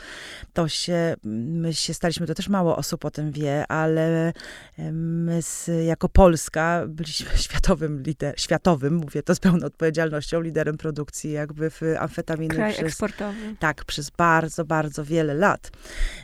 To 0.54 0.68
się, 0.68 1.16
my 1.24 1.74
się 1.74 1.94
staliśmy, 1.94 2.28
to 2.28 2.34
też 2.34 2.50
mało 2.50 2.78
osób 2.78 3.06
o 3.06 3.12
tym 3.12 3.32
wie, 3.32 3.68
ale 3.68 4.34
my 4.92 5.42
z, 5.42 5.70
jako 5.86 6.10
Polska 6.10 6.84
byliśmy 6.88 7.38
światowym, 7.48 8.04
lider, 8.04 8.34
światowym, 8.38 8.96
mówię 8.96 9.24
to 9.24 9.36
z 9.36 9.40
pełną 9.40 9.66
odpowiedzialnością, 9.66 10.42
liderem 10.42 10.78
produkcji 10.78 11.32
jakby 11.32 11.70
w 11.70 11.82
amfetaminy. 12.00 12.56
Kraj 12.56 12.74
przez, 12.74 12.86
eksportowy. 12.86 13.56
Tak, 13.60 13.86
przez 13.86 14.10
bardzo, 14.10 14.66
bardzo 14.66 15.06
wiele 15.06 15.34
lat. 15.34 15.72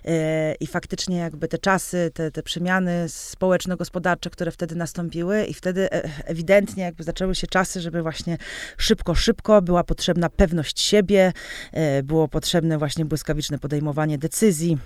E, 0.05 0.55
I 0.59 0.67
faktycznie 0.67 1.17
jakby 1.17 1.47
te 1.47 1.57
czasy, 1.57 2.11
te, 2.13 2.31
te 2.31 2.43
przemiany 2.43 3.09
społeczno-gospodarcze, 3.09 4.29
które 4.29 4.51
wtedy 4.51 4.75
nastąpiły 4.75 5.45
i 5.45 5.53
wtedy 5.53 5.91
e, 5.91 6.09
ewidentnie 6.25 6.83
jakby 6.83 7.03
zaczęły 7.03 7.35
się 7.35 7.47
czasy, 7.47 7.81
żeby 7.81 8.01
właśnie 8.01 8.37
szybko, 8.77 9.15
szybko 9.15 9.61
była 9.61 9.83
potrzebna 9.83 10.29
pewność 10.29 10.81
siebie, 10.81 11.33
e, 11.71 12.03
było 12.03 12.27
potrzebne 12.27 12.77
właśnie 12.77 13.05
błyskawiczne 13.05 13.59
podejmowanie 13.59 14.17
decyzji, 14.17 14.77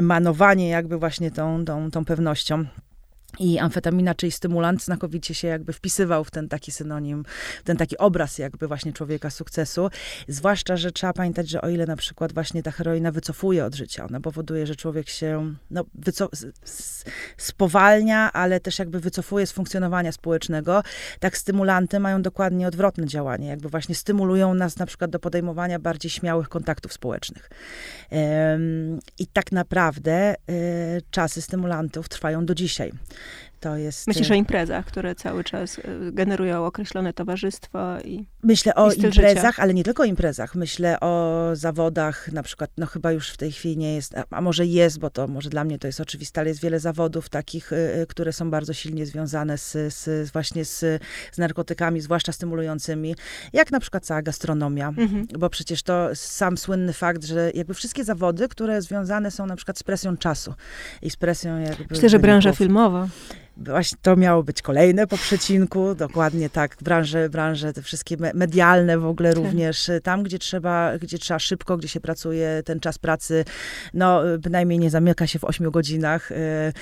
manowanie 0.00 0.68
jakby 0.68 0.98
właśnie 0.98 1.30
tą, 1.30 1.64
tą, 1.64 1.90
tą 1.90 2.04
pewnością. 2.04 2.64
I 3.40 3.58
amfetamina, 3.58 4.14
czyli 4.14 4.32
stymulant, 4.32 4.84
znakomicie 4.84 5.34
się 5.34 5.48
jakby 5.48 5.72
wpisywał 5.72 6.24
w 6.24 6.30
ten 6.30 6.48
taki 6.48 6.72
synonim, 6.72 7.24
w 7.60 7.64
ten 7.64 7.76
taki 7.76 7.98
obraz 7.98 8.38
jakby 8.38 8.68
właśnie 8.68 8.92
człowieka 8.92 9.30
sukcesu. 9.30 9.90
Zwłaszcza, 10.28 10.76
że 10.76 10.92
trzeba 10.92 11.12
pamiętać, 11.12 11.48
że 11.48 11.60
o 11.60 11.68
ile 11.68 11.86
na 11.86 11.96
przykład 11.96 12.32
właśnie 12.32 12.62
ta 12.62 12.70
heroina 12.70 13.12
wycofuje 13.12 13.64
od 13.64 13.74
życia, 13.74 14.04
ona 14.04 14.20
powoduje, 14.20 14.66
że 14.66 14.76
człowiek 14.76 15.08
się 15.08 15.54
no, 15.70 15.84
spowalnia, 17.36 18.32
ale 18.32 18.60
też 18.60 18.78
jakby 18.78 19.00
wycofuje 19.00 19.46
z 19.46 19.52
funkcjonowania 19.52 20.12
społecznego, 20.12 20.82
tak 21.20 21.38
stymulanty 21.38 22.00
mają 22.00 22.22
dokładnie 22.22 22.68
odwrotne 22.68 23.06
działanie. 23.06 23.48
Jakby 23.48 23.68
właśnie 23.68 23.94
stymulują 23.94 24.54
nas 24.54 24.76
na 24.76 24.86
przykład 24.86 25.10
do 25.10 25.18
podejmowania 25.18 25.78
bardziej 25.78 26.10
śmiałych 26.10 26.48
kontaktów 26.48 26.92
społecznych. 26.92 27.50
I 29.18 29.26
tak 29.26 29.52
naprawdę 29.52 30.34
y, 30.34 31.02
czasy 31.10 31.42
stymulantów 31.42 32.08
trwają 32.08 32.46
do 32.46 32.54
dzisiaj. 32.54 32.92
To 33.60 33.76
jest... 33.76 34.06
Myślisz 34.06 34.30
o 34.30 34.34
imprezach, 34.34 34.86
które 34.86 35.14
cały 35.14 35.44
czas 35.44 35.78
e, 35.78 35.82
generują 36.12 36.66
określone 36.66 37.12
towarzystwo 37.12 38.00
i 38.00 38.26
Myślę 38.42 38.74
o 38.74 38.92
i 38.92 38.96
imprezach, 38.96 39.52
życia. 39.52 39.62
ale 39.62 39.74
nie 39.74 39.84
tylko 39.84 40.02
o 40.02 40.06
imprezach. 40.06 40.54
Myślę 40.54 41.00
o 41.00 41.44
zawodach, 41.52 42.32
na 42.32 42.42
przykład, 42.42 42.70
no 42.76 42.86
chyba 42.86 43.12
już 43.12 43.30
w 43.30 43.36
tej 43.36 43.52
chwili 43.52 43.76
nie 43.76 43.94
jest, 43.94 44.14
a 44.30 44.40
może 44.40 44.66
jest, 44.66 44.98
bo 44.98 45.10
to 45.10 45.28
może 45.28 45.50
dla 45.50 45.64
mnie 45.64 45.78
to 45.78 45.86
jest 45.86 46.00
oczywiste, 46.00 46.40
ale 46.40 46.50
jest 46.50 46.62
wiele 46.62 46.80
zawodów 46.80 47.28
takich, 47.28 47.72
e, 47.72 48.06
które 48.06 48.32
są 48.32 48.50
bardzo 48.50 48.72
silnie 48.72 49.06
związane 49.06 49.58
z, 49.58 49.94
z 49.94 50.30
właśnie 50.32 50.64
z, 50.64 51.02
z 51.32 51.38
narkotykami, 51.38 52.00
zwłaszcza 52.00 52.32
stymulującymi, 52.32 53.14
jak 53.52 53.70
na 53.70 53.80
przykład 53.80 54.04
cała 54.06 54.22
gastronomia, 54.22 54.88
mhm. 54.88 55.26
bo 55.38 55.50
przecież 55.50 55.82
to 55.82 56.08
sam 56.14 56.58
słynny 56.58 56.92
fakt, 56.92 57.24
że 57.24 57.50
jakby 57.54 57.74
wszystkie 57.74 58.04
zawody, 58.04 58.48
które 58.48 58.82
związane 58.82 59.30
są 59.30 59.46
na 59.46 59.56
przykład 59.56 59.78
z 59.78 59.82
presją 59.82 60.16
czasu 60.16 60.54
i 61.02 61.10
z 61.10 61.16
presją 61.16 61.58
jakby... 61.58 61.84
Myślę, 61.90 62.08
że 62.08 62.18
branża 62.18 62.52
filmowa 62.52 63.08
właśnie 63.58 63.98
to 64.02 64.16
miało 64.16 64.42
być 64.42 64.62
kolejne 64.62 65.06
po 65.06 65.16
przecinku, 65.16 65.94
dokładnie 65.94 66.50
tak, 66.50 66.76
branże, 66.82 67.28
branże 67.28 67.72
te 67.72 67.82
wszystkie 67.82 68.16
medialne 68.34 68.98
w 68.98 69.06
ogóle 69.06 69.34
tak. 69.34 69.44
również, 69.44 69.90
tam 70.02 70.22
gdzie 70.22 70.38
trzeba, 70.38 70.98
gdzie 70.98 71.18
trzeba 71.18 71.38
szybko, 71.38 71.76
gdzie 71.76 71.88
się 71.88 72.00
pracuje, 72.00 72.62
ten 72.64 72.80
czas 72.80 72.98
pracy, 72.98 73.44
no 73.94 74.22
bynajmniej 74.38 74.78
nie 74.78 74.90
zamyka 74.90 75.26
się 75.26 75.38
w 75.38 75.44
ośmiu 75.44 75.70
godzinach, 75.70 76.32
e, 76.32 76.72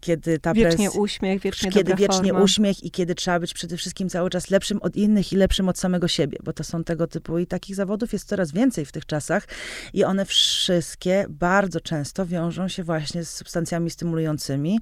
kiedy 0.00 0.38
ta 0.38 0.54
Wiecznie 0.54 0.90
pres... 0.90 0.98
uśmiech, 0.98 1.42
wiecznie 1.42 1.72
Kiedy 1.72 1.94
wiecznie 1.94 2.30
forma. 2.30 2.40
uśmiech 2.40 2.84
i 2.84 2.90
kiedy 2.90 3.14
trzeba 3.14 3.40
być 3.40 3.54
przede 3.54 3.76
wszystkim 3.76 4.08
cały 4.08 4.30
czas 4.30 4.50
lepszym 4.50 4.82
od 4.82 4.96
innych 4.96 5.32
i 5.32 5.36
lepszym 5.36 5.68
od 5.68 5.78
samego 5.78 6.08
siebie, 6.08 6.38
bo 6.44 6.52
to 6.52 6.64
są 6.64 6.84
tego 6.84 7.06
typu 7.06 7.38
i 7.38 7.46
takich 7.46 7.76
zawodów 7.76 8.12
jest 8.12 8.28
coraz 8.28 8.52
więcej 8.52 8.84
w 8.84 8.92
tych 8.92 9.06
czasach 9.06 9.44
i 9.92 10.04
one 10.04 10.24
wszystkie 10.24 11.26
bardzo 11.28 11.80
często 11.80 12.26
wiążą 12.26 12.68
się 12.68 12.84
właśnie 12.84 13.24
z 13.24 13.30
substancjami 13.30 13.90
stymulującymi. 13.90 14.80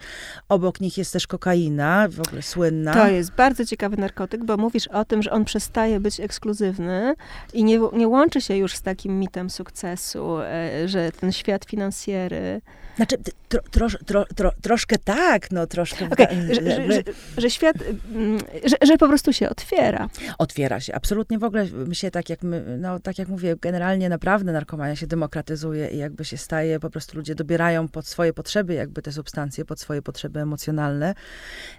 Obok 0.49 0.81
nich 0.81 0.99
jest 0.99 1.13
też 1.13 1.27
kokaina, 1.27 1.44
kokaina, 1.45 2.09
w 2.09 2.21
ogóle 2.21 2.43
słynna. 2.43 2.93
To 2.93 3.09
jest 3.09 3.33
bardzo 3.33 3.65
ciekawy 3.65 3.97
narkotyk, 3.97 4.45
bo 4.45 4.57
mówisz 4.57 4.87
o 4.87 5.05
tym, 5.05 5.23
że 5.23 5.31
on 5.31 5.45
przestaje 5.45 6.01
być 6.01 6.21
ekskluzywny 6.21 7.15
i 7.53 7.65
nie, 7.65 7.81
nie 7.93 8.09
łączy 8.09 8.41
się 8.41 8.57
już 8.57 8.75
z 8.75 8.83
takim 8.83 9.21
mitem 9.21 9.51
sukcesu, 9.51 10.39
e, 10.41 10.89
że 10.89 11.13
ten 11.13 11.33
świat 11.33 11.65
finansjery 11.65 12.61
znaczy, 12.97 13.17
tro, 13.49 13.61
tro, 13.71 13.89
tro, 14.07 14.25
tro, 14.35 14.53
troszkę 14.63 14.97
tak, 14.99 15.51
no 15.51 15.67
troszkę. 15.67 16.09
Okay, 16.11 16.55
że, 16.55 16.63
że, 16.63 16.93
że, 16.93 17.03
że, 17.39 17.51
świat, 17.51 17.77
mm, 18.15 18.39
że, 18.65 18.77
że 18.87 18.99
po 18.99 19.09
prostu 19.09 19.33
się 19.33 19.49
otwiera. 19.49 20.09
Otwiera 20.39 20.81
się, 20.81 20.95
absolutnie 20.95 21.39
w 21.39 21.45
ogóle 21.45 21.67
się 21.93 22.11
tak 22.11 22.31
jak 22.31 22.43
my, 22.43 22.79
no 22.81 23.01
tak 23.01 23.19
jak 23.19 23.29
mówię, 23.29 23.57
generalnie 23.61 24.09
naprawdę 24.09 24.53
narkomania 24.53 24.97
się 24.97 25.07
demokratyzuje 25.07 25.89
i 25.89 25.99
jakby 25.99 26.25
się 26.25 26.37
staje, 26.37 26.81
po 26.81 26.91
prostu 26.91 27.17
ludzie 27.17 27.35
dobierają 27.35 27.89
pod 27.89 28.07
swoje 28.07 28.33
potrzeby 28.33 28.75
jakby 28.75 29.03
te 29.03 29.13
substancje, 29.13 29.65
pod 29.65 29.81
swoje 29.81 30.03
potrzeby 30.03 30.41
emocjonalne, 30.41 31.15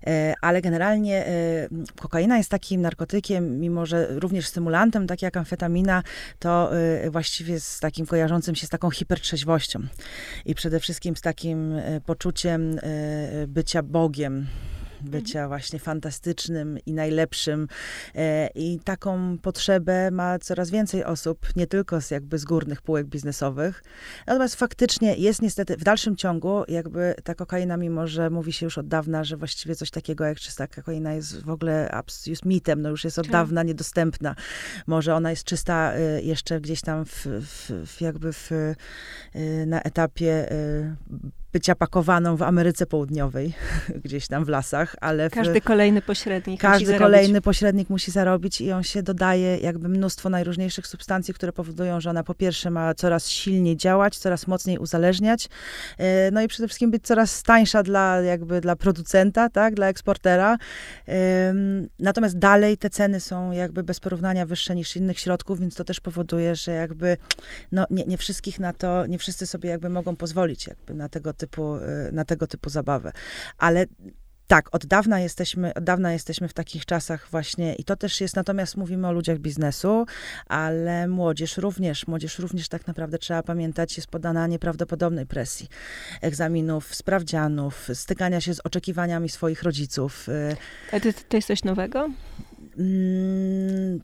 e, 0.07 0.33
ale 0.41 0.61
generalnie 0.61 1.25
e, 1.25 1.67
kokaina 2.01 2.37
jest 2.37 2.49
takim 2.49 2.81
narkotykiem, 2.81 3.59
mimo 3.59 3.85
że 3.85 4.19
również 4.19 4.47
stymulantem, 4.47 5.07
tak 5.07 5.21
jak 5.21 5.37
amfetamina, 5.37 6.03
to 6.39 6.71
e, 6.77 7.09
właściwie 7.09 7.59
z 7.59 7.79
takim 7.79 8.05
kojarzącym 8.05 8.55
się 8.55 8.67
z 8.67 8.69
taką 8.69 8.89
hipertrzeźwością 8.89 9.79
i 10.45 10.55
przede 10.55 10.79
wszystkim 10.79 11.04
wszystkim 11.05 11.15
z 11.17 11.21
takim 11.21 11.73
e, 11.73 12.01
poczuciem 12.01 12.79
e, 12.81 13.47
bycia 13.47 13.83
Bogiem 13.83 14.47
bycia 15.05 15.47
właśnie 15.47 15.79
fantastycznym 15.79 16.77
i 16.85 16.93
najlepszym. 16.93 17.67
E, 18.15 18.49
I 18.55 18.79
taką 18.83 19.37
potrzebę 19.37 20.11
ma 20.11 20.39
coraz 20.39 20.69
więcej 20.71 21.03
osób, 21.03 21.47
nie 21.55 21.67
tylko 21.67 22.01
z 22.01 22.11
jakby 22.11 22.37
z 22.37 22.45
górnych 22.45 22.81
półek 22.81 23.07
biznesowych. 23.07 23.83
Natomiast 24.27 24.55
faktycznie 24.55 25.15
jest 25.15 25.41
niestety 25.41 25.77
w 25.77 25.83
dalszym 25.83 26.15
ciągu 26.15 26.63
jakby 26.67 27.15
ta 27.23 27.35
kokaina, 27.35 27.77
mimo 27.77 28.07
że 28.07 28.29
mówi 28.29 28.53
się 28.53 28.65
już 28.65 28.77
od 28.77 28.87
dawna, 28.87 29.23
że 29.23 29.37
właściwie 29.37 29.75
coś 29.75 29.91
takiego 29.91 30.25
jak 30.25 30.39
czysta 30.39 30.67
kokaina 30.67 31.13
jest 31.13 31.43
w 31.43 31.49
ogóle 31.49 32.01
jest 32.27 32.45
mitem, 32.45 32.81
no 32.81 32.89
już 32.89 33.03
jest 33.03 33.19
od 33.19 33.25
tak. 33.25 33.31
dawna 33.31 33.63
niedostępna. 33.63 34.35
Może 34.87 35.15
ona 35.15 35.29
jest 35.29 35.43
czysta 35.43 35.93
e, 35.93 36.21
jeszcze 36.21 36.61
gdzieś 36.61 36.81
tam 36.81 37.05
w, 37.05 37.25
w, 37.25 37.71
w 37.85 38.01
jakby 38.01 38.33
w, 38.33 38.51
e, 38.51 39.65
na 39.65 39.81
etapie 39.81 40.49
bycia 41.55 41.75
pakowaną 41.75 42.35
w 42.35 42.41
Ameryce 42.41 42.85
Południowej, 42.85 43.53
gdzieś 44.03 44.27
tam 44.27 44.45
w 44.45 44.49
lasach, 44.49 44.95
ale... 45.01 45.29
W, 45.29 45.33
każdy 45.33 45.61
kolejny 45.61 46.01
pośrednik 46.01 46.61
Każdy 46.61 46.85
musi 46.85 46.99
kolejny 46.99 47.27
zarobić. 47.27 47.43
pośrednik 47.43 47.89
musi 47.89 48.11
zarobić 48.11 48.61
i 48.61 48.71
on 48.71 48.83
się 48.83 49.03
dodaje 49.03 49.57
jakby 49.57 49.89
mnóstwo 49.89 50.29
najróżniejszych 50.29 50.87
substancji, 50.87 51.33
które 51.33 51.53
powodują, 51.53 52.01
że 52.01 52.09
ona 52.09 52.23
po 52.23 52.33
pierwsze 52.33 52.69
ma 52.71 52.93
coraz 52.93 53.29
silniej 53.29 53.77
działać, 53.77 54.17
coraz 54.17 54.47
mocniej 54.47 54.77
uzależniać, 54.77 55.49
e, 55.97 56.31
no 56.31 56.41
i 56.41 56.47
przede 56.47 56.67
wszystkim 56.67 56.91
być 56.91 57.03
coraz 57.03 57.43
tańsza 57.43 57.83
dla 57.83 58.21
jakby 58.21 58.61
dla 58.61 58.75
producenta, 58.75 59.49
tak, 59.49 59.75
dla 59.75 59.87
eksportera. 59.87 60.57
Natomiast 61.99 62.37
dalej 62.37 62.77
te 62.77 62.89
ceny 62.89 63.19
są 63.19 63.51
jakby 63.51 63.83
bez 63.83 63.99
porównania 63.99 64.45
wyższe 64.45 64.75
niż 64.75 64.95
innych 64.95 65.19
środków, 65.19 65.59
więc 65.59 65.75
to 65.75 65.83
też 65.83 65.99
powoduje, 65.99 66.55
że 66.55 66.71
jakby 66.71 67.17
no 67.71 67.85
nie, 67.89 68.03
nie 68.05 68.17
wszystkich 68.17 68.59
na 68.59 68.73
to, 68.73 69.05
nie 69.05 69.17
wszyscy 69.17 69.47
sobie 69.47 69.69
jakby 69.69 69.89
mogą 69.89 70.15
pozwolić 70.15 70.67
jakby 70.67 70.93
na 70.93 71.09
tego 71.09 71.33
typu 71.33 71.44
typu, 71.45 71.75
y, 71.75 72.11
na 72.11 72.25
tego 72.25 72.47
typu 72.47 72.69
zabawę. 72.69 73.11
Ale 73.57 73.85
tak, 74.47 74.75
od 74.75 74.85
dawna 74.85 75.19
jesteśmy, 75.19 75.73
od 75.73 75.83
dawna 75.83 76.13
jesteśmy 76.13 76.47
w 76.47 76.53
takich 76.53 76.85
czasach 76.85 77.27
właśnie 77.31 77.75
i 77.75 77.83
to 77.83 77.95
też 77.95 78.21
jest, 78.21 78.35
natomiast 78.35 78.77
mówimy 78.77 79.07
o 79.07 79.11
ludziach 79.11 79.39
biznesu, 79.39 80.05
ale 80.47 81.07
młodzież 81.07 81.57
również, 81.57 82.07
młodzież 82.07 82.39
również 82.39 82.69
tak 82.69 82.87
naprawdę 82.87 83.17
trzeba 83.17 83.43
pamiętać, 83.43 83.97
jest 83.97 84.09
podana 84.09 84.47
nieprawdopodobnej 84.47 85.25
presji 85.25 85.67
egzaminów, 86.21 86.95
sprawdzianów, 86.95 87.89
stykania 87.93 88.41
się 88.41 88.53
z 88.53 88.59
oczekiwaniami 88.59 89.29
swoich 89.29 89.63
rodziców. 89.63 90.29
Y. 90.29 90.55
A 90.91 90.99
to, 90.99 91.09
to 91.29 91.37
jest 91.37 91.47
coś 91.47 91.63
nowego? 91.63 92.09
Mm, 92.77 93.99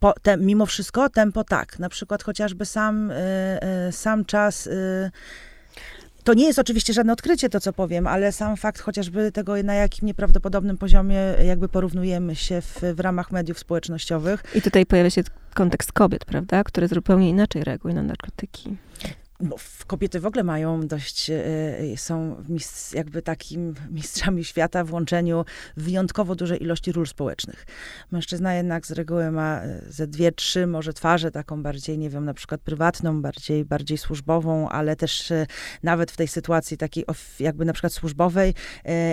po, 0.00 0.14
te, 0.22 0.36
mimo 0.36 0.66
wszystko 0.66 1.10
tempo 1.10 1.44
tak. 1.44 1.78
Na 1.78 1.88
przykład 1.88 2.22
chociażby 2.22 2.66
sam, 2.66 3.10
y, 3.10 3.14
y, 3.88 3.92
sam 3.92 4.24
czas 4.24 4.66
y, 4.66 5.10
to 6.24 6.34
nie 6.34 6.46
jest 6.46 6.58
oczywiście 6.58 6.92
żadne 6.92 7.12
odkrycie, 7.12 7.48
to 7.48 7.60
co 7.60 7.72
powiem, 7.72 8.06
ale 8.06 8.32
sam 8.32 8.56
fakt 8.56 8.80
chociażby 8.80 9.32
tego, 9.32 9.62
na 9.62 9.74
jakim 9.74 10.06
nieprawdopodobnym 10.06 10.78
poziomie 10.78 11.18
jakby 11.44 11.68
porównujemy 11.68 12.36
się 12.36 12.60
w, 12.60 12.80
w 12.94 13.00
ramach 13.00 13.32
mediów 13.32 13.58
społecznościowych. 13.58 14.42
I 14.54 14.62
tutaj 14.62 14.86
pojawia 14.86 15.10
się 15.10 15.22
kontekst 15.54 15.92
kobiet, 15.92 16.24
prawda, 16.24 16.64
które 16.64 16.88
zupełnie 16.88 17.28
inaczej 17.28 17.64
reagują 17.64 17.94
na 17.94 18.02
narkotyki 18.02 18.76
bo 19.40 19.56
kobiety 19.86 20.20
w 20.20 20.26
ogóle 20.26 20.44
mają 20.44 20.86
dość, 20.86 21.30
e, 21.30 21.42
są 21.96 22.36
mistrz, 22.48 22.92
jakby 22.92 23.22
takim 23.22 23.74
mistrzami 23.90 24.44
świata 24.44 24.84
w 24.84 24.92
łączeniu 24.92 25.44
wyjątkowo 25.76 26.34
dużej 26.34 26.62
ilości 26.62 26.92
ról 26.92 27.06
społecznych. 27.06 27.66
Mężczyzna 28.10 28.54
jednak 28.54 28.86
z 28.86 28.90
reguły 28.90 29.30
ma 29.30 29.60
e, 29.60 29.80
ze 29.88 30.06
dwie, 30.06 30.32
trzy 30.32 30.66
może 30.66 30.92
twarze, 30.92 31.30
taką 31.30 31.62
bardziej, 31.62 31.98
nie 31.98 32.10
wiem, 32.10 32.24
na 32.24 32.34
przykład 32.34 32.60
prywatną, 32.60 33.22
bardziej, 33.22 33.64
bardziej 33.64 33.98
służbową, 33.98 34.68
ale 34.68 34.96
też 34.96 35.30
e, 35.30 35.46
nawet 35.82 36.10
w 36.10 36.16
tej 36.16 36.28
sytuacji 36.28 36.76
takiej 36.76 37.04
jakby 37.40 37.64
na 37.64 37.72
przykład 37.72 37.92
służbowej 37.92 38.54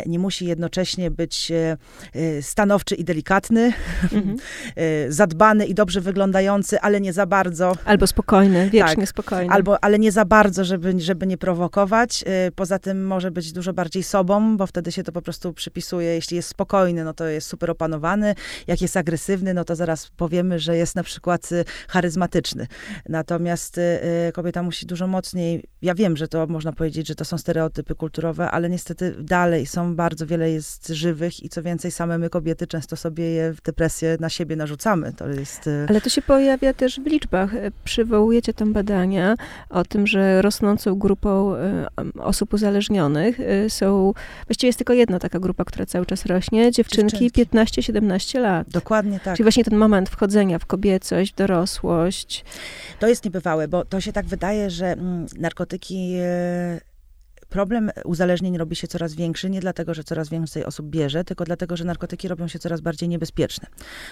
nie 0.06 0.20
musi 0.20 0.46
jednocześnie 0.46 1.12
być 1.12 1.52
stanowczy 2.42 2.96
i 2.96 3.04
delikatny, 3.04 3.74
mhm. 4.04 4.38
zadbany 5.10 5.66
i 5.66 5.74
dobrze 5.74 6.02
wyglądający, 6.02 6.80
ale 6.80 7.02
nie 7.02 7.14
za 7.14 7.26
bardzo. 7.26 7.76
Albo 7.86 8.08
spokojny, 8.08 8.70
wiecznie 8.70 8.96
tak, 8.96 9.10
spokojny. 9.10 9.54
Albo, 9.54 9.84
ale 9.84 10.00
nie 10.00 10.12
za 10.12 10.26
bardzo, 10.26 10.61
żeby, 10.66 10.99
żeby 10.99 11.28
nie 11.28 11.38
prowokować. 11.38 12.24
Y, 12.47 12.51
poza 12.51 12.80
tym 12.80 13.07
może 13.07 13.32
być 13.32 13.51
dużo 13.51 13.74
bardziej 13.74 14.03
sobą, 14.03 14.57
bo 14.57 14.68
wtedy 14.68 14.91
się 14.91 15.03
to 15.03 15.12
po 15.12 15.22
prostu 15.22 15.53
przypisuje. 15.53 16.07
Jeśli 16.07 16.36
jest 16.36 16.49
spokojny, 16.49 17.03
no 17.03 17.14
to 17.14 17.26
jest 17.26 17.47
super 17.47 17.72
opanowany. 17.72 18.36
Jak 18.68 18.82
jest 18.82 18.97
agresywny, 18.97 19.53
no 19.53 19.66
to 19.66 19.76
zaraz 19.76 20.09
powiemy, 20.18 20.59
że 20.59 20.78
jest 20.78 20.95
na 20.95 21.03
przykład 21.03 21.51
y, 21.51 21.66
charyzmatyczny. 21.88 22.68
Natomiast 23.09 23.78
y, 23.78 23.99
kobieta 24.34 24.64
musi 24.64 24.86
dużo 24.86 25.07
mocniej, 25.07 25.64
ja 25.82 25.95
wiem, 25.95 26.18
że 26.18 26.28
to 26.28 26.47
można 26.47 26.72
powiedzieć, 26.72 27.07
że 27.07 27.16
to 27.16 27.26
są 27.26 27.38
stereotypy 27.38 27.95
kulturowe, 27.95 28.51
ale 28.51 28.70
niestety 28.70 29.16
dalej 29.20 29.66
są 29.66 29.95
bardzo 29.95 30.26
wiele 30.26 30.51
jest 30.51 30.88
żywych 30.88 31.43
i 31.43 31.49
co 31.49 31.64
więcej, 31.64 31.91
same 31.91 32.18
my 32.18 32.30
kobiety 32.30 32.68
często 32.68 32.95
sobie 32.95 33.32
je 33.32 33.53
w 33.53 33.62
depresję 33.62 34.18
na 34.20 34.30
siebie 34.30 34.55
narzucamy. 34.55 35.14
To 35.14 35.28
jest... 35.28 35.70
Ale 35.89 36.01
to 36.01 36.09
się 36.09 36.22
pojawia 36.22 36.74
też 36.74 36.99
w 36.99 37.05
liczbach. 37.05 37.51
Przywołujecie 37.84 38.53
tam 38.53 38.74
badania 38.74 39.36
o 39.70 39.84
tym, 39.84 40.07
że 40.07 40.41
rosnącą 40.52 40.95
grupą 40.95 41.56
e, 41.56 41.88
osób 42.20 42.54
uzależnionych 42.54 43.39
e, 43.39 43.70
są, 43.70 44.14
właściwie 44.47 44.68
jest 44.68 44.80
tylko 44.80 44.93
jedna 44.93 45.20
taka 45.20 45.39
grupa, 45.39 45.66
która 45.66 45.86
cały 45.86 46.06
czas 46.06 46.26
rośnie, 46.26 46.72
dziewczynki, 46.72 47.32
dziewczynki. 47.32 47.91
15-17 47.91 48.39
lat. 48.39 48.70
Dokładnie 48.70 49.20
tak. 49.20 49.36
Czyli 49.38 49.43
właśnie 49.43 49.64
ten 49.64 49.78
moment 49.78 50.10
wchodzenia 50.10 50.60
w 50.60 50.66
kobiecość, 50.66 51.34
w 51.34 51.36
dorosłość. 51.36 52.45
To 52.99 53.08
jest 53.08 53.26
niebywałe, 53.26 53.68
bo 53.68 53.86
to 53.86 54.02
się 54.02 54.14
tak 54.14 54.26
wydaje, 54.26 54.70
że 54.70 54.86
mm, 54.91 55.26
narkotyki 55.39 56.16
problem 57.52 57.91
uzależnień 58.06 58.58
robi 58.58 58.76
się 58.76 58.88
coraz 58.88 59.14
większy, 59.16 59.49
nie 59.49 59.60
dlatego, 59.60 59.93
że 59.93 60.04
coraz 60.04 60.30
więcej 60.30 60.66
osób 60.66 60.86
bierze, 60.89 61.24
tylko 61.24 61.43
dlatego, 61.43 61.78
że 61.78 61.86
narkotyki 61.86 62.28
robią 62.28 62.47
się 62.47 62.60
coraz 62.60 62.82
bardziej 62.82 63.10
niebezpieczne. 63.10 63.68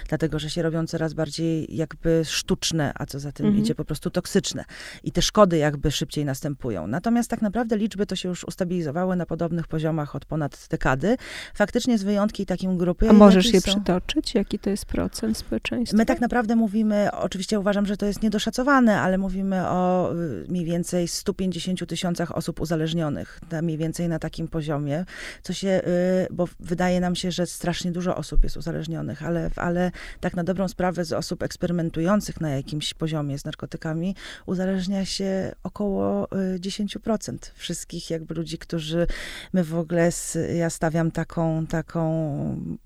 Dlatego, 0.10 0.40
że 0.40 0.50
się 0.50 0.62
robią 0.62 0.88
coraz 0.88 1.14
bardziej 1.14 1.76
jakby 1.76 2.22
sztuczne, 2.26 2.92
a 2.96 3.06
co 3.06 3.20
za 3.20 3.32
tym 3.32 3.46
mhm. 3.46 3.64
idzie, 3.64 3.76
po 3.76 3.86
prostu 3.86 4.10
toksyczne. 4.10 4.66
I 5.04 5.12
te 5.12 5.22
szkody 5.22 5.58
jakby 5.58 5.92
szybciej 5.92 6.26
następują. 6.26 6.88
Natomiast 6.88 7.30
tak 7.30 7.42
naprawdę 7.42 7.78
liczby 7.78 8.06
to 8.06 8.16
się 8.16 8.30
już 8.30 8.44
ustabilizowały 8.44 9.16
na 9.16 9.26
podobnych 9.26 9.68
poziomach 9.68 10.16
od 10.16 10.26
ponad 10.26 10.68
dekady. 10.70 11.18
Faktycznie 11.54 11.98
z 11.98 12.04
wyjątki 12.04 12.46
takim 12.46 12.78
grupy. 12.78 13.10
A 13.10 13.14
możesz 13.14 13.54
je 13.54 13.62
są... 13.62 13.72
przytoczyć? 13.72 14.36
Jaki 14.36 14.60
to 14.60 14.70
jest 14.70 14.86
procent 14.86 15.38
społeczeństwa? 15.38 15.98
My 15.98 16.06
tak 16.06 16.22
naprawdę 16.22 16.56
mówimy, 16.56 17.10
oczywiście 17.12 17.60
uważam, 17.60 17.86
że 17.86 17.98
to 17.98 18.06
jest 18.06 18.24
niedoszacowane, 18.24 19.02
ale 19.02 19.18
mówimy 19.18 19.68
o 19.68 20.14
y, 20.16 20.46
mniej 20.50 20.66
więcej 20.66 21.08
150 21.08 21.88
tysiącach 21.88 22.38
osób 22.38 22.62
uzależnionych 22.62 23.29
na 23.52 23.62
mniej 23.62 23.78
więcej 23.78 24.10
na 24.10 24.20
takim 24.20 24.48
poziomie, 24.48 25.06
co 25.42 25.54
się, 25.54 25.82
y, 26.28 26.34
bo 26.34 26.48
wydaje 26.60 27.00
nam 27.00 27.16
się, 27.16 27.32
że 27.32 27.46
strasznie 27.46 27.92
dużo 27.92 28.16
osób 28.16 28.44
jest 28.44 28.58
uzależnionych, 28.58 29.24
ale, 29.24 29.50
ale 29.56 29.92
tak 30.20 30.36
na 30.36 30.44
dobrą 30.44 30.68
sprawę 30.68 31.06
z 31.06 31.14
osób 31.14 31.44
eksperymentujących 31.44 32.42
na 32.42 32.50
jakimś 32.50 32.94
poziomie 32.94 33.40
z 33.40 33.46
narkotykami 33.46 34.16
uzależnia 34.46 35.06
się 35.06 35.56
około 35.64 36.28
10% 36.60 37.34
y, 37.34 37.38
wszystkich 37.56 38.10
jakby 38.10 38.36
ludzi, 38.36 38.58
którzy 38.58 39.08
my 39.54 39.64
w 39.64 39.76
ogóle, 39.76 40.10
ja 40.56 40.70
stawiam 40.70 41.12
taką, 41.12 41.68
taką 41.68 42.80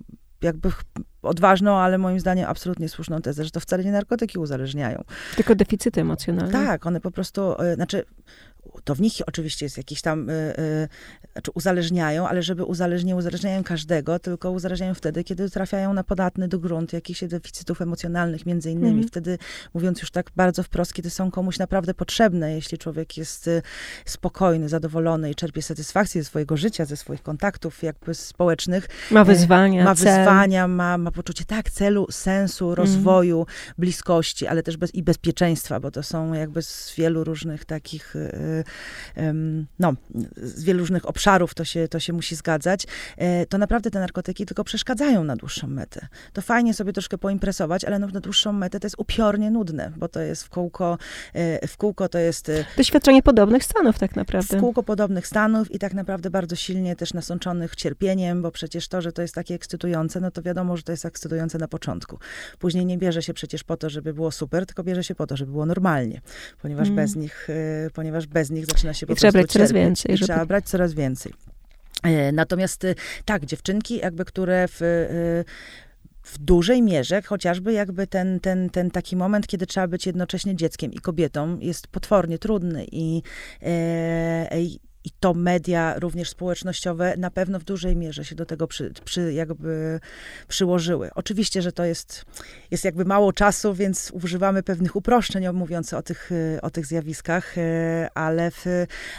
jakby 0.44 0.70
odważną, 1.22 1.76
ale 1.76 1.98
moim 1.98 2.20
zdaniem 2.20 2.50
absolutnie 2.50 2.89
słuszną 2.89 3.22
tezę, 3.22 3.46
że 3.46 3.52
to 3.52 3.60
wcale 3.60 3.84
nie 3.84 3.91
narkotyki 3.91 4.39
uzależniają. 4.39 5.04
Tylko 5.36 5.56
deficyty 5.56 6.02
emocjonalne. 6.02 6.52
Tak, 6.52 6.86
one 6.86 7.02
po 7.02 7.12
prostu, 7.12 7.62
y, 7.62 7.76
znaczy 7.76 8.06
to 8.84 8.96
w 8.96 9.02
nich 9.02 9.14
oczywiście 9.28 9.66
jest 9.66 9.78
jakiś 9.78 10.02
tam, 10.02 10.30
y, 10.30 10.34
y, 10.34 10.88
znaczy 11.34 11.52
uzależniają, 11.54 12.28
ale 12.28 12.44
żeby 12.44 12.64
uzależnić, 12.64 13.14
uzależniają 13.14 13.64
każdego, 13.64 14.20
tylko 14.20 14.52
uzależniają 14.52 14.94
wtedy, 14.94 15.24
kiedy 15.24 15.50
trafiają 15.50 15.94
na 15.94 16.04
podatny 16.04 16.48
do 16.48 16.60
gruntu 16.60 16.96
jakichś 16.96 17.24
deficytów 17.24 17.82
emocjonalnych 17.82 18.46
między 18.46 18.72
innymi. 18.72 18.90
Mhm. 18.90 19.08
Wtedy, 19.08 19.38
mówiąc 19.74 20.02
już 20.02 20.12
tak 20.12 20.32
bardzo 20.36 20.64
wprost, 20.64 20.94
kiedy 20.94 21.10
są 21.10 21.32
komuś 21.32 21.60
naprawdę 21.60 21.94
potrzebne, 21.94 22.54
jeśli 22.54 22.78
człowiek 22.78 23.18
jest 23.18 23.48
y, 23.48 23.62
spokojny, 24.06 24.70
zadowolony 24.70 25.32
i 25.32 25.36
czerpie 25.36 25.62
satysfakcję 25.62 26.24
ze 26.24 26.30
swojego 26.30 26.58
życia, 26.58 26.86
ze 26.86 26.98
swoich 26.98 27.24
kontaktów 27.24 27.84
jakby 27.84 28.14
społecznych. 28.14 28.88
Ma 29.12 29.22
e, 29.22 29.26
wyzwania, 29.26 29.84
Ma 29.84 29.94
wyzwania, 29.94 30.68
ma, 30.68 30.98
ma 30.98 31.12
poczucie 31.12 31.46
tak, 31.46 31.72
celu, 31.72 32.08
sensu, 32.12 32.70
mhm. 32.70 32.88
rozwoju, 32.88 33.40
mhm. 33.40 33.58
bliskości, 33.78 34.48
ale 34.48 34.64
też 34.64 34.78
bez, 34.78 34.96
i 34.96 35.04
bezpieczeństwa, 35.04 35.80
bo 35.80 35.92
to 35.92 36.04
są 36.04 36.34
jakby 36.34 36.62
z 36.62 36.94
wielu 36.98 37.24
różnych 37.24 37.66
takich 37.66 38.16
no, 39.80 39.93
z 40.36 40.64
wielu 40.64 40.80
różnych 40.80 41.09
obszarów 41.09 41.53
to 41.53 41.66
się, 41.66 41.88
to 41.88 41.99
się 41.99 42.14
musi 42.14 42.36
zgadzać, 42.36 42.88
e, 43.18 43.45
to 43.45 43.57
naprawdę 43.57 43.91
te 43.91 43.99
narkotyki 43.99 44.45
tylko 44.45 44.64
przeszkadzają 44.64 45.24
na 45.24 45.36
dłuższą 45.36 45.68
metę. 45.68 46.07
To 46.34 46.41
fajnie 46.41 46.74
sobie 46.74 46.93
troszkę 46.93 47.18
poimpresować, 47.18 47.86
ale 47.86 47.99
no, 47.99 48.07
na 48.07 48.20
dłuższą 48.20 48.53
metę 48.53 48.80
to 48.80 48.86
jest 48.86 48.95
upiornie 48.99 49.51
nudne, 49.51 49.91
bo 49.97 50.07
to 50.07 50.20
jest 50.20 50.43
w 50.43 50.49
kółko, 50.49 50.97
e, 51.34 51.68
w 51.68 51.78
kółko 51.78 52.09
to 52.09 52.20
jest... 52.20 52.49
E, 52.49 52.66
Doświadczenie 52.78 53.24
podobnych 53.24 53.64
stanów 53.64 53.99
tak 53.99 54.16
naprawdę. 54.16 54.57
W 54.57 54.59
kółko 54.59 54.84
podobnych 54.84 55.28
stanów 55.28 55.72
i 55.72 55.80
tak 55.80 55.93
naprawdę 55.93 56.30
bardzo 56.30 56.55
silnie 56.55 56.95
też 56.95 57.14
nasączonych 57.14 57.76
cierpieniem, 57.76 58.41
bo 58.41 58.51
przecież 58.51 58.88
to, 58.88 59.01
że 59.01 59.11
to 59.11 59.22
jest 59.22 59.36
takie 59.36 59.55
ekscytujące, 59.55 60.20
no 60.20 60.32
to 60.32 60.41
wiadomo, 60.41 60.78
że 60.78 60.84
to 60.84 60.91
jest 60.91 61.05
ekscytujące 61.05 61.57
na 61.57 61.68
początku. 61.68 62.20
Później 62.59 62.86
nie 62.86 62.97
bierze 62.97 63.22
się 63.22 63.34
przecież 63.34 63.64
po 63.64 63.78
to, 63.78 63.89
żeby 63.89 64.14
było 64.14 64.32
super, 64.32 64.66
tylko 64.66 64.84
bierze 64.84 65.03
się 65.03 65.16
po 65.16 65.28
to, 65.28 65.38
żeby 65.38 65.51
było 65.51 65.66
normalnie, 65.66 66.22
ponieważ 66.61 66.88
mm. 66.88 66.95
bez 66.95 67.16
nich, 67.16 67.47
ponieważ 67.93 68.28
bez 68.28 68.49
nich 68.54 68.66
zaczyna 68.66 68.93
się 68.93 69.06
po 69.06 69.14
I 69.14 69.16
trzeba 69.16 69.32
brać 69.32 69.51
coraz 69.51 69.72
więcej. 69.72 70.14
I 70.14 70.18
żeby... 70.18 70.28
Trzeba 70.28 70.45
brać 70.45 70.66
coraz 70.66 70.93
więcej. 70.93 71.34
E, 72.04 72.32
natomiast 72.32 72.86
e, 72.86 72.95
tak, 73.26 73.45
dziewczynki 73.45 73.97
jakby, 73.97 74.26
które 74.26 74.68
w 74.68 74.82
e, 74.82 75.84
w 76.24 76.38
dużej 76.38 76.82
mierze, 76.82 77.22
chociażby 77.22 77.74
jakby 77.74 78.08
ten, 78.08 78.39
ten, 78.39 78.70
ten 78.70 78.91
taki 78.91 79.16
moment, 79.16 79.47
kiedy 79.47 79.66
trzeba 79.66 79.88
być 79.88 80.06
jednocześnie 80.06 80.56
dzieckiem 80.56 80.93
i 80.93 80.99
kobietą, 80.99 81.60
jest 81.60 81.88
potwornie 81.88 82.39
trudny 82.39 82.86
i, 82.91 83.22
e, 83.62 84.62
i 85.04 85.12
to 85.20 85.34
media, 85.34 85.99
również 85.99 86.30
społecznościowe, 86.30 87.14
na 87.18 87.32
pewno 87.32 87.60
w 87.60 87.64
dużej 87.64 87.95
mierze 87.95 88.26
się 88.26 88.36
do 88.36 88.45
tego 88.45 88.68
przy, 88.68 88.93
przy, 89.06 89.34
jakby 89.34 89.99
przyłożyły. 90.47 91.10
Oczywiście, 91.16 91.62
że 91.62 91.72
to 91.72 91.86
jest, 91.86 92.26
jest 92.72 92.86
jakby 92.86 93.06
mało 93.06 93.34
czasu, 93.34 93.74
więc 93.74 94.12
używamy 94.12 94.64
pewnych 94.64 94.95
uproszczeń, 94.95 95.49
mówiąc 95.54 95.93
o 95.93 96.01
tych, 96.01 96.30
o 96.62 96.70
tych 96.70 96.86
zjawiskach, 96.86 97.58
e, 97.58 98.10
ale 98.14 98.51
w, 98.51 98.66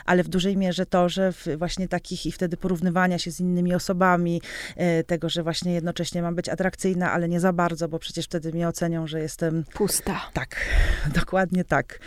ale 0.04 0.22
w 0.22 0.28
dużej 0.28 0.56
mierze 0.56 0.86
to, 0.86 1.08
że 1.08 1.32
właśnie 1.56 1.88
takich 1.88 2.26
i 2.26 2.32
wtedy 2.32 2.56
porównywania 2.56 3.18
się 3.18 3.30
z 3.30 3.40
innymi 3.40 3.74
osobami, 3.74 4.42
e, 4.76 5.04
tego, 5.04 5.28
że 5.28 5.42
właśnie 5.42 5.74
jednocześnie 5.74 6.22
mam 6.22 6.34
być 6.34 6.48
atrakcyjna, 6.48 7.12
ale 7.12 7.28
nie 7.28 7.40
za 7.40 7.52
bardzo, 7.52 7.88
bo 7.88 7.98
przecież 7.98 8.24
wtedy 8.24 8.52
mnie 8.52 8.68
ocenią, 8.68 9.06
że 9.06 9.20
jestem... 9.20 9.64
Pusta. 9.74 10.20
Tak, 10.32 10.56
dokładnie 11.20 11.64
tak. 11.64 11.98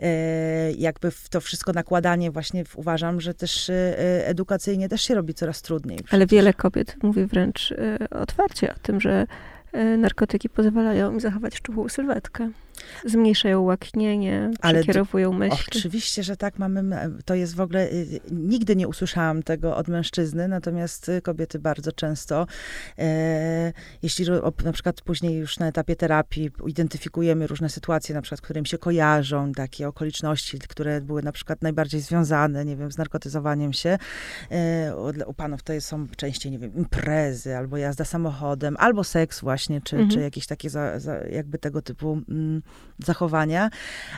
E, 0.00 0.72
jakby 0.72 1.12
to 1.30 1.40
wszystko 1.40 1.72
nakładanie 1.72 2.30
właśnie 2.30 2.64
uważam, 2.76 3.20
że 3.22 3.34
też 3.34 3.68
y, 3.68 3.72
y, 3.72 4.26
edukacyjnie 4.26 4.88
też 4.88 5.02
się 5.02 5.14
robi 5.14 5.34
coraz 5.34 5.62
trudniej. 5.62 5.96
Przecież. 5.96 6.14
Ale 6.14 6.26
wiele 6.26 6.54
kobiet 6.54 6.96
mówi 7.02 7.26
wręcz 7.26 7.70
y, 7.70 7.98
otwarcie 8.10 8.74
o 8.74 8.78
tym, 8.82 9.00
że 9.00 9.26
narkotyki 9.98 10.48
pozwalają 10.48 11.12
im 11.12 11.20
zachować 11.20 11.56
szczupłą 11.56 11.88
sylwetkę 11.88 12.50
zmniejszają 13.04 13.60
łaknienie, 13.60 14.50
Ale 14.60 14.78
przekierowują 14.78 15.32
myśli. 15.32 15.58
Oczywiście, 15.68 16.22
że 16.22 16.36
tak 16.36 16.58
mamy. 16.58 16.82
To 17.24 17.34
jest 17.34 17.54
w 17.54 17.60
ogóle. 17.60 17.90
Y, 17.90 18.20
nigdy 18.30 18.76
nie 18.76 18.88
usłyszałam 18.88 19.42
tego 19.42 19.76
od 19.76 19.88
mężczyzny, 19.88 20.48
natomiast 20.48 21.10
kobiety 21.22 21.58
bardzo 21.58 21.92
często, 21.92 22.46
e, 22.98 23.72
jeśli 24.02 24.26
na 24.64 24.72
przykład 24.72 25.00
później 25.00 25.36
już 25.36 25.58
na 25.58 25.66
etapie 25.66 25.96
terapii 25.96 26.50
identyfikujemy 26.66 27.46
różne 27.46 27.68
sytuacje, 27.68 28.14
na 28.14 28.22
przykład, 28.22 28.40
które 28.40 28.58
im 28.58 28.66
się 28.66 28.78
kojarzą, 28.78 29.52
takie 29.52 29.88
okoliczności, 29.88 30.58
które 30.58 31.00
były 31.00 31.22
na 31.22 31.32
przykład 31.32 31.62
najbardziej 31.62 32.00
związane, 32.00 32.64
nie 32.64 32.76
wiem, 32.76 32.92
z 32.92 32.98
narkotyzowaniem 32.98 33.72
się. 33.72 33.98
E, 34.50 34.96
u, 34.96 35.30
u 35.30 35.34
panów 35.34 35.62
to 35.62 35.80
są 35.80 36.08
częściej, 36.16 36.52
nie 36.52 36.58
wiem, 36.58 36.74
imprezy, 36.74 37.56
albo 37.56 37.76
jazda 37.76 38.04
samochodem, 38.04 38.76
albo 38.78 39.04
seks 39.04 39.40
właśnie, 39.40 39.80
czy, 39.80 39.96
mhm. 39.96 40.10
czy 40.10 40.20
jakieś 40.20 40.46
takie 40.46 40.70
za, 40.70 41.00
za, 41.00 41.16
jakby 41.16 41.58
tego 41.58 41.82
typu 41.82 42.20
mm, 42.28 42.62
zachowania, 42.98 43.70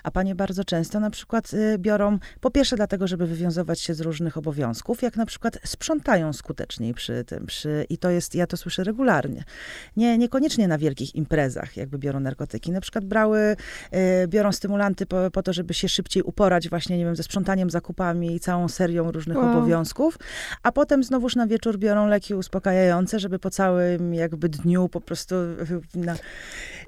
a 0.02 0.10
panie 0.10 0.34
bardzo 0.34 0.64
często 0.64 1.00
na 1.00 1.10
przykład 1.10 1.52
y, 1.52 1.78
biorą, 1.78 2.18
po 2.40 2.50
pierwsze 2.50 2.76
dlatego, 2.76 3.06
żeby 3.06 3.26
wywiązywać 3.26 3.80
się 3.80 3.94
z 3.94 4.00
różnych 4.00 4.36
obowiązków, 4.36 5.02
jak 5.02 5.16
na 5.16 5.26
przykład 5.26 5.58
sprzątają 5.64 6.32
skuteczniej 6.32 6.94
przy 6.94 7.24
tym, 7.24 7.46
przy, 7.46 7.86
i 7.88 7.98
to 7.98 8.10
jest, 8.10 8.34
ja 8.34 8.46
to 8.46 8.56
słyszę 8.56 8.84
regularnie. 8.84 9.44
Nie, 9.96 10.18
niekoniecznie 10.18 10.68
na 10.68 10.78
wielkich 10.78 11.14
imprezach 11.14 11.76
jakby 11.76 11.98
biorą 11.98 12.20
narkotyki, 12.20 12.72
na 12.72 12.80
przykład 12.80 13.04
brały, 13.04 13.56
y, 13.94 14.28
biorą 14.28 14.52
stymulanty 14.52 15.06
po, 15.06 15.30
po 15.30 15.42
to, 15.42 15.52
żeby 15.52 15.74
się 15.74 15.88
szybciej 15.88 16.22
uporać 16.22 16.68
właśnie, 16.68 16.98
nie 16.98 17.04
wiem, 17.04 17.16
ze 17.16 17.22
sprzątaniem, 17.22 17.70
zakupami 17.70 18.34
i 18.34 18.40
całą 18.40 18.68
serią 18.68 19.12
różnych 19.12 19.36
wow. 19.36 19.50
obowiązków, 19.50 20.18
a 20.62 20.72
potem 20.72 21.04
znowuż 21.04 21.36
na 21.36 21.46
wieczór 21.46 21.78
biorą 21.78 22.06
leki 22.06 22.34
uspokajające, 22.34 23.18
żeby 23.18 23.38
po 23.38 23.50
całym 23.50 24.14
jakby 24.14 24.48
dniu 24.48 24.88
po 24.88 25.00
prostu 25.00 25.34
na, 25.94 26.16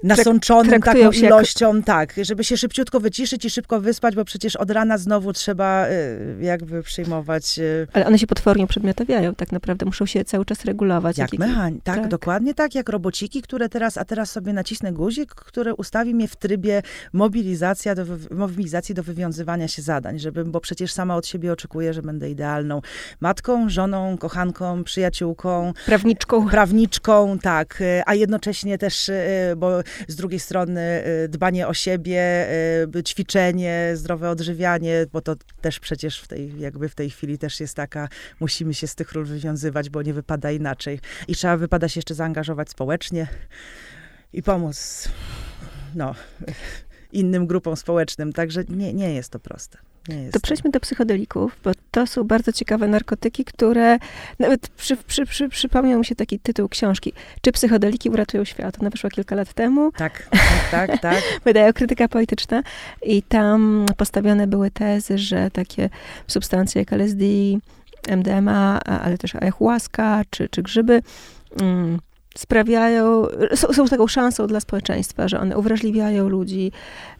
nasączonym 0.03 0.81
taką 0.81 1.11
ilością 1.11 1.47
ilością, 1.47 1.83
tak, 1.83 2.13
żeby 2.21 2.43
się 2.43 2.57
szybciutko 2.57 2.99
wyciszyć 2.99 3.45
i 3.45 3.49
szybko 3.49 3.81
wyspać, 3.81 4.15
bo 4.15 4.25
przecież 4.25 4.55
od 4.55 4.71
rana 4.71 4.97
znowu 4.97 5.33
trzeba 5.33 5.87
y, 5.87 6.37
jakby 6.41 6.83
przyjmować. 6.83 7.59
Y, 7.59 7.87
Ale 7.93 8.05
one 8.05 8.19
się 8.19 8.27
potwornie 8.27 8.67
przedmiotawiają, 8.67 9.35
tak 9.35 9.51
naprawdę, 9.51 9.85
muszą 9.85 10.05
się 10.05 10.25
cały 10.25 10.45
czas 10.45 10.65
regulować. 10.65 11.17
Jak, 11.17 11.33
jak 11.33 11.39
mechanik, 11.39 11.83
tak, 11.83 11.95
tak, 11.95 12.07
dokładnie 12.07 12.53
tak, 12.53 12.75
jak 12.75 12.89
robociki, 12.89 13.41
które 13.41 13.69
teraz, 13.69 13.97
a 13.97 14.05
teraz 14.05 14.31
sobie 14.31 14.53
nacisnę 14.53 14.93
guzik, 14.93 15.35
który 15.35 15.73
ustawi 15.73 16.15
mnie 16.15 16.27
w 16.27 16.35
trybie 16.35 16.81
mobilizacja 17.13 17.95
do, 17.95 18.05
mobilizacji 18.31 18.95
do 18.95 19.03
wywiązywania 19.03 19.67
się 19.67 19.81
zadań, 19.81 20.19
żeby, 20.19 20.45
bo 20.45 20.59
przecież 20.59 20.93
sama 20.93 21.15
od 21.15 21.27
siebie 21.27 21.51
oczekuję, 21.51 21.93
że 21.93 22.01
będę 22.01 22.29
idealną 22.29 22.81
matką, 23.19 23.69
żoną, 23.69 24.17
kochanką, 24.17 24.83
przyjaciółką. 24.83 25.73
Prawniczką. 25.85 26.49
Prawniczką, 26.49 27.39
tak, 27.39 27.81
y, 27.81 28.01
a 28.05 28.15
jednocześnie 28.15 28.77
też, 28.77 29.11
bo 29.57 29.79
z 30.07 30.15
drugiej 30.15 30.39
strony 30.39 31.03
dbanie 31.29 31.67
o 31.67 31.73
siebie, 31.73 32.47
y, 32.95 33.03
ćwiczenie, 33.03 33.91
zdrowe 33.93 34.29
odżywianie, 34.29 35.05
bo 35.11 35.21
to 35.21 35.35
też 35.61 35.79
przecież 35.79 36.19
w 36.19 36.27
tej, 36.27 36.59
jakby 36.59 36.89
w 36.89 36.95
tej 36.95 37.09
chwili 37.09 37.37
też 37.37 37.59
jest 37.59 37.75
taka, 37.75 38.09
musimy 38.39 38.73
się 38.73 38.87
z 38.87 38.95
tych 38.95 39.11
ról 39.11 39.25
wywiązywać, 39.25 39.89
bo 39.89 40.01
nie 40.01 40.13
wypada 40.13 40.51
inaczej. 40.51 40.99
I 41.27 41.35
trzeba, 41.35 41.57
wypada 41.57 41.89
się 41.89 41.97
jeszcze 41.97 42.15
zaangażować 42.15 42.69
społecznie 42.69 43.27
i 44.33 44.43
pomóc, 44.43 45.09
no, 45.95 46.15
innym 47.11 47.47
grupom 47.47 47.75
społecznym. 47.75 48.33
Także 48.33 48.63
nie, 48.69 48.93
nie 48.93 49.13
jest 49.13 49.29
to 49.29 49.39
proste. 49.39 49.77
To 50.31 50.39
przejdźmy 50.39 50.71
do 50.71 50.79
psychodelików, 50.79 51.57
bo 51.63 51.71
to 51.91 52.07
są 52.07 52.23
bardzo 52.23 52.51
ciekawe 52.51 52.87
narkotyki, 52.87 53.45
które 53.45 53.97
nawet 54.39 54.69
przy, 54.69 54.97
przy, 54.97 55.25
przy, 55.25 55.49
przypomniał 55.49 55.99
mi 55.99 56.05
się 56.05 56.15
taki 56.15 56.39
tytuł 56.39 56.69
książki. 56.69 57.13
Czy 57.41 57.51
psychodeliki 57.51 58.09
uratują 58.09 58.43
świat? 58.43 58.77
Ona 58.81 58.89
wyszła 58.89 59.09
kilka 59.09 59.35
lat 59.35 59.53
temu. 59.53 59.91
Tak, 59.91 60.29
tak, 60.71 61.01
tak. 61.01 61.23
Wydaje 61.45 61.73
krytyka 61.73 62.07
polityczna 62.07 62.63
i 63.01 63.21
tam 63.21 63.85
postawione 63.97 64.47
były 64.47 64.71
tezy, 64.71 65.17
że 65.17 65.51
takie 65.51 65.89
substancje 66.27 66.81
jak 66.81 66.93
LSD, 66.93 67.25
MDMA, 68.09 68.79
ale 68.79 69.17
też 69.17 69.35
ayahuasca 69.35 70.21
czy, 70.29 70.49
czy 70.49 70.63
grzyby 70.63 71.01
mm, 71.61 71.99
sprawiają, 72.39 73.25
są, 73.55 73.73
są 73.73 73.87
taką 73.87 74.07
szansą 74.07 74.47
dla 74.47 74.59
społeczeństwa, 74.59 75.27
że 75.27 75.39
one 75.39 75.57
uwrażliwiają 75.57 76.29
ludzi, 76.29 76.71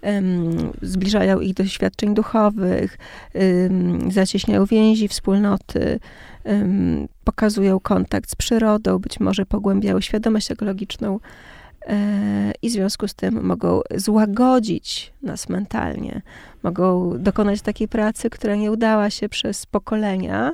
um, 0.02 0.72
zbliżają 0.82 1.40
ich 1.40 1.54
do 1.54 1.64
doświadczeń 1.64 2.14
duchowych, 2.14 2.98
um, 3.34 4.12
zacieśniają 4.12 4.66
więzi, 4.66 5.08
wspólnoty, 5.08 6.00
um, 6.44 7.08
pokazują 7.24 7.80
kontakt 7.80 8.32
z 8.32 8.36
przyrodą, 8.36 9.00
być 9.00 9.20
może 9.20 9.46
pogłębiają 9.46 10.02
świadomość 10.02 10.52
ekologiczną 10.52 11.20
e, 11.88 12.52
i 12.62 12.70
w 12.70 12.72
związku 12.72 13.08
z 13.08 13.14
tym 13.14 13.46
mogą 13.46 13.82
złagodzić 13.96 15.14
nas 15.22 15.50
mentalnie, 15.50 16.22
mogą 16.64 17.14
dokonać 17.20 17.62
takiej 17.62 17.88
pracy, 17.88 18.30
która 18.30 18.56
nie 18.56 18.72
udała 18.72 19.10
się 19.10 19.30
przez 19.30 19.66
pokolenia, 19.66 20.52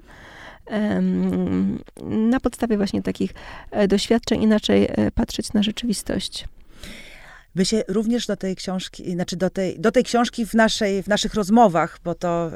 na 2.02 2.40
podstawie 2.40 2.78
właśnie 2.78 3.02
takich 3.02 3.34
e, 3.72 3.88
doświadczeń 3.88 4.44
inaczej 4.44 4.88
e, 4.90 5.12
patrzeć 5.12 5.54
na 5.54 5.64
rzeczywistość. 5.64 6.46
Wy 7.56 7.66
się 7.66 7.84
również 7.88 8.28
do 8.28 8.36
tej 8.38 8.56
książki, 8.56 9.12
znaczy 9.12 9.36
do 9.36 9.50
tej, 9.50 9.80
do 9.80 9.92
tej 9.92 10.04
książki 10.04 10.46
w, 10.46 10.54
naszej, 10.54 11.04
w 11.04 11.08
naszych 11.08 11.34
rozmowach, 11.34 12.00
bo 12.04 12.16
to... 12.16 12.52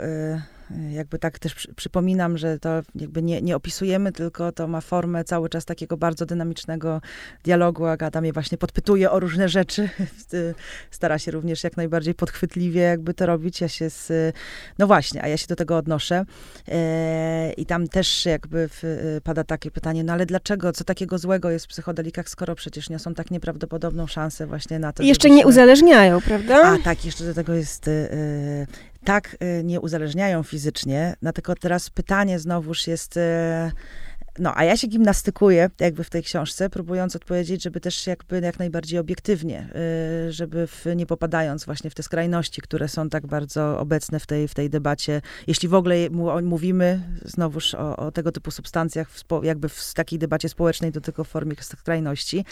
Jakby 0.89 1.19
tak 1.19 1.39
też 1.39 1.67
przypominam, 1.75 2.37
że 2.37 2.59
to 2.59 2.69
jakby 2.95 3.23
nie, 3.23 3.41
nie 3.41 3.55
opisujemy, 3.55 4.11
tylko 4.11 4.51
to 4.51 4.67
ma 4.67 4.81
formę 4.81 5.23
cały 5.23 5.49
czas 5.49 5.65
takiego 5.65 5.97
bardzo 5.97 6.25
dynamicznego 6.25 7.01
dialogu. 7.43 7.85
Agata 7.85 8.21
mnie 8.21 8.33
właśnie 8.33 8.57
podpytuje 8.57 9.11
o 9.11 9.19
różne 9.19 9.49
rzeczy. 9.49 9.89
Stara 10.91 11.19
się 11.19 11.31
również 11.31 11.63
jak 11.63 11.77
najbardziej 11.77 12.13
podchwytliwie 12.13 12.81
jakby 12.81 13.13
to 13.13 13.25
robić. 13.25 13.61
Ja 13.61 13.67
się 13.67 13.89
z, 13.89 14.35
no 14.79 14.87
właśnie, 14.87 15.23
a 15.23 15.27
ja 15.27 15.37
się 15.37 15.47
do 15.47 15.55
tego 15.55 15.77
odnoszę. 15.77 16.25
E, 16.67 17.53
I 17.53 17.65
tam 17.65 17.87
też 17.87 18.25
jakby 18.25 18.69
w, 18.71 18.83
pada 19.23 19.43
takie 19.43 19.71
pytanie, 19.71 20.03
no 20.03 20.13
ale 20.13 20.25
dlaczego, 20.25 20.71
co 20.71 20.83
takiego 20.83 21.17
złego 21.17 21.49
jest 21.49 21.65
w 21.65 21.69
psychodelikach, 21.69 22.29
skoro 22.29 22.55
przecież 22.55 22.89
niosą 22.89 23.13
tak 23.13 23.31
nieprawdopodobną 23.31 24.07
szansę 24.07 24.47
właśnie 24.47 24.79
na 24.79 24.93
to, 24.93 25.03
jeszcze 25.03 25.29
nie 25.29 25.47
uzależniają, 25.47 26.21
prawda? 26.21 26.61
A 26.63 26.77
tak, 26.83 27.05
jeszcze 27.05 27.23
do 27.23 27.33
tego 27.33 27.53
jest 27.53 27.87
e, 27.87 28.67
tak 29.07 29.37
y, 29.59 29.63
nie 29.63 29.81
uzależniają 29.81 30.43
fizycznie, 30.43 31.15
no 31.21 31.33
tylko 31.33 31.55
teraz 31.55 31.89
pytanie 31.89 32.39
znowuż 32.39 32.87
jest, 32.87 33.17
y, 33.17 33.21
no, 34.39 34.53
a 34.55 34.63
ja 34.63 34.77
się 34.77 34.87
gimnastykuję 34.87 35.69
jakby 35.79 36.03
w 36.03 36.09
tej 36.09 36.23
książce, 36.23 36.69
próbując 36.69 37.15
odpowiedzieć, 37.15 37.63
żeby 37.63 37.79
też 37.79 38.07
jakby 38.07 38.39
jak 38.39 38.59
najbardziej 38.59 38.99
obiektywnie, 38.99 39.69
y, 40.27 40.33
żeby 40.33 40.67
w, 40.67 40.85
nie 40.95 41.05
popadając 41.05 41.65
właśnie 41.65 41.89
w 41.89 41.95
te 41.95 42.03
skrajności, 42.03 42.61
które 42.61 42.87
są 42.87 43.09
tak 43.09 43.27
bardzo 43.27 43.79
obecne 43.79 44.19
w 44.19 44.25
tej, 44.25 44.47
w 44.47 44.53
tej 44.53 44.69
debacie. 44.69 45.21
Jeśli 45.47 45.69
w 45.69 45.73
ogóle 45.73 45.95
mówimy 46.43 47.01
znowuż 47.25 47.75
o, 47.75 47.97
o 47.97 48.11
tego 48.11 48.31
typu 48.31 48.51
substancjach, 48.51 49.11
w 49.11 49.23
jakby 49.43 49.69
w 49.69 49.93
takiej 49.93 50.19
debacie 50.19 50.49
społecznej, 50.49 50.91
do 50.91 51.01
tego 51.01 51.23
w 51.23 51.27
formie 51.27 51.55
skrajności. 51.61 52.45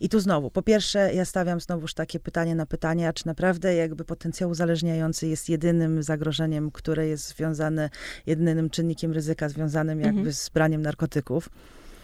I 0.00 0.08
tu 0.08 0.20
znowu, 0.20 0.50
po 0.50 0.62
pierwsze, 0.62 1.14
ja 1.14 1.24
stawiam 1.24 1.60
znowuż 1.60 1.94
takie 1.94 2.20
pytanie 2.20 2.54
na 2.54 2.66
pytanie, 2.66 3.08
a 3.08 3.12
czy 3.12 3.26
naprawdę 3.26 3.74
jakby 3.74 4.04
potencjał 4.04 4.50
uzależniający 4.50 5.26
jest 5.26 5.48
jedynym 5.48 6.02
zagrożeniem, 6.02 6.70
które 6.70 7.06
jest 7.06 7.28
związane, 7.28 7.90
jedynym 8.26 8.70
czynnikiem 8.70 9.12
ryzyka 9.12 9.48
związanym 9.48 10.00
jakby 10.00 10.18
mhm. 10.18 10.34
z 10.34 10.48
braniem 10.48 10.82
narkotyków 10.82 11.25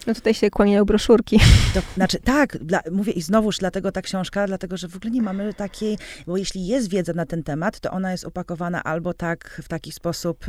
no 0.07 0.15
tutaj 0.15 0.35
się 0.35 0.51
kłaniają 0.51 0.85
broszurki. 0.85 1.41
To, 1.75 1.81
znaczy, 1.95 2.19
tak, 2.25 2.59
dla, 2.59 2.81
mówię 2.91 3.13
i 3.13 3.23
znowuż 3.23 3.59
dlatego 3.59 3.93
ta 3.93 4.03
książka, 4.03 4.47
dlatego 4.47 4.77
że 4.77 4.89
w 4.89 4.97
ogóle 4.97 5.11
nie 5.11 5.23
mamy 5.23 5.55
takiej, 5.55 5.99
bo 6.27 6.37
jeśli 6.37 6.67
jest 6.67 6.89
wiedza 6.89 7.13
na 7.13 7.27
ten 7.27 7.43
temat, 7.43 7.81
to 7.81 7.91
ona 7.91 8.13
jest 8.13 8.25
opakowana 8.25 8.85
albo 8.85 9.15
tak, 9.15 9.61
w 9.65 9.69
taki 9.69 9.93
sposób. 9.93 10.45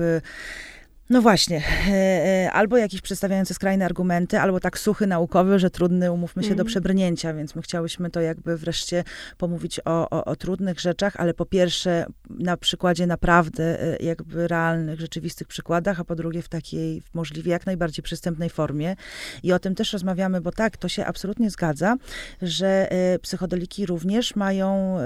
No 1.10 1.22
właśnie, 1.22 1.64
e, 1.88 1.92
e, 1.92 2.52
albo 2.52 2.78
jakieś 2.78 3.02
przedstawiające 3.02 3.54
skrajne 3.54 3.86
argumenty, 3.86 4.40
albo 4.40 4.60
tak 4.60 4.80
suchy 4.80 5.08
naukowy, 5.08 5.60
że 5.60 5.70
trudny, 5.70 6.12
umówmy 6.12 6.44
się, 6.44 6.48
mm. 6.48 6.58
do 6.58 6.62
mhm. 6.62 6.68
przebrnięcia, 6.68 7.34
więc 7.34 7.56
my 7.56 7.62
chciałyśmy 7.62 8.10
to 8.10 8.22
jakby 8.22 8.58
wreszcie 8.58 9.04
pomówić 9.38 9.80
o, 9.80 10.10
o, 10.10 10.26
o, 10.26 10.36
trudnych 10.36 10.80
rzeczach, 10.80 11.16
ale 11.16 11.34
po 11.34 11.46
pierwsze 11.46 12.06
na 12.30 12.58
przykładzie 12.58 13.08
naprawdę 13.08 13.82
e, 13.82 13.98
jakby 14.04 14.48
realnych, 14.48 15.00
rzeczywistych 15.00 15.48
przykładach, 15.48 16.00
a 16.00 16.04
po 16.04 16.16
drugie 16.16 16.42
w 16.42 16.50
takiej 16.50 17.02
możliwie 17.14 17.52
jak 17.52 17.66
najbardziej 17.66 18.04
przystępnej 18.04 18.50
formie. 18.50 18.96
I 19.44 19.54
o 19.54 19.60
tym 19.60 19.76
też 19.76 19.94
rozmawiamy, 19.94 20.42
bo 20.42 20.52
tak, 20.52 20.78
to 20.78 20.90
się 20.90 21.06
absolutnie 21.06 21.50
zgadza, 21.50 21.96
że 22.42 22.90
psychodeliki 23.22 23.86
również 23.86 24.36
mają, 24.36 24.98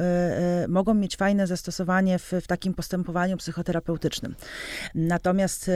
mogą 0.67 0.93
mieć 0.93 1.15
fajne 1.15 1.47
zastosowanie 1.47 2.19
w, 2.19 2.33
w 2.41 2.47
takim 2.47 2.73
postępowaniu 2.73 3.37
psychoterapeutycznym. 3.37 4.35
Natomiast 4.95 5.71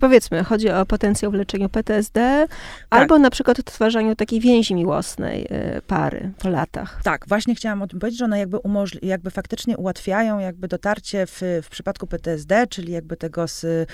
powiedzmy, 0.00 0.44
chodzi 0.44 0.70
o 0.70 0.86
potencjał 0.86 1.32
w 1.32 1.34
leczeniu 1.34 1.68
PTSD, 1.68 2.46
tak. 2.48 3.00
albo 3.00 3.18
na 3.18 3.30
przykład 3.30 3.58
odtwarzaniu 3.58 4.16
takiej 4.16 4.40
więzi 4.40 4.74
miłosnej 4.74 5.46
y, 5.76 5.82
pary 5.86 6.32
po 6.38 6.48
latach. 6.48 7.00
Tak, 7.02 7.28
właśnie 7.28 7.54
chciałam 7.54 7.82
o 7.82 7.86
tym 7.86 8.00
powiedzieć, 8.00 8.18
że 8.18 8.24
one 8.24 8.38
jakby, 8.38 8.58
jakby 9.02 9.30
faktycznie 9.30 9.76
ułatwiają 9.76 10.38
jakby 10.38 10.68
dotarcie 10.68 11.26
w, 11.26 11.40
w 11.62 11.68
przypadku 11.70 12.06
PTSD, 12.06 12.66
czyli 12.66 12.92
jakby 12.92 13.16
tego 13.16 13.48
z, 13.48 13.64
y, 13.64 13.86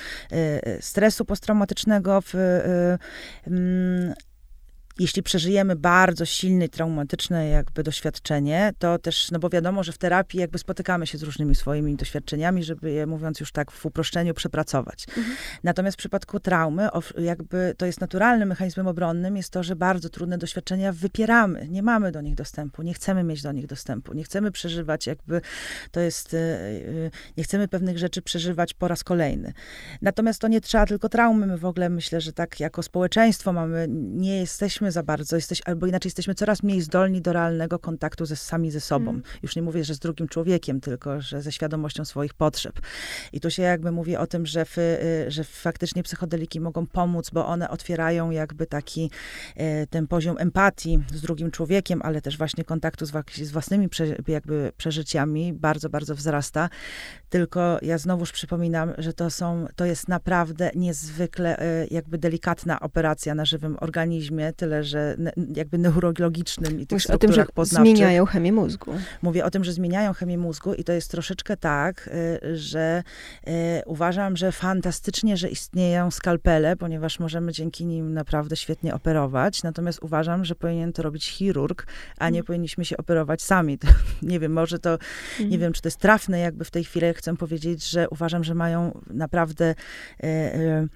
stresu 0.81 1.25
posttraumatycznego 1.25 2.21
w, 2.21 2.35
y, 2.35 2.99
mm, 3.47 4.15
jeśli 4.99 5.23
przeżyjemy 5.23 5.77
bardzo 5.77 6.25
silne, 6.25 6.69
traumatyczne 6.69 7.49
jakby 7.49 7.83
doświadczenie, 7.83 8.73
to 8.79 8.99
też, 8.99 9.31
no 9.31 9.39
bo 9.39 9.49
wiadomo, 9.49 9.85
że 9.85 9.93
w 9.93 9.99
terapii 9.99 10.41
jakby 10.41 10.59
spotykamy 10.59 11.07
się 11.07 11.19
z 11.19 11.23
różnymi 11.23 11.55
swoimi 11.55 11.97
doświadczeniami, 11.97 12.65
żeby 12.65 12.91
je, 12.91 13.07
mówiąc 13.07 13.41
już 13.41 13.53
tak 13.53 13.71
w 13.71 13.87
uproszczeniu, 13.87 14.35
przepracować. 14.35 15.07
Mhm. 15.09 15.37
Natomiast 15.65 15.97
w 15.97 15.99
przypadku 15.99 16.41
traumy, 16.41 16.89
jakby 17.19 17.75
to 17.77 17.87
jest 17.87 18.01
naturalnym 18.01 18.49
mechanizmem 18.49 18.87
obronnym, 18.87 19.37
jest 19.37 19.51
to, 19.51 19.63
że 19.63 19.77
bardzo 19.77 20.09
trudne 20.09 20.39
doświadczenia 20.39 20.93
wypieramy. 20.93 21.69
Nie 21.69 21.83
mamy 21.83 22.13
do 22.13 22.21
nich 22.21 22.35
dostępu, 22.35 22.83
nie 22.83 22.95
chcemy 22.95 23.25
mieć 23.25 23.43
do 23.43 23.53
nich 23.53 23.67
dostępu, 23.67 24.13
nie 24.13 24.25
chcemy 24.25 24.51
przeżywać 24.51 25.07
jakby, 25.07 25.41
to 25.91 26.01
jest, 26.01 26.35
e, 26.35 26.39
e, 26.39 27.11
nie 27.37 27.45
chcemy 27.45 27.69
pewnych 27.69 27.99
rzeczy 27.99 28.23
przeżywać 28.23 28.75
po 28.75 28.89
raz 28.89 29.05
kolejny. 29.05 29.53
Natomiast 30.03 30.41
to 30.41 30.49
nie 30.49 30.61
trzeba 30.61 30.87
tylko 30.87 31.09
traumy. 31.09 31.47
My 31.47 31.59
w 31.59 31.65
ogóle 31.65 31.89
myślę, 31.89 32.21
że 32.21 32.33
tak 32.33 32.61
jako 32.61 32.83
społeczeństwo 32.83 33.53
mamy, 33.53 33.87
nie 33.91 34.39
jesteśmy 34.39 34.82
jesteśmy 34.87 35.01
za 35.01 35.03
bardzo, 35.03 35.37
jesteś, 35.37 35.63
albo 35.65 35.87
inaczej 35.87 36.09
jesteśmy 36.09 36.35
coraz 36.35 36.63
mniej 36.63 36.81
zdolni 36.81 37.21
do 37.21 37.33
realnego 37.33 37.79
kontaktu 37.79 38.27
ze 38.27 38.37
sami 38.37 38.71
ze 38.71 38.81
sobą. 38.81 39.11
Mm. 39.11 39.23
Już 39.43 39.57
nie 39.57 39.63
mówię, 39.63 39.85
że 39.85 39.95
z 39.95 39.99
drugim 39.99 40.29
człowiekiem, 40.29 40.81
tylko 40.81 41.21
że 41.21 41.43
ze 41.43 41.53
świadomością 41.53 42.05
swoich 42.05 42.35
potrzeb. 42.35 42.81
I 43.33 43.41
tu 43.41 43.51
się 43.51 43.63
jakby 43.63 43.93
mówi 43.93 44.17
o 44.17 44.27
tym, 44.27 44.47
że, 44.47 44.65
w, 44.65 44.79
y, 44.79 45.25
że 45.29 45.45
faktycznie 45.45 46.03
psychodeliki 46.03 46.61
mogą 46.61 46.87
pomóc, 46.87 47.31
bo 47.31 47.47
one 47.47 47.71
otwierają 47.71 48.31
jakby 48.31 48.67
taki 48.67 49.11
y, 49.57 49.87
ten 49.91 50.07
poziom 50.07 50.37
empatii 50.39 50.99
z 51.15 51.21
drugim 51.21 51.51
człowiekiem, 51.51 52.03
ale 52.03 52.21
też 52.21 52.39
właśnie 52.39 52.65
kontaktu 52.65 53.07
z, 53.07 53.13
z 53.35 53.51
własnymi 53.51 53.89
prze, 53.89 54.07
jakby 54.29 54.73
przeżyciami 54.77 55.53
bardzo, 55.53 55.89
bardzo 55.89 56.15
wzrasta. 56.15 56.69
Tylko 57.31 57.79
ja 57.83 57.99
znowuż 57.99 58.33
przypominam, 58.33 58.93
że 58.99 59.13
to 59.13 59.31
są, 59.31 59.67
to 59.77 59.85
jest 59.85 60.09
naprawdę 60.09 60.71
niezwykle 60.75 61.59
y, 61.83 61.89
jakby 61.91 62.19
delikatna 62.19 62.81
operacja 62.81 63.35
na 63.35 63.45
żywym 63.45 63.77
organizmie, 63.81 64.53
tyle 64.53 64.72
tyle, 64.73 64.85
że 64.85 65.17
jakby 65.57 65.79
neurologicznym 65.79 66.81
i 66.81 66.87
tych 66.87 66.97
Mówisz 66.97 67.07
o 67.07 67.19
tym, 67.19 67.33
że 67.33 67.47
poznawczych. 67.55 67.97
zmieniają 67.97 68.27
chemię 68.27 68.53
mózgu. 68.53 68.93
Mówię 69.23 69.45
o 69.45 69.51
tym, 69.51 69.65
że 69.65 69.73
zmieniają 69.73 70.13
chemię 70.13 70.39
mózgu 70.39 70.75
i 70.75 70.85
to 70.85 70.93
jest 70.93 71.11
troszeczkę 71.11 71.57
tak, 71.57 72.11
y, 72.45 72.57
że 72.57 73.03
y, 73.49 73.53
uważam, 73.87 74.37
że 74.37 74.53
fantastycznie, 74.53 75.37
że 75.37 75.49
istnieją 75.49 76.11
skalpele, 76.11 76.77
ponieważ 76.77 77.21
możemy 77.21 77.53
dzięki 77.53 77.87
nim 77.87 78.15
naprawdę 78.15 78.57
świetnie 78.57 78.95
operować, 78.95 79.63
natomiast 79.63 80.03
uważam, 80.03 80.45
że 80.45 80.55
powinien 80.55 80.93
to 80.93 81.03
robić 81.03 81.29
chirurg, 81.29 81.87
a 82.19 82.31
nie 82.31 82.39
mm. 82.39 82.47
powinniśmy 82.47 82.85
się 82.85 82.97
operować 82.97 83.43
sami. 83.43 83.79
To, 83.79 83.89
nie 84.23 84.41
wiem, 84.41 84.53
może 84.53 84.79
to, 84.79 84.99
mm. 85.39 85.51
nie 85.51 85.59
wiem, 85.59 85.73
czy 85.73 85.83
to 85.83 85.89
jest 85.89 85.99
trafne 85.99 86.39
jakby 86.39 86.65
w 86.65 86.71
tej 86.71 86.85
chwili, 86.85 87.15
chcę 87.15 87.37
powiedzieć, 87.37 87.91
że 87.91 88.09
uważam, 88.09 88.45
że 88.45 88.55
mają 88.55 89.01
naprawdę 89.11 89.75
y, 90.25 90.89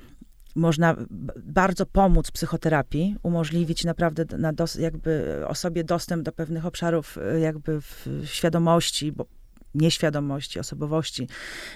można 0.56 0.96
bardzo 1.36 1.86
pomóc 1.86 2.30
psychoterapii, 2.30 3.16
umożliwić 3.22 3.84
naprawdę 3.84 4.38
na 4.38 4.52
dos, 4.52 4.74
jakby 4.74 5.42
osobie 5.46 5.84
dostęp 5.84 6.22
do 6.22 6.32
pewnych 6.32 6.66
obszarów 6.66 7.18
e, 7.18 7.40
jakby 7.40 7.80
świadomości, 8.24 9.12
bo 9.12 9.26
nieświadomości, 9.76 10.60
osobowości, 10.60 11.28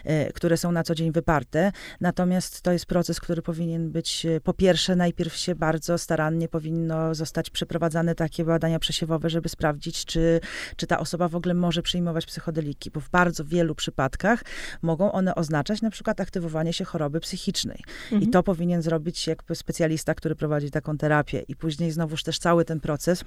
e, 0.05 0.32
które 0.32 0.57
są 0.57 0.72
na 0.72 0.82
co 0.82 0.94
dzień 0.94 1.12
wyparte. 1.12 1.72
Natomiast 2.01 2.62
to 2.62 2.72
jest 2.72 2.86
proces, 2.86 3.20
który 3.20 3.42
powinien 3.42 3.90
być, 3.90 4.26
e, 4.26 4.40
po 4.40 4.55
pierwsze, 4.55 4.96
najpierw 4.96 5.36
się 5.36 5.55
bardzo 5.55 5.98
starannie 5.98 6.48
powinno 6.48 7.14
zostać 7.14 7.51
przeprowadzane 7.51 8.14
takie 8.14 8.44
badania 8.44 8.78
przesiewowe, 8.78 9.30
żeby 9.30 9.48
sprawdzić, 9.48 10.05
czy, 10.05 10.40
czy 10.76 10.86
ta 10.86 10.98
osoba 10.98 11.28
w 11.28 11.36
ogóle 11.36 11.55
może 11.55 11.82
przyjmować 11.82 12.26
psychodeliki, 12.26 12.90
bo 12.90 13.01
w 13.01 13.11
bardzo 13.11 13.44
wielu 13.44 13.74
przypadkach 13.74 14.44
mogą 14.82 15.12
one 15.12 15.34
oznaczać 15.34 15.82
na 15.82 15.90
przykład 15.90 16.20
aktywowanie 16.20 16.72
się 16.72 16.84
choroby 16.84 17.20
psychicznej. 17.20 17.82
Mhm. 18.05 18.22
I 18.22 18.28
to 18.28 18.42
powinien 18.42 18.82
zrobić 18.82 19.26
jakby 19.26 19.55
specjalista, 19.55 20.14
który 20.14 20.34
prowadzi 20.34 20.70
taką 20.70 20.98
terapię. 20.98 21.44
I 21.48 21.57
później 21.57 21.90
znowuż 21.90 22.22
też 22.22 22.38
cały 22.38 22.64
ten 22.64 22.80
proces 22.80 23.24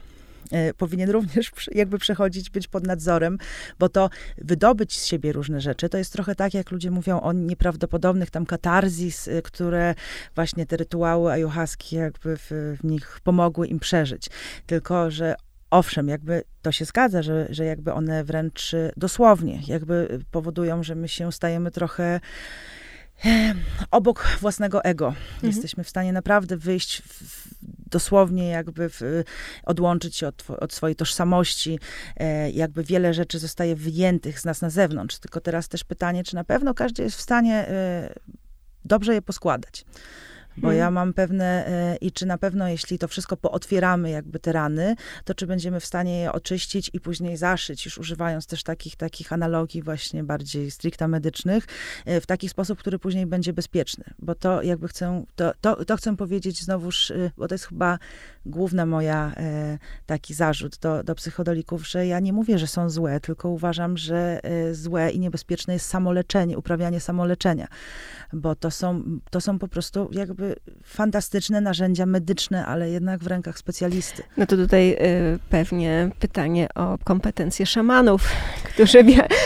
powinien 0.77 1.09
również 1.09 1.51
jakby 1.71 1.97
przechodzić, 1.97 2.49
być 2.49 2.67
pod 2.67 2.87
nadzorem, 2.87 3.37
bo 3.79 3.89
to 3.89 4.09
wydobyć 4.37 4.99
z 4.99 5.05
siebie 5.05 5.31
różne 5.31 5.61
rzeczy, 5.61 5.89
to 5.89 5.97
jest 5.97 6.13
trochę 6.13 6.35
tak, 6.35 6.53
jak 6.53 6.71
ludzie 6.71 6.91
mówią 6.91 7.21
o 7.21 7.33
nieprawdopodobnych 7.33 8.29
tam 8.29 8.45
katarzis, 8.45 9.27
e, 9.27 9.41
które 9.41 9.95
właśnie 10.35 10.65
te 10.65 10.77
rytuały 10.77 11.31
ayahuaski 11.31 11.95
jakby 11.95 12.37
w, 12.37 12.77
w 12.81 12.83
nich 12.83 13.19
pomogły 13.23 13.67
im 13.67 13.79
przeżyć. 13.79 14.29
Tylko, 14.65 15.11
że 15.11 15.35
owszem, 15.69 16.07
jakby 16.07 16.43
to 16.61 16.71
się 16.71 16.85
zgadza, 16.85 17.21
że, 17.21 17.47
że 17.49 17.65
jakby 17.65 17.93
one 17.93 18.23
wręcz 18.23 18.75
dosłownie 18.97 19.59
jakby 19.67 20.19
powodują, 20.31 20.83
że 20.83 20.95
my 20.95 21.07
się 21.07 21.31
stajemy 21.31 21.71
trochę 21.71 22.19
obok 23.91 24.37
własnego 24.41 24.83
ego. 24.83 25.07
Mhm. 25.07 25.53
Jesteśmy 25.53 25.83
w 25.83 25.89
stanie 25.89 26.13
naprawdę 26.13 26.57
wyjść 26.57 27.01
w, 27.01 27.47
dosłownie 27.93 28.49
jakby 28.49 28.89
w, 28.89 29.23
odłączyć 29.63 30.15
się 30.15 30.27
od, 30.27 30.43
od, 30.49 30.73
swojej 30.73 30.95
tożsamości. 30.95 31.79
E, 32.17 32.51
jakby 32.51 32.83
wiele 32.83 33.13
rzeczy 33.13 33.39
zostaje 33.39 33.75
wyjętych 33.75 34.39
z 34.39 34.45
nas 34.45 34.61
na 34.61 34.69
zewnątrz. 34.69 35.19
Tylko 35.19 35.41
teraz 35.41 35.67
też 35.69 35.83
pytanie, 35.83 36.23
czy 36.23 36.35
na 36.35 36.43
pewno 36.43 36.73
każdy 36.73 37.03
jest 37.03 37.17
w 37.17 37.21
stanie 37.21 37.67
e, 37.67 38.13
dobrze 38.85 39.13
je 39.13 39.21
poskładać. 39.21 39.85
Bo 40.57 40.71
ja 40.71 40.91
mam 40.91 41.13
pewne, 41.13 41.67
e, 41.67 41.95
i 41.95 42.11
czy 42.11 42.25
na 42.25 42.37
pewno, 42.37 42.67
jeśli 42.67 42.99
to 42.99 43.07
wszystko 43.07 43.37
pootwieramy, 43.37 44.09
jakby 44.09 44.39
te 44.39 44.51
rany, 44.51 44.95
to 45.25 45.33
czy 45.33 45.47
będziemy 45.47 45.79
w 45.79 45.85
stanie 45.85 46.19
je 46.19 46.31
oczyścić 46.31 46.89
i 46.93 46.99
później 46.99 47.37
zaszyć, 47.37 47.85
już 47.85 47.97
używając 47.97 48.47
też 48.47 48.63
takich, 48.63 48.95
takich 48.95 49.33
analogii 49.33 49.81
właśnie 49.81 50.23
bardziej 50.23 50.71
stricte 50.71 51.07
medycznych, 51.07 51.67
e, 52.05 52.21
w 52.21 52.25
taki 52.25 52.49
sposób, 52.49 52.79
który 52.79 52.99
później 52.99 53.25
będzie 53.25 53.53
bezpieczny. 53.53 54.03
Bo 54.19 54.35
to 54.35 54.61
jakby 54.61 54.87
chcę, 54.87 55.23
to, 55.35 55.51
to, 55.61 55.85
to 55.85 55.97
chcę 55.97 56.15
powiedzieć 56.15 56.61
znowuż, 56.61 57.11
e, 57.11 57.31
bo 57.37 57.47
to 57.47 57.55
jest 57.55 57.65
chyba 57.65 57.99
główna 58.45 58.85
moja 58.85 59.33
taki 60.05 60.33
zarzut 60.33 60.77
do, 60.77 61.03
do 61.03 61.15
psychodelików, 61.15 61.87
że 61.87 62.07
ja 62.07 62.19
nie 62.19 62.33
mówię, 62.33 62.59
że 62.59 62.67
są 62.67 62.89
złe, 62.89 63.19
tylko 63.19 63.49
uważam, 63.49 63.97
że 63.97 64.39
złe 64.71 65.11
i 65.11 65.19
niebezpieczne 65.19 65.73
jest 65.73 65.85
samoleczenie, 65.85 66.57
uprawianie 66.57 66.99
samoleczenia. 66.99 67.67
Bo 68.33 68.55
to 68.55 68.71
są, 68.71 69.03
to 69.29 69.41
są 69.41 69.59
po 69.59 69.67
prostu 69.67 70.09
jakby 70.11 70.42
jakby 70.43 70.55
fantastyczne 70.83 71.61
narzędzia 71.61 72.05
medyczne, 72.05 72.65
ale 72.65 72.89
jednak 72.89 73.23
w 73.23 73.27
rękach 73.27 73.57
specjalisty. 73.57 74.23
No 74.37 74.45
to 74.45 74.57
tutaj 74.57 74.91
y, 74.91 75.39
pewnie 75.49 76.09
pytanie 76.19 76.67
o 76.75 76.97
kompetencje 77.03 77.65
szamanów, 77.65 78.27
którzy 78.73 79.05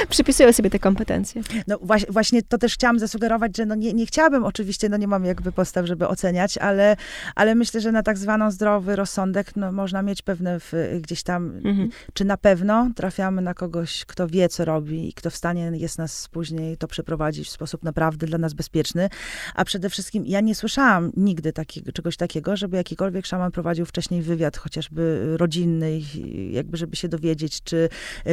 przypisują 0.10 0.54
sobie 0.54 0.70
te 0.70 0.80
kompetencje. 0.80 1.42
No 1.68 1.80
właśnie, 1.82 2.12
właśnie 2.12 2.44
to 2.44 2.58
też 2.58 2.74
chciałam 2.74 3.00
zasugerować, 3.00 3.58
że 3.58 3.66
no 3.66 3.76
nie, 3.76 3.94
nie 3.94 4.06
chciałabym 4.06 4.44
oczywiście, 4.44 4.90
no 4.90 4.98
nie 4.98 5.08
mam 5.08 5.26
jakby 5.26 5.52
postaw, 5.52 5.86
żeby 5.86 6.08
oceniać, 6.08 6.58
ale, 6.58 6.96
ale 7.36 7.56
myślę, 7.56 7.82
że 7.82 7.92
na 7.92 8.04
tak 8.04 8.18
zwaną 8.18 8.52
zdrowy 8.52 8.96
rozsądek 8.96 9.56
no, 9.56 9.72
można 9.72 10.02
mieć 10.02 10.22
pewne 10.22 10.60
w, 10.60 10.74
gdzieś 11.02 11.24
tam, 11.24 11.62
mhm. 11.66 11.90
czy 12.14 12.26
na 12.26 12.38
pewno 12.38 12.90
trafiamy 12.96 13.42
na 13.42 13.54
kogoś, 13.54 14.06
kto 14.06 14.28
wie, 14.28 14.50
co 14.50 14.66
robi 14.66 15.10
i 15.10 15.14
kto 15.14 15.30
w 15.30 15.36
stanie 15.36 15.72
jest 15.74 15.98
nas 15.98 16.28
później 16.28 16.78
to 16.78 16.88
przeprowadzić 16.88 17.48
w 17.48 17.52
sposób 17.52 17.84
naprawdę 17.84 18.28
dla 18.28 18.38
nas 18.38 18.54
bezpieczny, 18.54 19.10
a 19.56 19.66
przede 19.66 19.90
wszystkim 19.90 20.26
ja 20.26 20.42
nie 20.42 20.56
słyszałam 20.56 20.87
słyszałam 20.88 21.12
nigdy 21.18 21.54
takiego, 21.54 21.92
czegoś 21.92 22.18
takiego, 22.18 22.58
żeby 22.58 22.78
jakikolwiek 22.78 23.26
szaman 23.26 23.52
prowadził 23.52 23.86
wcześniej 23.86 24.22
wywiad, 24.22 24.58
chociażby 24.58 25.34
rodzinny, 25.38 26.02
jakby 26.52 26.78
żeby 26.78 26.96
się 26.96 27.08
dowiedzieć, 27.08 27.64
czy, 27.64 27.90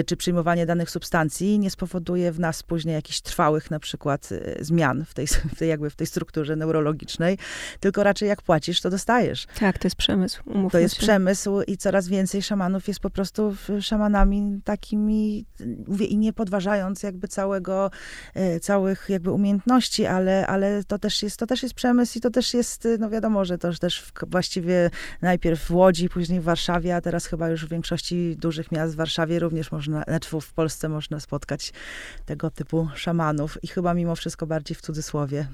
czy 0.06 0.16
przyjmowanie 0.16 0.66
danych 0.66 0.90
substancji 0.90 1.58
nie 1.58 1.70
spowoduje 1.70 2.32
w 2.32 2.40
nas 2.40 2.62
później 2.62 2.94
jakichś 2.94 3.20
trwałych 3.20 3.70
na 3.70 3.78
przykład 3.78 4.28
e, 4.32 4.64
zmian 4.64 5.04
w 5.04 5.14
tej, 5.14 5.26
w 5.26 5.58
tej 5.58 5.68
jakby 5.68 5.90
w 5.90 5.96
tej 5.96 6.06
strukturze 6.06 6.56
neurologicznej, 6.56 7.38
tylko 7.80 8.02
raczej 8.02 8.28
jak 8.28 8.42
płacisz, 8.42 8.80
to 8.80 8.90
dostajesz. 8.90 9.46
Tak, 9.60 9.78
to 9.78 9.86
jest 9.86 9.96
przemysł. 9.96 10.42
To 10.72 10.78
jest 10.78 10.94
się. 10.94 11.02
przemysł 11.02 11.60
i 11.60 11.76
coraz 11.76 12.08
więcej 12.08 12.42
szamanów 12.42 12.88
jest 12.88 13.00
po 13.00 13.10
prostu 13.10 13.56
szamanami 13.80 14.60
takimi, 14.64 15.46
mówię, 15.86 16.06
i 16.06 16.18
nie 16.18 16.32
podważając 16.32 17.02
jakby 17.02 17.28
całego, 17.28 17.90
e, 18.34 18.60
całych 18.60 19.06
jakby 19.08 19.30
umiejętności, 19.30 20.06
ale, 20.06 20.46
ale 20.46 20.84
to 20.84 20.98
też 20.98 21.22
jest, 21.22 21.36
to 21.36 21.46
też 21.46 21.62
jest 21.62 21.74
przemysł 21.74 22.18
i 22.18 22.20
to 22.20 22.30
też 22.30 22.43
jest, 22.52 22.88
no 22.98 23.10
wiadomo, 23.10 23.44
że 23.44 23.58
to 23.58 23.72
też 23.72 24.02
w, 24.02 24.12
właściwie 24.26 24.90
najpierw 25.22 25.64
w 25.64 25.70
Łodzi, 25.70 26.08
później 26.08 26.40
w 26.40 26.44
Warszawie, 26.44 26.96
a 26.96 27.00
teraz 27.00 27.26
chyba 27.26 27.48
już 27.48 27.66
w 27.66 27.68
większości 27.68 28.36
dużych 28.36 28.72
miast 28.72 28.94
w 28.94 28.96
Warszawie 28.96 29.38
również 29.38 29.72
można, 29.72 30.02
znaczy 30.02 30.40
w 30.40 30.52
Polsce 30.52 30.88
można 30.88 31.20
spotkać 31.20 31.72
tego 32.26 32.50
typu 32.50 32.88
szamanów 32.94 33.58
i 33.62 33.68
chyba 33.68 33.94
mimo 33.94 34.16
wszystko 34.16 34.46
bardziej 34.46 34.74
w 34.74 34.80
cudzysłowie. 34.80 35.46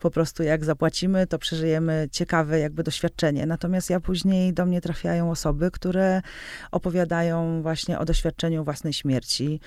Po 0.00 0.10
prostu 0.10 0.42
jak 0.42 0.64
zapłacimy, 0.64 1.26
to 1.26 1.38
przeżyjemy 1.38 2.08
ciekawe 2.12 2.58
jakby 2.58 2.82
doświadczenie. 2.82 3.46
Natomiast 3.46 3.90
ja 3.90 4.00
później 4.00 4.52
do 4.52 4.66
mnie 4.66 4.80
trafiają 4.80 5.30
osoby, 5.30 5.70
które 5.70 6.22
opowiadają 6.70 7.62
właśnie 7.62 7.98
o 7.98 8.04
doświadczeniu 8.04 8.64
własnej 8.64 8.92
śmierci, 8.92 9.60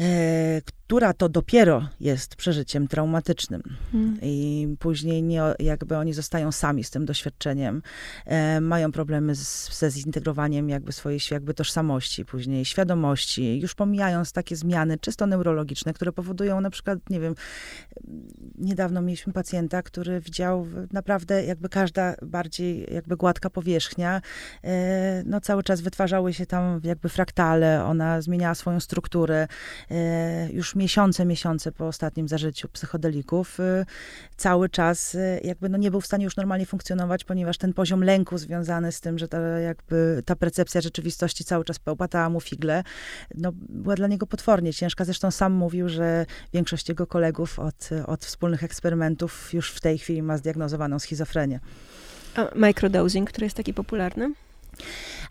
E, 0.00 0.60
która 0.86 1.12
to 1.12 1.28
dopiero 1.28 1.88
jest 2.00 2.36
przeżyciem 2.36 2.88
traumatycznym. 2.88 3.62
Hmm. 3.92 4.18
I 4.22 4.68
później 4.78 5.22
nie, 5.22 5.42
jakby 5.58 5.96
oni 5.96 6.12
zostają 6.12 6.52
sami 6.52 6.84
z 6.84 6.90
tym 6.90 7.04
doświadczeniem, 7.04 7.82
e, 8.26 8.60
mają 8.60 8.92
problemy 8.92 9.34
z, 9.34 9.78
ze 9.78 9.90
zintegrowaniem 9.90 10.68
jakby 10.68 10.92
swojej 10.92 11.20
jakby 11.30 11.54
tożsamości, 11.54 12.24
później 12.24 12.64
świadomości, 12.64 13.60
już 13.60 13.74
pomijając 13.74 14.32
takie 14.32 14.56
zmiany 14.56 14.98
czysto 14.98 15.26
neurologiczne, 15.26 15.92
które 15.92 16.12
powodują 16.12 16.60
na 16.60 16.70
przykład, 16.70 16.98
nie 17.10 17.20
wiem, 17.20 17.34
niedawno 18.58 19.02
mieliśmy 19.02 19.32
pacjenta, 19.32 19.82
który 19.82 20.20
widział 20.20 20.66
naprawdę 20.92 21.44
jakby 21.44 21.68
każda 21.68 22.14
bardziej 22.22 22.94
jakby 22.94 23.16
gładka 23.16 23.50
powierzchnia, 23.50 24.22
e, 24.64 25.22
no 25.26 25.40
cały 25.40 25.62
czas 25.62 25.80
wytwarzały 25.80 26.32
się 26.32 26.46
tam 26.46 26.80
jakby 26.84 27.08
fraktale, 27.08 27.84
ona 27.84 28.22
zmieniała 28.22 28.54
swoją 28.54 28.80
strukturę, 28.80 29.48
E, 29.90 30.48
już 30.52 30.74
miesiące, 30.76 31.24
miesiące 31.24 31.72
po 31.72 31.86
ostatnim 31.86 32.28
zażyciu 32.28 32.68
psychodelików, 32.68 33.60
e, 33.60 33.86
cały 34.36 34.68
czas 34.68 35.14
e, 35.14 35.40
jakby 35.44 35.68
no 35.68 35.78
nie 35.78 35.90
był 35.90 36.00
w 36.00 36.06
stanie 36.06 36.24
już 36.24 36.36
normalnie 36.36 36.66
funkcjonować, 36.66 37.24
ponieważ 37.24 37.58
ten 37.58 37.72
poziom 37.72 38.04
lęku 38.04 38.38
związany 38.38 38.92
z 38.92 39.00
tym, 39.00 39.18
że 39.18 39.28
ta, 39.28 39.38
jakby 39.40 40.22
ta 40.24 40.36
percepcja 40.36 40.80
rzeczywistości 40.80 41.44
cały 41.44 41.64
czas 41.64 41.78
pełpatała 41.78 42.30
mu 42.30 42.40
figle, 42.40 42.82
no 43.34 43.52
była 43.54 43.94
dla 43.94 44.08
niego 44.08 44.26
potwornie 44.26 44.74
ciężka. 44.74 45.04
Zresztą 45.04 45.30
sam 45.30 45.52
mówił, 45.52 45.88
że 45.88 46.26
większość 46.52 46.88
jego 46.88 47.06
kolegów 47.06 47.58
od, 47.58 47.90
od 48.06 48.24
wspólnych 48.24 48.64
eksperymentów 48.64 49.54
już 49.54 49.70
w 49.70 49.80
tej 49.80 49.98
chwili 49.98 50.22
ma 50.22 50.36
zdiagnozowaną 50.36 50.98
schizofrenię. 50.98 51.60
A 52.36 52.48
microdosing, 52.54 53.30
który 53.30 53.46
jest 53.46 53.56
taki 53.56 53.74
popularny? 53.74 54.32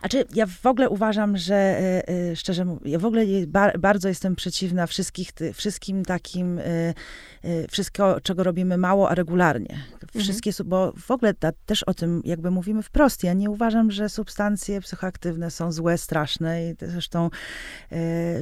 Znaczy, 0.00 0.24
ja 0.34 0.46
w 0.46 0.66
ogóle 0.66 0.88
uważam, 0.88 1.36
że 1.36 1.54
e, 1.54 2.08
e, 2.08 2.36
szczerze 2.36 2.64
mówiąc, 2.64 2.86
ja 2.86 2.98
w 2.98 3.04
ogóle 3.04 3.24
bardzo 3.78 4.08
jestem 4.08 4.36
przeciwna 4.36 4.86
wszystkich, 4.86 5.32
wszystkim 5.54 6.04
takim, 6.04 6.58
e, 6.58 6.94
wszystko, 7.70 8.20
czego 8.20 8.42
robimy 8.42 8.76
mało, 8.76 9.10
a 9.10 9.14
regularnie. 9.14 9.74
Mhm. 9.92 10.24
Wszystkie, 10.24 10.50
mhm. 10.50 10.68
bo 10.68 10.92
w 10.96 11.10
ogóle 11.10 11.34
ta, 11.34 11.52
też 11.66 11.82
o 11.82 11.94
tym 11.94 12.22
jakby 12.24 12.50
mówimy 12.50 12.82
wprost. 12.82 13.24
Ja 13.24 13.32
nie 13.32 13.50
uważam, 13.50 13.90
że 13.90 14.08
substancje 14.08 14.80
psychoaktywne 14.80 15.50
są 15.50 15.72
złe, 15.72 15.98
straszne 15.98 16.70
i 16.70 16.74
zresztą 16.78 17.30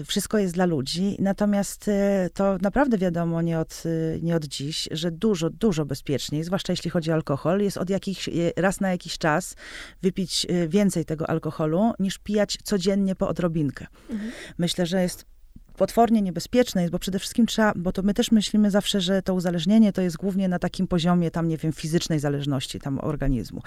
wszystko 0.06 0.38
jest 0.38 0.54
dla 0.54 0.66
ludzi. 0.66 1.16
Natomiast 1.18 1.90
to 2.34 2.58
naprawdę 2.62 2.98
wiadomo 2.98 3.42
nie 3.42 3.58
od, 3.58 3.82
nie 4.22 4.36
od 4.36 4.44
dziś, 4.44 4.88
że 4.90 5.10
dużo, 5.10 5.50
dużo 5.50 5.84
bezpieczniej, 5.84 6.44
zwłaszcza 6.44 6.72
jeśli 6.72 6.90
chodzi 6.90 7.10
o 7.10 7.14
alkohol, 7.14 7.60
jest 7.60 7.78
od 7.78 7.90
jakichś, 7.90 8.30
raz 8.56 8.80
na 8.80 8.90
jakiś 8.90 9.18
czas 9.18 9.56
wypić 10.02 10.46
więcej 10.68 11.04
tego 11.04 11.30
alkoholu, 11.30 11.44
alkoholu, 11.44 11.94
niż 11.98 12.18
pijać 12.18 12.58
codziennie 12.62 13.14
po 13.14 13.28
odrobinkę. 13.28 13.86
Mhm. 14.10 14.32
Myślę, 14.58 14.86
że 14.86 15.02
jest 15.02 15.26
potwornie 15.76 16.22
niebezpieczne 16.22 16.80
jest, 16.82 16.92
bo 16.92 16.98
przede 16.98 17.18
wszystkim 17.18 17.46
trzeba, 17.46 17.72
bo 17.76 17.92
to 17.92 18.02
my 18.02 18.14
też 18.14 18.30
myślimy 18.30 18.70
zawsze, 18.70 19.00
że 19.00 19.22
to 19.22 19.34
uzależnienie 19.34 19.92
to 19.92 20.02
jest 20.02 20.16
głównie 20.16 20.48
na 20.48 20.58
takim 20.58 20.86
poziomie 20.86 21.30
tam, 21.30 21.48
nie 21.48 21.56
wiem, 21.56 21.72
fizycznej 21.72 22.18
zależności 22.20 22.80
tam 22.80 22.98
organizmu. 23.02 23.62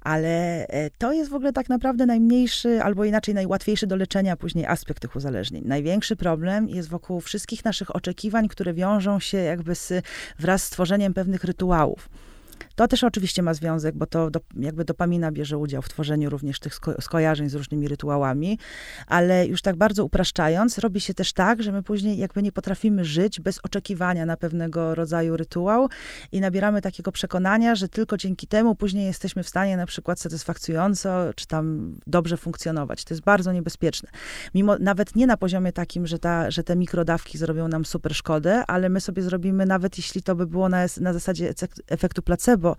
Ale 0.00 0.66
e, 0.66 0.90
to 0.90 1.12
jest 1.12 1.30
w 1.30 1.34
ogóle 1.34 1.52
tak 1.52 1.68
naprawdę 1.68 2.06
najmniejszy, 2.06 2.82
albo 2.82 3.04
inaczej 3.04 3.34
najłatwiejszy 3.34 3.86
do 3.86 3.96
leczenia 3.96 4.36
później 4.36 4.66
aspekt 4.66 5.02
tych 5.02 5.16
uzależnień. 5.16 5.62
Największy 5.66 6.16
problem 6.16 6.68
jest 6.68 6.88
wokół 6.88 7.20
wszystkich 7.20 7.64
naszych 7.64 7.96
oczekiwań, 7.96 8.48
które 8.48 8.74
wiążą 8.74 9.20
się 9.20 9.38
jakby 9.38 9.74
z, 9.74 9.92
wraz 10.38 10.62
z 10.64 10.70
tworzeniem 10.70 11.14
pewnych 11.14 11.44
rytuałów. 11.44 12.08
To 12.82 12.88
też 12.88 13.04
oczywiście 13.04 13.42
ma 13.42 13.54
związek, 13.54 13.96
bo 13.96 14.06
to 14.06 14.30
do, 14.30 14.40
jakby 14.56 14.84
dopamina 14.84 15.32
bierze 15.32 15.58
udział 15.58 15.82
w 15.82 15.88
tworzeniu 15.88 16.30
również 16.30 16.60
tych 16.60 16.74
sko 16.74 16.94
skojarzeń 17.00 17.48
z 17.48 17.54
różnymi 17.54 17.88
rytuałami, 17.88 18.58
ale 19.06 19.46
już 19.46 19.62
tak 19.62 19.76
bardzo 19.76 20.04
upraszczając, 20.04 20.78
robi 20.78 21.00
się 21.00 21.14
też 21.14 21.32
tak, 21.32 21.62
że 21.62 21.72
my 21.72 21.82
później 21.82 22.18
jakby 22.18 22.42
nie 22.42 22.52
potrafimy 22.52 23.04
żyć 23.04 23.40
bez 23.40 23.60
oczekiwania 23.62 24.26
na 24.26 24.36
pewnego 24.36 24.94
rodzaju 24.94 25.36
rytuał 25.36 25.88
i 26.32 26.40
nabieramy 26.40 26.82
takiego 26.82 27.12
przekonania, 27.12 27.74
że 27.74 27.88
tylko 27.88 28.16
dzięki 28.16 28.46
temu 28.46 28.74
później 28.74 29.06
jesteśmy 29.06 29.42
w 29.42 29.48
stanie 29.48 29.76
na 29.76 29.86
przykład 29.86 30.20
satysfakcjonująco, 30.20 31.34
czy 31.36 31.46
tam 31.46 31.94
dobrze 32.06 32.36
funkcjonować. 32.36 33.04
To 33.04 33.14
jest 33.14 33.24
bardzo 33.24 33.52
niebezpieczne. 33.52 34.08
Mimo, 34.54 34.76
nawet 34.78 35.16
nie 35.16 35.26
na 35.26 35.36
poziomie 35.36 35.72
takim, 35.72 36.06
że, 36.06 36.18
ta, 36.18 36.50
że 36.50 36.64
te 36.64 36.76
mikrodawki 36.76 37.38
zrobią 37.38 37.68
nam 37.68 37.84
super 37.84 38.14
szkodę, 38.14 38.66
ale 38.66 38.88
my 38.88 39.00
sobie 39.00 39.22
zrobimy, 39.22 39.66
nawet 39.66 39.98
jeśli 39.98 40.22
to 40.22 40.34
by 40.34 40.46
było 40.46 40.68
na, 40.68 40.86
na 41.00 41.12
zasadzie 41.12 41.54
efektu 41.88 42.22
placebo, 42.22 42.71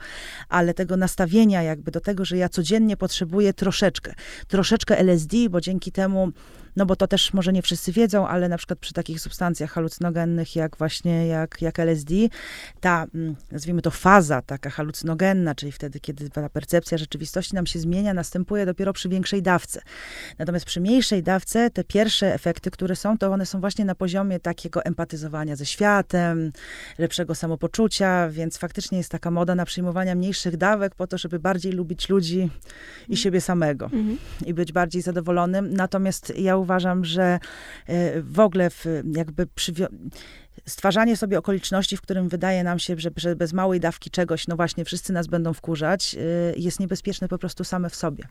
ale 0.49 0.73
tego 0.73 0.97
nastawienia 0.97 1.63
jakby 1.63 1.91
do 1.91 1.99
tego, 1.99 2.25
że 2.25 2.37
ja 2.37 2.49
codziennie 2.49 2.97
potrzebuję 2.97 3.53
troszeczkę, 3.53 4.13
troszeczkę 4.47 4.99
LSD, 4.99 5.37
bo 5.49 5.61
dzięki 5.61 5.91
temu 5.91 6.31
no 6.75 6.85
bo 6.85 6.95
to 6.95 7.07
też 7.07 7.33
może 7.33 7.53
nie 7.53 7.61
wszyscy 7.61 7.91
wiedzą, 7.91 8.27
ale 8.27 8.49
na 8.49 8.57
przykład 8.57 8.79
przy 8.79 8.93
takich 8.93 9.21
substancjach 9.21 9.71
halucynogennych, 9.71 10.55
jak 10.55 10.77
właśnie 10.77 11.27
jak, 11.27 11.61
jak 11.61 11.79
LSD, 11.79 12.13
ta, 12.81 13.05
mm, 13.15 13.35
nazwijmy 13.51 13.81
to 13.81 13.91
faza 13.91 14.41
taka 14.41 14.69
halucynogenna, 14.69 15.55
czyli 15.55 15.71
wtedy, 15.71 15.99
kiedy 15.99 16.29
ta 16.29 16.49
percepcja 16.49 16.97
rzeczywistości 16.97 17.55
nam 17.55 17.65
się 17.65 17.79
zmienia, 17.79 18.13
następuje 18.13 18.65
dopiero 18.65 18.93
przy 18.93 19.09
większej 19.09 19.41
dawce. 19.41 19.81
Natomiast 20.39 20.65
przy 20.65 20.81
mniejszej 20.81 21.23
dawce 21.23 21.69
te 21.69 21.83
pierwsze 21.83 22.33
efekty, 22.33 22.71
które 22.71 22.95
są, 22.95 23.17
to 23.17 23.31
one 23.31 23.45
są 23.45 23.59
właśnie 23.59 23.85
na 23.85 23.95
poziomie 23.95 24.39
takiego 24.39 24.85
empatyzowania 24.85 25.55
ze 25.55 25.65
światem, 25.65 26.51
lepszego 26.97 27.35
samopoczucia, 27.35 28.29
więc 28.29 28.57
faktycznie 28.57 28.97
jest 28.97 29.11
taka 29.11 29.31
moda 29.31 29.55
na 29.55 29.65
przyjmowania 29.65 30.15
mniejszych 30.15 30.57
dawek 30.57 30.95
po 30.95 31.07
to, 31.07 31.17
żeby 31.17 31.39
bardziej 31.39 31.71
lubić 31.71 32.09
ludzi 32.09 32.39
i 32.39 32.43
mhm. 33.01 33.17
siebie 33.17 33.41
samego 33.41 33.85
mhm. 33.85 34.17
i 34.45 34.53
być 34.53 34.71
bardziej 34.71 35.01
zadowolonym. 35.01 35.73
Natomiast 35.73 36.33
ja 36.37 36.57
uważam, 36.63 37.05
że 37.05 37.39
e, 37.87 38.21
w 38.21 38.39
ogóle 38.39 38.69
w, 38.69 38.85
jakby 39.15 39.47
stwarzanie 40.65 41.17
sobie 41.17 41.39
okoliczności, 41.39 41.97
w 41.97 42.01
którym 42.01 42.29
wydaje 42.29 42.63
nam 42.63 42.79
się, 42.79 42.95
że, 42.97 43.09
że, 43.15 43.35
bez 43.35 43.53
małej 43.53 43.79
dawki 43.79 44.09
czegoś, 44.09 44.47
no 44.47 44.55
właśnie, 44.55 44.85
wszyscy 44.85 45.13
nas 45.13 45.27
będą 45.27 45.53
wkurzać, 45.53 46.15
e, 46.15 46.19
jest 46.57 46.79
niebezpieczne 46.79 47.27
po 47.27 47.37
prostu 47.37 47.63
same 47.63 47.89
w 47.89 47.95
sobie. 47.95 48.23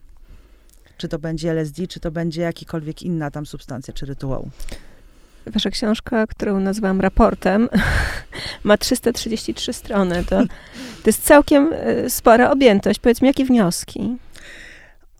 Czy 0.97 1.07
to 1.07 1.19
będzie 1.19 1.51
LSD, 1.51 1.87
czy 1.87 1.99
to 1.99 2.11
będzie 2.11 2.41
jakikolwiek 2.41 3.01
inna 3.01 3.31
tam 3.31 3.45
substancja, 3.45 3.93
czy 3.93 4.05
rytuał. 4.05 4.49
Wasza 5.45 5.69
książka, 5.69 6.27
którą 6.27 6.59
nazwałam 6.59 7.01
raportem, 7.01 7.69
ma 8.63 8.77
333 8.77 9.73
strony. 9.73 10.23
To, 10.23 10.41
to 11.03 11.09
jest 11.09 11.23
całkiem 11.23 11.73
e, 11.73 12.09
spora 12.09 12.51
objętość. 12.51 12.99
Powiedz 12.99 13.21
mi, 13.21 13.27
jakie 13.27 13.45
wnioski? 13.45 14.17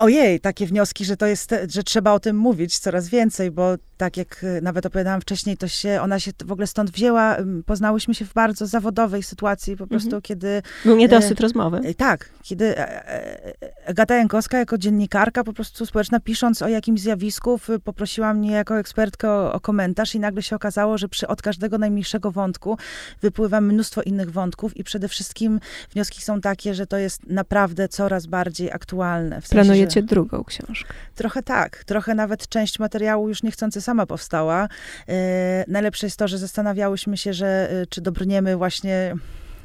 Ojej, 0.04 0.40
takie 0.40 0.66
wnioski, 0.66 1.06
że 1.06 1.18
to 1.18 1.26
jest, 1.26 1.56
że 1.70 1.84
trzeba 1.84 2.12
o 2.12 2.20
tym 2.20 2.38
mówić 2.38 2.80
coraz 2.80 3.10
więcej, 3.10 3.52
bo 3.52 3.76
tak 4.04 4.18
jak 4.18 4.44
e, 4.44 4.62
nawet 4.62 4.86
opowiadałam 4.86 5.22
wcześniej, 5.22 5.58
to 5.58 5.68
się, 5.68 6.02
ona 6.02 6.20
się 6.20 6.32
w 6.46 6.52
ogóle 6.52 6.68
stąd 6.68 6.92
wzięła. 6.92 7.38
Poznałyśmy 7.66 8.16
się 8.16 8.26
w 8.26 8.34
bardzo 8.34 8.68
zawodowej 8.68 9.24
sytuacji, 9.24 9.78
po 9.78 9.88
prostu 9.88 10.08
mhm. 10.08 10.22
kiedy... 10.22 10.62
Był 10.86 10.96
niedosyt 10.98 11.40
e, 11.40 11.44
rozmowy. 11.44 11.82
E, 11.84 11.94
tak, 11.94 12.30
kiedy 12.42 12.78
e, 12.78 13.10
e, 13.10 13.54
Agata 13.88 14.16
Jankowska 14.16 14.58
jako 14.58 14.78
dziennikarka 14.78 15.44
po 15.44 15.54
prostu 15.54 15.86
społeczna, 15.86 16.20
pisząc 16.20 16.62
o 16.62 16.68
jakimś 16.68 17.02
zjawisku, 17.02 17.60
poprosiła 17.84 18.34
mnie 18.34 18.52
jako 18.52 18.80
ekspertkę 18.80 19.30
o, 19.30 19.54
o, 19.54 19.60
komentarz 19.60 20.16
i 20.16 20.20
nagle 20.20 20.42
się 20.42 20.56
okazało, 20.56 20.98
że 20.98 21.08
przy, 21.10 21.28
od 21.28 21.42
każdego 21.42 21.78
najmniejszego 21.78 22.32
wątku 22.32 22.78
wypływa 23.22 23.62
mnóstwo 23.62 24.02
innych 24.02 24.32
wątków 24.32 24.78
i 24.78 24.84
przede 24.84 25.08
wszystkim 25.08 25.60
wnioski 25.92 26.22
są 26.22 26.42
takie, 26.42 26.74
że 26.74 26.88
to 26.88 26.98
jest 26.98 27.30
naprawdę 27.30 27.88
coraz 27.88 28.26
bardziej 28.26 28.72
aktualne. 28.72 29.42
W 29.42 29.48
sensie, 29.48 29.64
Planujecie 29.64 30.04
drugą 30.04 30.44
książkę? 30.44 30.94
Trochę 31.16 31.44
tak. 31.44 31.84
Trochę 31.84 32.16
nawet 32.16 32.48
część 32.48 32.80
materiału 32.80 33.30
już 33.30 33.44
niechcący 33.44 33.82
sama 33.94 34.06
powstała. 34.06 34.68
E, 35.10 35.66
najlepsze 35.68 36.06
jest 36.06 36.18
to, 36.18 36.28
że 36.28 36.38
zastanawiałyśmy 36.38 37.18
się, 37.18 37.34
że 37.34 37.70
e, 37.72 37.86
czy 37.86 38.02
dobrniemy 38.02 38.58
właśnie 38.58 39.16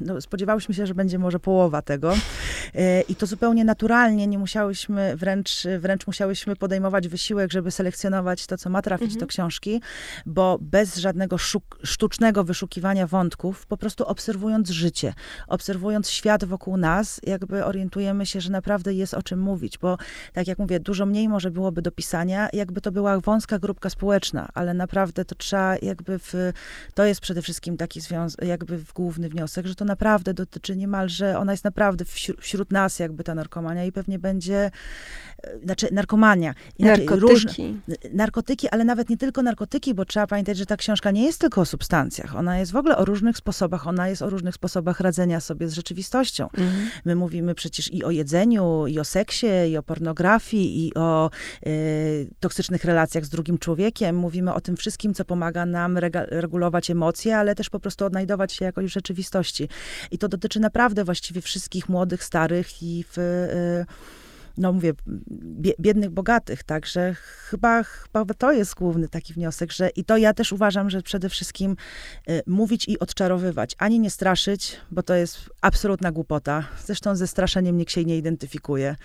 no, 0.01 0.21
spodziewałyśmy 0.21 0.73
się, 0.75 0.87
że 0.87 0.95
będzie 0.95 1.19
może 1.19 1.39
połowa 1.39 1.81
tego. 1.81 2.13
E, 2.75 3.01
I 3.01 3.15
to 3.15 3.25
zupełnie 3.25 3.65
naturalnie, 3.65 4.27
nie 4.27 4.37
musiałyśmy, 4.37 5.15
wręcz, 5.15 5.63
wręcz 5.79 6.07
musiałyśmy 6.07 6.55
podejmować 6.55 7.07
wysiłek, 7.07 7.51
żeby 7.51 7.71
selekcjonować 7.71 8.47
to, 8.47 8.57
co 8.57 8.69
ma 8.69 8.81
trafić 8.81 9.05
mhm. 9.05 9.19
do 9.19 9.27
książki, 9.27 9.81
bo 10.25 10.57
bez 10.61 10.97
żadnego 10.97 11.37
szuk, 11.37 11.79
sztucznego 11.83 12.43
wyszukiwania 12.43 13.07
wątków, 13.07 13.65
po 13.65 13.77
prostu 13.77 14.05
obserwując 14.05 14.69
życie, 14.69 15.13
obserwując 15.47 16.09
świat 16.09 16.45
wokół 16.45 16.77
nas, 16.77 17.21
jakby 17.23 17.65
orientujemy 17.65 18.25
się, 18.25 18.41
że 18.41 18.51
naprawdę 18.51 18.93
jest 18.93 19.13
o 19.13 19.23
czym 19.23 19.39
mówić, 19.39 19.77
bo 19.77 19.97
tak 20.33 20.47
jak 20.47 20.59
mówię, 20.59 20.79
dużo 20.79 21.05
mniej 21.05 21.29
może 21.29 21.51
byłoby 21.51 21.81
do 21.81 21.91
pisania, 21.91 22.49
jakby 22.53 22.81
to 22.81 22.91
była 22.91 23.19
wąska 23.19 23.59
grupka 23.59 23.89
społeczna, 23.89 24.49
ale 24.53 24.73
naprawdę 24.73 25.25
to 25.25 25.35
trzeba 25.35 25.75
jakby 25.81 26.19
w, 26.19 26.33
to 26.93 27.05
jest 27.05 27.21
przede 27.21 27.41
wszystkim 27.41 27.77
taki 27.77 28.01
związek, 28.01 28.45
jakby 28.45 28.83
główny 28.95 29.29
wniosek, 29.29 29.67
że 29.67 29.75
to 29.75 29.85
naprawdę 29.89 30.33
dotyczy 30.33 30.75
niemalże, 30.75 31.37
ona 31.37 31.51
jest 31.51 31.63
naprawdę 31.63 32.05
wśród, 32.05 32.41
wśród 32.41 32.71
nas 32.71 32.99
jakby 32.99 33.23
ta 33.23 33.35
narkomania 33.35 33.85
i 33.85 33.91
pewnie 33.91 34.19
będzie, 34.19 34.71
e, 35.43 35.59
znaczy 35.63 35.87
narkomania. 35.91 36.53
Inaczej, 36.77 37.05
narkotyki. 37.05 37.79
narkotyki, 38.13 38.69
ale 38.69 38.85
nawet 38.85 39.09
nie 39.09 39.17
tylko 39.17 39.43
narkotyki, 39.43 39.93
bo 39.93 40.05
trzeba 40.05 40.27
pamiętać, 40.27 40.57
że 40.57 40.65
ta 40.65 40.77
książka 40.77 41.11
nie 41.11 41.25
jest 41.25 41.41
tylko 41.41 41.61
o 41.61 41.65
substancjach. 41.65 42.35
Ona 42.35 42.59
jest 42.59 42.71
w 42.71 42.75
ogóle 42.75 42.97
o 42.97 43.05
różnych 43.05 43.37
sposobach, 43.37 43.87
ona 43.87 44.09
jest 44.09 44.21
o 44.21 44.29
różnych 44.29 44.55
sposobach 44.55 44.99
radzenia 44.99 45.39
sobie 45.39 45.67
z 45.67 45.73
rzeczywistością. 45.73 46.43
Mhm. 46.43 46.89
My 47.05 47.15
mówimy 47.15 47.55
przecież 47.55 47.93
i 47.93 48.03
o 48.03 48.11
jedzeniu, 48.11 48.87
i 48.87 48.99
o 48.99 49.03
seksie, 49.03 49.47
i 49.71 49.77
o 49.77 49.83
pornografii, 49.83 50.87
i 50.87 50.93
o 50.93 51.29
y, 51.67 52.29
toksycznych 52.39 52.83
relacjach 52.85 53.25
z 53.25 53.29
drugim 53.29 53.57
człowiekiem. 53.57 54.15
Mówimy 54.15 54.53
o 54.53 54.61
tym 54.61 54.77
wszystkim, 54.77 55.13
co 55.13 55.25
pomaga 55.25 55.65
nam 55.65 55.97
regulować 56.29 56.91
emocje, 56.91 57.37
ale 57.37 57.55
też 57.55 57.69
po 57.69 57.79
prostu 57.79 58.05
odnajdować 58.05 58.53
się 58.53 58.65
jakoś 58.65 58.85
w 58.85 58.93
rzeczywistości. 58.93 59.69
I 60.11 60.17
to 60.17 60.27
dotyczy 60.27 60.59
naprawdę 60.59 61.03
właściwie 61.03 61.41
wszystkich 61.41 61.89
młodych, 61.89 62.23
starych 62.23 62.83
i 62.83 63.05
w 63.13 63.17
y, 63.17 63.85
no 64.59 64.73
mówię, 64.73 64.93
biednych, 65.79 66.09
bogatych, 66.09 66.63
także 66.63 67.13
chyba, 67.49 67.83
chyba 67.83 68.25
to 68.37 68.51
jest 68.51 68.75
główny 68.75 69.09
taki 69.09 69.33
wniosek, 69.33 69.71
że 69.71 69.89
i 69.89 70.03
to 70.03 70.17
ja 70.17 70.33
też 70.33 70.53
uważam, 70.53 70.89
że 70.89 71.01
przede 71.01 71.29
wszystkim 71.29 71.75
y, 72.29 72.41
mówić 72.47 72.87
i 72.87 72.99
odczarowywać, 72.99 73.75
ani 73.77 73.99
nie 73.99 74.09
straszyć, 74.09 74.77
bo 74.91 75.03
to 75.03 75.13
jest 75.13 75.49
absolutna 75.61 76.11
głupota. 76.11 76.67
Zresztą 76.85 77.15
ze 77.15 77.27
straszeniem 77.27 77.77
nikt 77.77 77.91
się 77.91 78.05
nie 78.05 78.17
identyfikuje. 78.17 78.95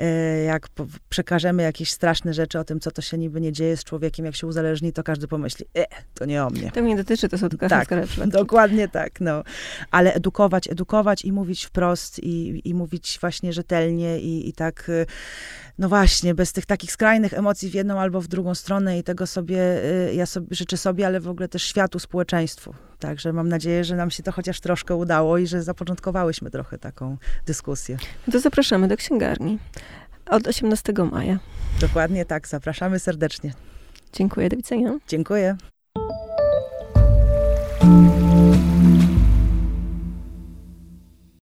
Y, 0.00 0.44
jak 0.44 0.68
przekażemy 1.08 1.62
jakieś 1.62 1.90
straszne 1.90 2.34
rzeczy 2.34 2.58
o 2.58 2.64
tym, 2.64 2.80
co 2.80 2.90
to 2.90 3.02
się 3.02 3.18
niby 3.18 3.40
nie 3.40 3.52
dzieje 3.52 3.76
z 3.76 3.84
człowiekiem, 3.84 4.26
jak 4.26 4.36
się 4.36 4.46
uzależni, 4.46 4.92
to 4.92 5.02
każdy 5.02 5.28
pomyśli, 5.28 5.66
e, 5.78 5.86
to 6.14 6.24
nie 6.24 6.44
o 6.44 6.50
mnie. 6.50 6.70
To 6.70 6.82
mnie 6.82 6.96
dotyczy, 6.96 7.28
to 7.28 7.38
są 7.38 7.48
tylko 7.48 7.68
tak, 7.68 7.88
dokładnie 8.26 8.88
tak, 8.88 9.20
no. 9.20 9.42
Ale 9.90 10.14
edukować, 10.14 10.68
edukować 10.68 11.24
i 11.24 11.32
mówić 11.32 11.64
wprost 11.64 12.18
i, 12.18 12.62
i 12.64 12.74
mówić 12.74 13.18
właśnie 13.20 13.52
rzetelnie 13.52 14.20
i, 14.20 14.48
i 14.48 14.52
tak 14.52 14.79
Y, 14.88 15.06
no 15.78 15.88
właśnie, 15.88 16.34
bez 16.34 16.52
tych 16.52 16.66
takich 16.66 16.92
skrajnych 16.92 17.34
emocji 17.34 17.70
w 17.70 17.74
jedną 17.74 18.00
albo 18.00 18.20
w 18.20 18.28
drugą 18.28 18.54
stronę 18.54 18.98
i 18.98 19.02
tego 19.02 19.26
sobie, 19.26 19.84
y, 20.08 20.14
ja 20.14 20.26
sobie 20.26 20.46
życzę 20.50 20.76
sobie, 20.76 21.06
ale 21.06 21.20
w 21.20 21.28
ogóle 21.28 21.48
też 21.48 21.62
światu, 21.62 21.98
społeczeństwu. 21.98 22.74
Także 22.98 23.32
mam 23.32 23.48
nadzieję, 23.48 23.84
że 23.84 23.96
nam 23.96 24.10
się 24.10 24.22
to 24.22 24.32
chociaż 24.32 24.60
troszkę 24.60 24.94
udało 24.94 25.38
i 25.38 25.46
że 25.46 25.62
zapoczątkowałyśmy 25.62 26.50
trochę 26.50 26.78
taką 26.78 27.16
dyskusję. 27.46 27.96
To 28.32 28.40
zapraszamy 28.40 28.88
do 28.88 28.96
księgarni 28.96 29.58
od 30.26 30.46
18 30.46 30.92
maja. 31.12 31.38
Dokładnie 31.80 32.24
tak, 32.24 32.48
zapraszamy 32.48 32.98
serdecznie. 32.98 33.52
Dziękuję, 34.12 34.48
do 34.48 34.56
widzenia. 34.56 34.98
Dziękuję. 35.08 35.56